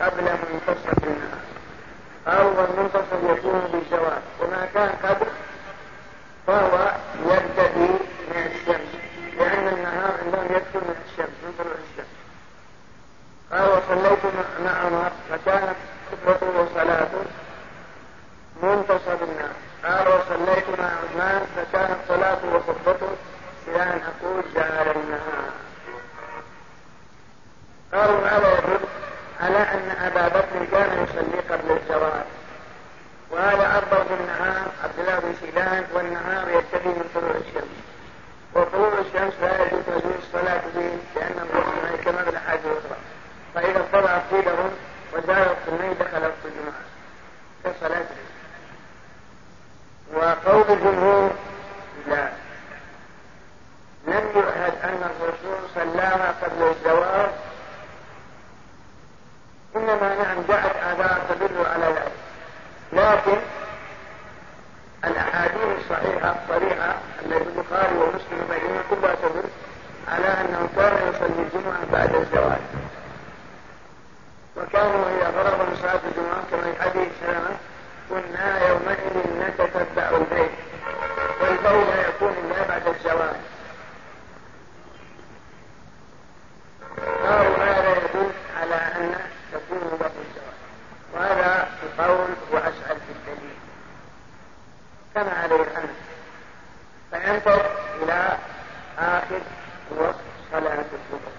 قبل 0.00 0.22
منتصف 0.22 1.04
النهار. 1.04 1.44
أو 2.26 2.60
والمنتصف 2.60 3.38
يكون 3.38 3.60
بالزواج 3.72 4.22
وما 4.40 4.68
كان 4.74 4.90
قبل 5.02 5.26
فهو 6.46 6.94
يبتدي 7.24 7.92
من 8.30 8.46
الشمس 8.46 8.90
لأن 9.38 9.68
النهار 9.68 10.12
عندهم 10.24 10.56
يكثر 10.56 10.80
من 10.80 10.96
الشمس 11.06 11.36
من 11.44 11.54
طلوع 11.58 11.74
الشمس. 11.74 11.97
قال 13.52 13.68
وصليت 13.68 14.18
مع 14.64 14.70
عمر 14.70 15.10
فكانت 15.30 15.76
خطبته 16.10 16.60
وصلاته 16.60 17.24
منتصف 18.62 19.22
النهار 19.22 19.54
قال 19.84 20.08
وصليت 20.08 20.80
مع 20.80 20.86
عثمان 20.86 21.46
فكانت 21.56 21.96
صلاته 22.08 22.54
وخطبته 22.54 23.08
إلى 23.68 23.82
ان 23.82 24.00
أقول 24.02 24.42
جعل 24.54 24.96
النهار. 24.96 25.50
قالوا 27.94 28.28
هذا 28.28 28.52
يدل 28.52 28.78
على 29.40 29.58
أن 29.58 29.90
أبا 29.90 30.28
بكر 30.28 30.64
كان 30.72 31.04
يصلي 31.04 31.40
قبل 31.50 31.78
الزواج 31.82 32.24
وهذا 33.30 33.78
أفضل 33.78 34.04
بالنهار 34.04 34.66
عبد 34.84 34.98
الله 34.98 35.18
بن 35.18 35.34
سيدان 35.40 35.84
والنهار 35.94 36.48
يبتدي 36.48 36.88
من 36.88 37.10
طلوع 37.14 37.30
الشمس. 37.30 37.78
وطلوع 38.54 38.92
الشمس 38.98 39.32
لا 39.40 39.62
يجوز 39.62 39.80
نزول 39.88 40.12
الصلاة 40.18 40.62
به 40.74 40.98
لأنه 41.16 41.46
كما 42.04 42.22
في 42.22 42.30
الاخرى 42.30 42.96
فإذا 43.58 43.88
طلع 43.92 44.18
قيلهم 44.30 44.70
وزال 45.12 45.30
القرنين 45.30 45.94
دخل 46.00 46.22
وقت 46.22 46.44
الجمعة. 46.44 46.82
كصلاة 47.64 48.04
وقول 50.14 50.76
الجمهور 50.76 51.30
لا. 52.08 52.28
لم 54.06 54.30
يعهد 54.36 54.72
أن 54.84 55.10
الرسول 55.10 55.58
صلاها 55.74 56.34
قبل 56.42 56.62
الزواج 56.62 57.30
إنما 59.76 60.14
نعم 60.14 60.42
جاءت 60.48 60.76
آثار 60.76 61.20
تدل 61.28 61.66
على 61.66 61.86
ذلك. 61.86 62.12
لكن 62.92 63.38
الأحاديث 65.04 65.78
الصحيحة 65.78 66.34
الصريحة 66.42 66.94
التي 67.26 67.36
البخاري 67.36 67.94
ومسلم 67.98 68.48
بينها 68.50 68.82
كلها 68.90 69.14
تدل 69.14 69.48
على 70.08 70.26
أنه 70.26 70.68
كان 70.76 71.08
يصلي 71.08 71.42
الجمعة 71.42 71.84
بعد 71.92 72.14
الزواج. 72.14 72.87
وكانوا 74.58 75.08
إذا 75.10 75.30
فرغوا 75.30 75.66
من 75.66 75.76
صلاة 75.76 76.00
الجمعة 76.10 76.42
كما 76.50 76.72
في 76.72 76.82
حديث 76.82 77.08
سلمة 77.20 77.56
كنا 78.10 78.68
يومئذ 78.68 79.16
نتتبع 79.40 80.08
البيت 80.08 80.50
والبول 81.40 81.86
يكون 82.08 82.32
إلا 82.32 82.68
بعد 82.68 82.88
الزواج 82.88 83.36
قالوا 87.24 87.56
هذا 87.56 87.96
يدل 87.96 88.30
على 88.60 88.74
أن 88.74 89.14
تكون 89.52 89.98
بعد 90.00 90.10
الزواج 90.10 90.58
وهذا 91.14 91.68
القول 91.82 92.28
وأسأل 92.52 92.96
في 93.06 93.12
الدليل 93.12 93.56
كما 95.14 95.32
عليه 95.32 95.62
الأمر 95.62 95.88
فينظر 97.10 97.70
إلى 98.02 98.38
آخر 98.98 99.40
وقت 99.96 100.14
صلاة 100.52 100.84
الظهر 100.92 101.32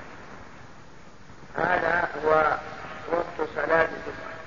هذا 1.57 2.09
هو 2.25 2.57
وقت 3.59 3.67
صلاة 3.67 3.81
الجمعة 3.81 4.39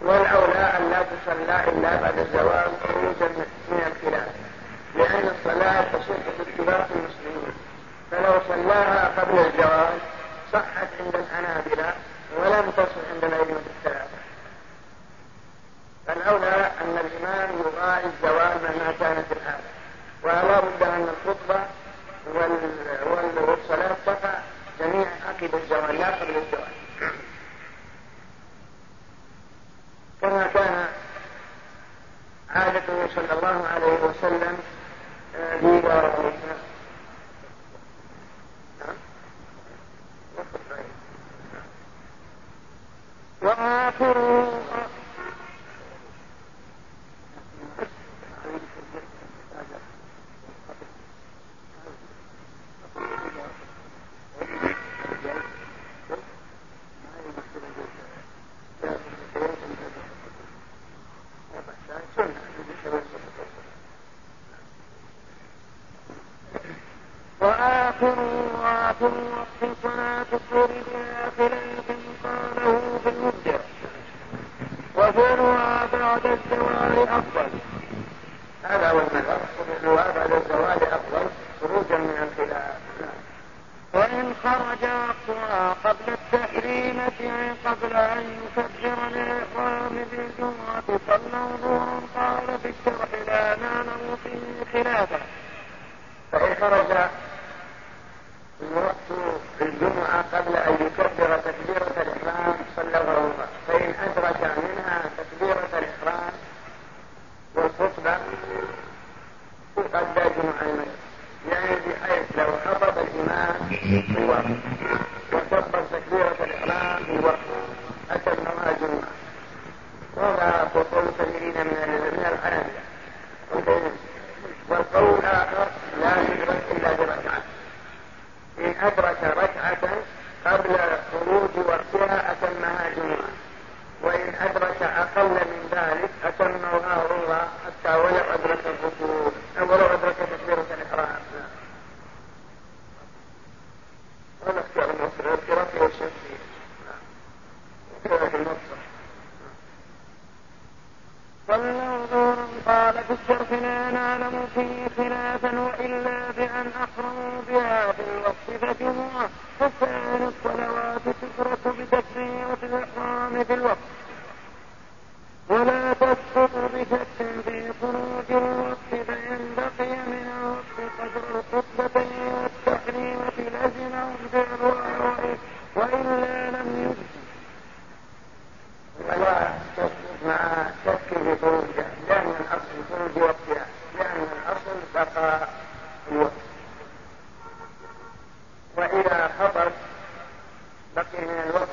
والأولى 0.00 0.76
أن 0.78 0.90
لا 0.90 1.02
تصلى 1.02 1.64
إلا 1.70 1.96
بعد 1.96 2.18
الزواج 2.18 2.70
خروجا 2.82 3.28
من 3.68 3.82
الخلاف 3.86 4.28
لأن 4.96 5.34
الصلاة 5.36 5.82
تصح 5.82 6.16
باتفاق 6.38 6.88
المسلمين. 6.94 7.54
فلو 8.10 8.40
صلاها 8.48 9.20
قبل 9.20 9.38
الزواج 9.38 9.98
صحت 10.52 10.88
عند 11.00 11.14
الحنابلة 11.14 11.92
ولم 12.36 12.70
تصح 12.70 13.10
عند 13.14 13.24
الأئمة 13.24 13.60
الثلاثة 13.76 14.22
فالأولى 16.06 16.70
أن 16.80 16.98
الإمام 16.98 17.50
يراعي 17.58 18.04
الزواج 18.04 18.62
مهما 18.62 18.94
كانت 19.00 19.32
الحالة 19.32 19.64
ولا 20.22 20.60
بد 20.60 20.82
أن 20.82 21.08
الخطبة 21.08 21.60
والصلاة 23.06 23.96
تقع 24.06 24.38
جميعا 24.80 25.10
عقب 25.28 25.54
الزواج 25.54 25.90
لا 25.94 26.06
قبل 26.06 26.36
الزواج 26.36 26.82
كما 30.22 30.46
كان 30.54 30.86
عادته 32.50 32.80
صلى 33.14 33.32
الله 33.38 33.66
عليه 33.74 33.98
وسلم 34.04 34.58
في 35.60 35.80
داره 35.80 36.32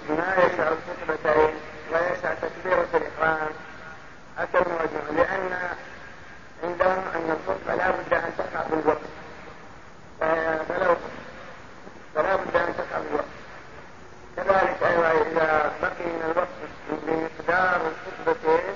ما 0.09 0.35
يشع 0.37 0.67
الخطبتين 0.67 1.53
ويسع 1.91 2.33
تكبيرة 2.33 2.87
الإحرام 2.93 3.49
أتوا 4.39 4.59
وجهه 4.61 5.11
لأن 5.17 5.49
عندهم 6.63 7.03
أن 7.15 7.37
الخطبة 7.37 7.75
لا 7.75 7.91
بد 7.91 8.13
أن 8.13 8.31
تقع 8.37 8.63
في 8.63 8.73
الوقت 8.73 9.01
فلو 10.69 10.95
فلا 12.15 12.35
بد 12.35 12.55
أن 12.55 12.73
تقع 12.77 12.99
في 13.01 13.07
الوقت 13.11 13.39
كذلك 14.35 14.83
أيضا 14.83 15.11
إذا 15.11 15.71
بقي 15.81 16.05
من 16.05 16.31
الوقت 16.31 16.47
بمقدار 16.89 17.81
الخطبتين 17.81 18.73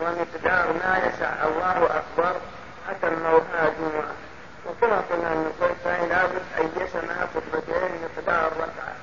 ومقدار 0.00 0.72
ما 0.72 0.98
يسع 0.98 1.30
الله 1.44 1.86
أكبر 1.96 2.36
حتى 2.88 3.06
الموها 3.06 3.72
جمعة. 3.78 4.14
وكما 4.66 5.00
قلنا 5.10 5.32
أن 5.32 5.46
الخطبة 5.46 6.06
لابد 6.06 6.42
أن 6.58 6.70
يسمع 6.76 7.26
خطبتين 7.34 7.90
مقدار 8.02 8.52
ركعة. 8.52 8.94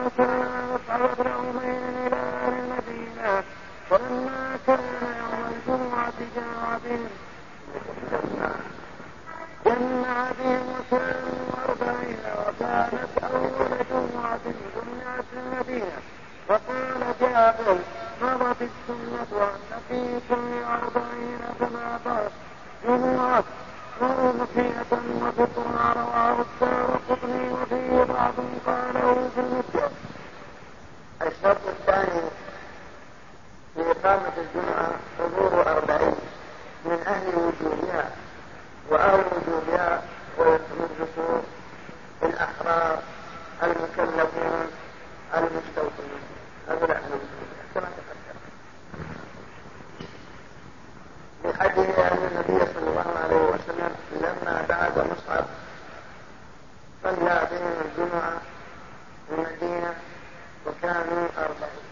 وسلم 0.06 0.72
يصعد 0.74 1.26
يومين 1.26 1.82
إلى 2.06 2.18
المدينة 2.48 3.42
فلما 3.90 4.58
كان 4.66 4.80
يوم 5.20 5.52
الجمعة 5.52 6.12
جاء 6.36 6.98
جمع 9.78 10.30
بهم 10.38 10.66
وكانوا 10.78 11.46
أربعين 11.68 12.18
وكانت 12.38 13.18
أول 13.22 13.70
جمعة 13.90 14.40
جمعت 14.76 15.24
المدينة 15.36 15.98
وقال 16.48 17.14
جابر 17.20 17.78
مضت 18.22 18.56
السنة 18.62 19.42
أن 19.42 19.80
في 19.88 20.20
كل 20.28 20.62
أربعين 20.64 21.38
كما 21.60 21.98
قال 22.04 22.28
جمعة 22.88 23.44
وأضحية 24.00 24.92
وفطرا 25.22 25.92
رواه 25.96 26.36
الدار 26.40 27.00
قطني 27.10 27.48
وفيه 27.52 28.04
بعض 28.04 28.32
قاله 28.66 29.28
في 29.34 29.40
المدة 29.40 29.88
الشرط 31.22 31.60
الثاني 31.68 32.20
في 33.74 33.80
إقامة 33.90 34.32
الجمعة 34.38 34.90
حضور 35.18 35.66
أربعين 35.66 36.14
من 36.84 36.98
أهل 37.06 37.28
وجوبها 37.36 38.10
وأهل 38.90 39.24
وجوبها 39.32 40.02
والمجلسون 40.38 41.42
الأحرار 42.22 42.98
المكلفون 43.62 44.70
المستوطنون 45.34 46.22
هؤلاء 46.68 47.02
وجوبها 47.06 47.64
كما 47.74 47.88
تقدم 47.96 48.38
لحديث 51.44 51.98
أن 51.98 52.18
النبي 52.30 52.72
صلى 52.74 52.88
الله 52.90 53.18
عليه 53.24 53.36
وسلم 53.36 53.94
لما 54.20 54.64
بعد 54.68 54.98
مصعب 54.98 55.44
صلى 57.02 57.48
بهم 57.50 57.74
الجمعة 57.84 58.40
في 59.28 59.34
المدينة 59.34 59.94
وكانوا 60.66 61.28
أربعين. 61.38 61.82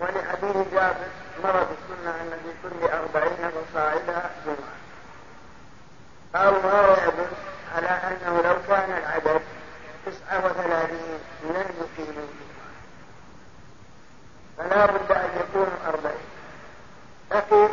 ولحديث 0.00 0.56
جابر 0.72 1.08
مرض 1.44 1.66
السنة 1.70 2.10
أن 2.10 2.30
في 2.44 2.68
كل 2.68 2.92
أربعين 2.92 3.50
فصاعدا 3.50 4.30
جمعة. 4.46 4.87
قالوا 6.34 6.60
هذا 6.60 7.06
يدل 7.06 7.26
على 7.76 7.88
أنه 7.88 8.42
لو 8.42 8.56
كان 8.68 8.98
العدد 8.98 9.40
تسعة 10.06 10.46
وثلاثين 10.46 11.18
لن 11.42 11.66
يقيموا 11.80 12.26
فلا 14.58 14.86
بد 14.86 15.12
أن 15.12 15.30
يكونوا 15.40 15.78
أربعين. 15.86 16.28
لكن 17.30 17.68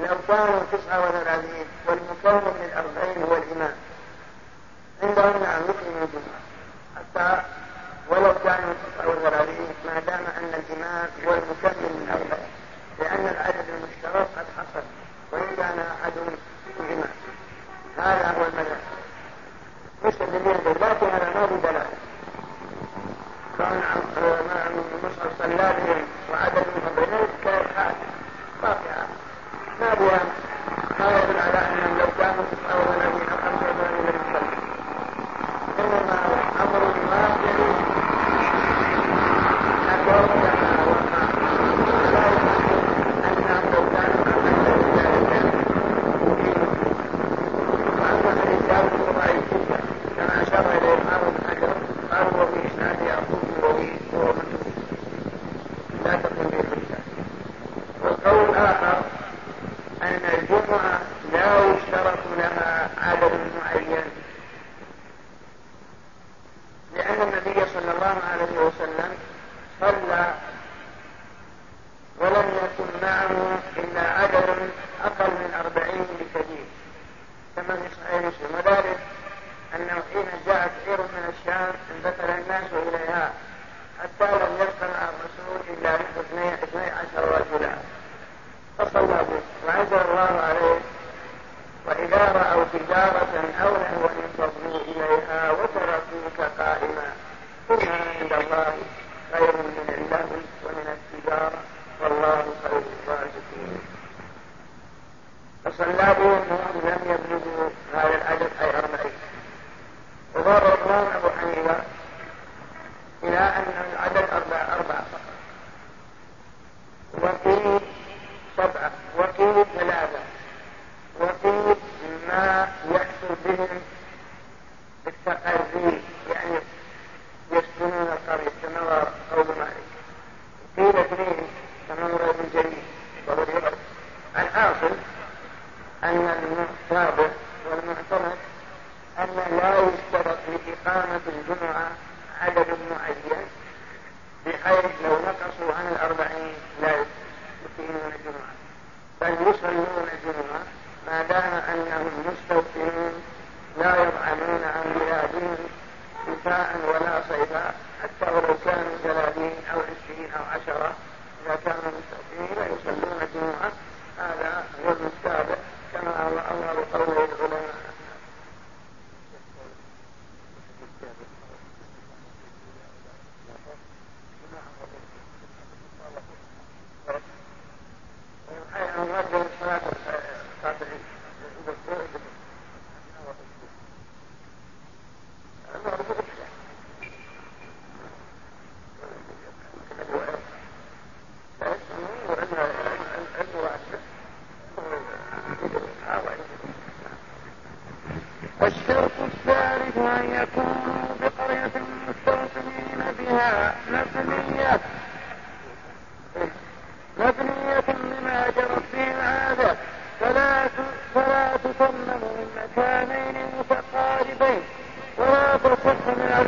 لو 0.00 0.16
كانوا 0.28 0.60
تسعة 0.72 1.08
وثلاثين 1.08 1.66
والمكون 1.86 2.54
من 2.54 2.64
الأربعين 2.72 3.22
هو 3.22 3.36
الإمام 3.36 3.74
عندهم 5.02 5.42
نعم 5.42 5.62
يقيموا 5.62 6.04
الجمعة 6.06 6.40
حتى 6.96 7.42
ولو 8.08 8.34
كانوا 8.44 8.74
تسعة 8.74 9.08
وثلاثين 9.08 9.68
ما 9.86 10.00
دام 10.00 10.24
أن 10.38 10.54
الإمام 10.54 11.08
هو 11.26 11.34
المكمل 11.34 11.92
من 11.92 12.08
الأربعين 12.08 12.50
لأن 12.98 13.34
العدد 13.34 13.64
المشترك 13.68 14.28
قد 14.36 14.46
حصل. 14.58 14.84
وإن 15.32 15.56
كان 15.56 15.78
أحد 15.78 16.12
الإمام 16.16 16.39
هذا 18.00 18.34
هو 18.38 18.44
المذهب 18.44 18.80
مستدلين 20.04 20.56
لكن 20.66 21.06
هذا 21.06 21.30
ما 21.34 21.46
في 21.46 21.54
دلالة 21.56 21.86
كان 23.58 23.80
مصعب 25.04 25.30
صلى 25.38 25.74
بهم 25.78 26.04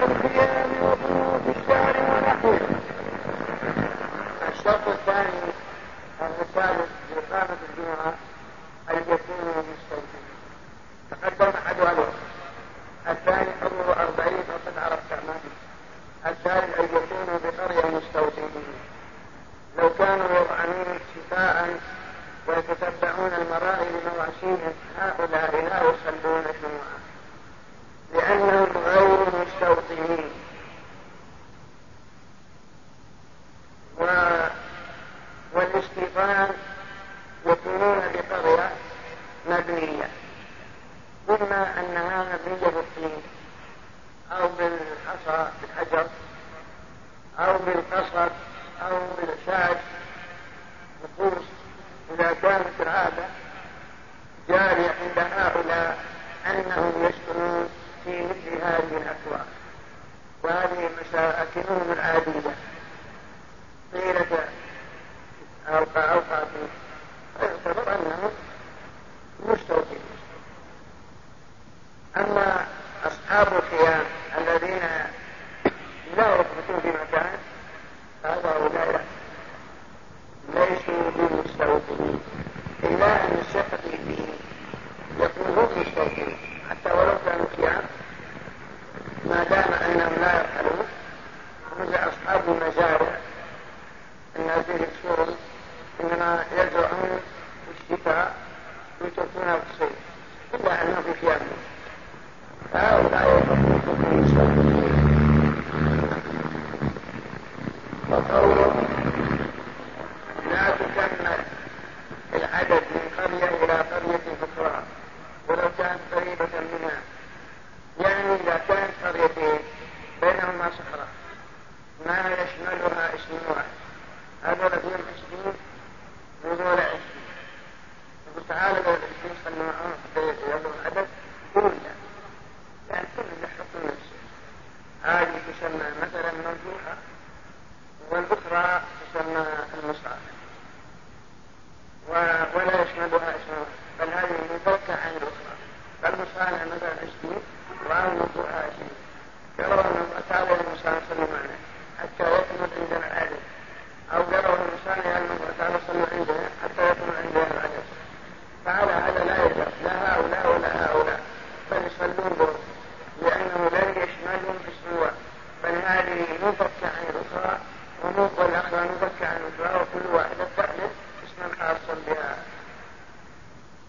going 0.02 0.16
to 0.20 0.28
be 0.28 0.34
in. 0.34 0.51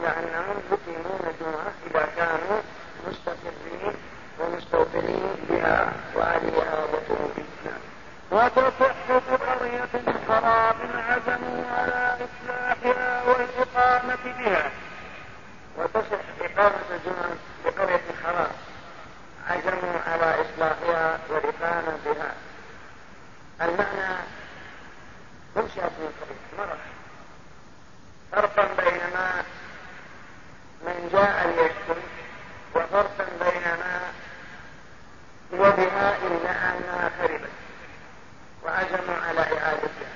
وأهلها 0.00 0.46
وتصح 8.30 8.96
بقرية 9.30 9.88
خراب 10.28 10.76
عزموا 10.94 11.64
على 11.70 12.16
إصلاحها 12.26 13.22
والإقامة 13.22 14.18
بها. 14.24 14.70
وتصح 15.78 16.20
إقامة 16.40 16.80
الجمعة 16.90 17.36
بقرية 17.64 18.04
خراب 18.24 18.50
عزموا 19.48 20.00
على 20.06 20.34
إصلاحها 20.42 21.18
والإقامة 21.30 21.96
بها. 22.04 22.34
المعنى 23.60 24.16
منشأة 25.56 25.90
من 25.98 26.12
قرية 26.20 26.58
مرة. 26.58 26.78
فرقا 28.32 28.68
بينما 28.84 29.44
من 30.86 31.08
جاء 31.12 31.46
ليسكن 31.56 32.02
وفرقا 32.74 33.26
بينما 33.40 34.00
وبها 35.52 36.16
إلا 36.26 36.50
أنها 36.50 37.10
خربت 37.18 37.50
وعزموا 38.64 39.16
على 39.28 39.40
إعادتها. 39.40 40.12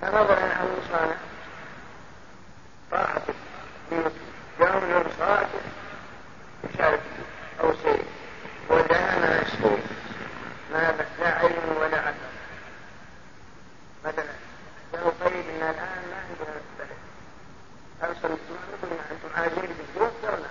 فنظرا 0.00 0.52
أو 0.52 0.68
صانع 0.92 1.16
طاعة 2.90 3.22
يوم 4.60 5.04
صادق 5.18 5.48
شرك 6.78 7.00
أو 7.60 7.72
سيء 7.82 8.04
ودهن 8.68 9.42
مسؤول 9.44 9.78
ما 10.72 10.94
لا 11.20 11.28
علم 11.38 11.76
ولا 11.80 11.98
عقل 11.98 12.14
مثلا 14.04 14.24
له 14.94 15.12
طيب 15.24 15.44
ان 15.48 15.56
الان 15.56 16.02
ما 16.10 16.16
عندنا 16.28 16.56
البلد 16.56 16.98
ارسل 18.02 18.28
نقول 18.28 18.98
أنتم 19.10 19.28
عاجلين 19.36 19.70
الراجل 19.96 20.42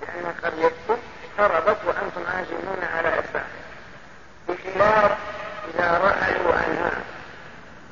لأن 0.00 0.34
قريتكم 0.44 0.96
خربت 1.38 1.78
وأنتم 1.86 2.26
عازمون 2.26 2.84
على 2.94 3.08
اصلاحها 3.08 3.66
بخلاف 4.48 5.18
اذا 5.74 5.98
رحلوا 6.04 6.54
عنها 6.54 6.92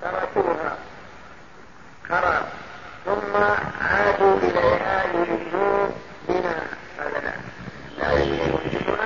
تركوها 0.03 0.77
خراب 2.09 2.45
ثم 3.05 3.37
عادوا 3.81 4.37
اليها 4.39 5.05
يريدون 5.05 5.93
بناء 6.29 6.67
هذا 6.99 7.21
لا 7.21 7.35
لا 7.99 8.13
يريدون 8.13 8.99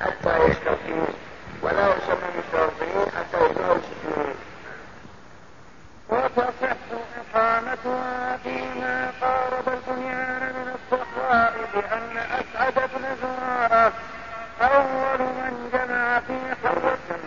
حتى 0.00 0.44
يستوطنون 0.44 1.14
ولا 1.62 1.96
يسمى 1.96 2.28
مستوطنين 2.38 3.06
حتى 3.16 3.44
يكونوا 3.44 3.74
مسلمين 3.74 4.34
وتصح 6.08 6.76
إقامتها 7.84 8.36
فيما 8.36 9.10
قارب 9.20 9.68
البنيان 9.68 10.42
من 10.42 10.74
الصحراء 10.74 11.54
بأن 11.74 12.16
أسعد 12.16 12.74
بن 12.74 13.16
زرارة 13.22 13.92
أول 14.60 15.18
من 15.18 15.70
جمع 15.72 16.20
في 16.20 16.38
حرة 16.64 17.18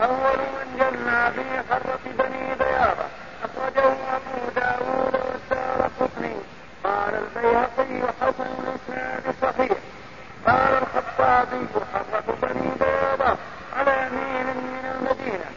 أول 0.00 0.38
من 0.38 0.76
جمع 0.78 1.30
في 1.30 1.62
حرة 1.70 2.00
بني 2.04 2.54
بياضة 2.54 3.06
أخرجه 3.44 3.92
أبو 4.16 4.48
داود 4.56 5.14
والدار 5.14 5.90
قطني. 6.00 6.36
قال 6.84 7.14
البيهقي 7.14 8.12
حسن 8.20 8.46
الإسناد 8.58 9.34
صحيح. 9.42 9.78
قال 10.46 10.82
الخطابي 10.82 11.66
حرة 11.94 12.34
بني 12.42 12.70
بياضة 12.80 13.36
على 13.76 14.06
يمين 14.06 14.46
من 14.46 14.84
المدينة. 14.94 15.50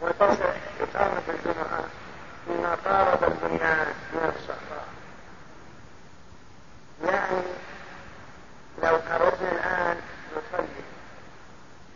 وتصح 0.00 0.56
إقامة 0.80 1.22
الجمعة. 1.28 2.05
فيما 2.46 2.74
قارب 2.84 3.24
البنيان 3.24 3.86
من 4.12 4.32
الصحراء 4.36 4.86
يعني 7.04 7.42
لو 8.82 8.98
خرجنا 9.08 9.52
الآن 9.52 9.96
نصلي 10.36 10.66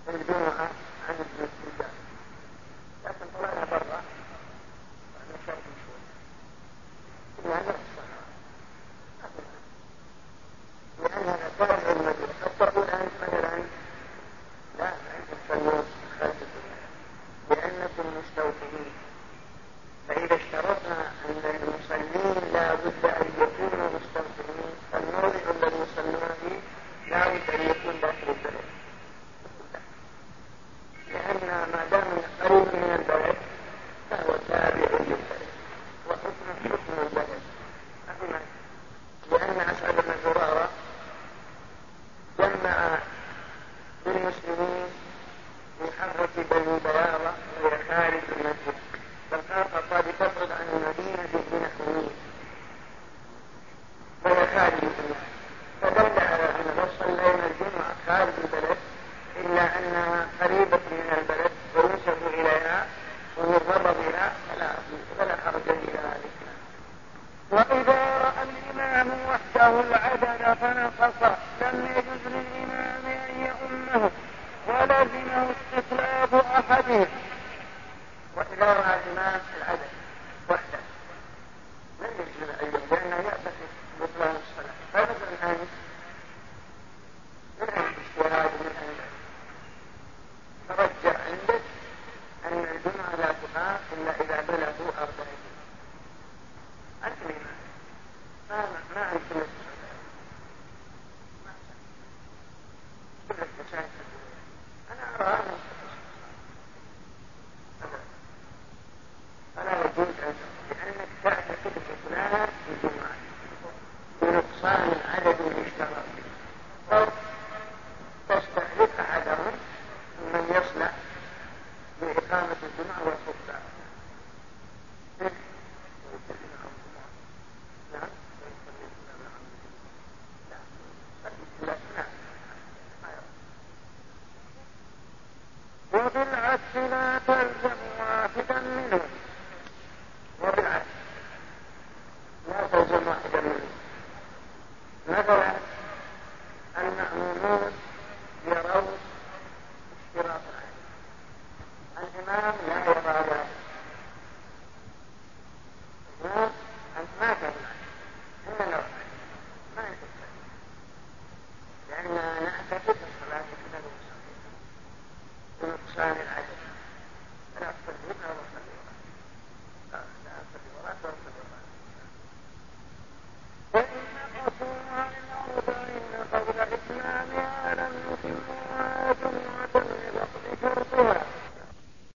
الجمعة 0.09 0.69
عن 1.09 1.15
المسجد 1.15 1.60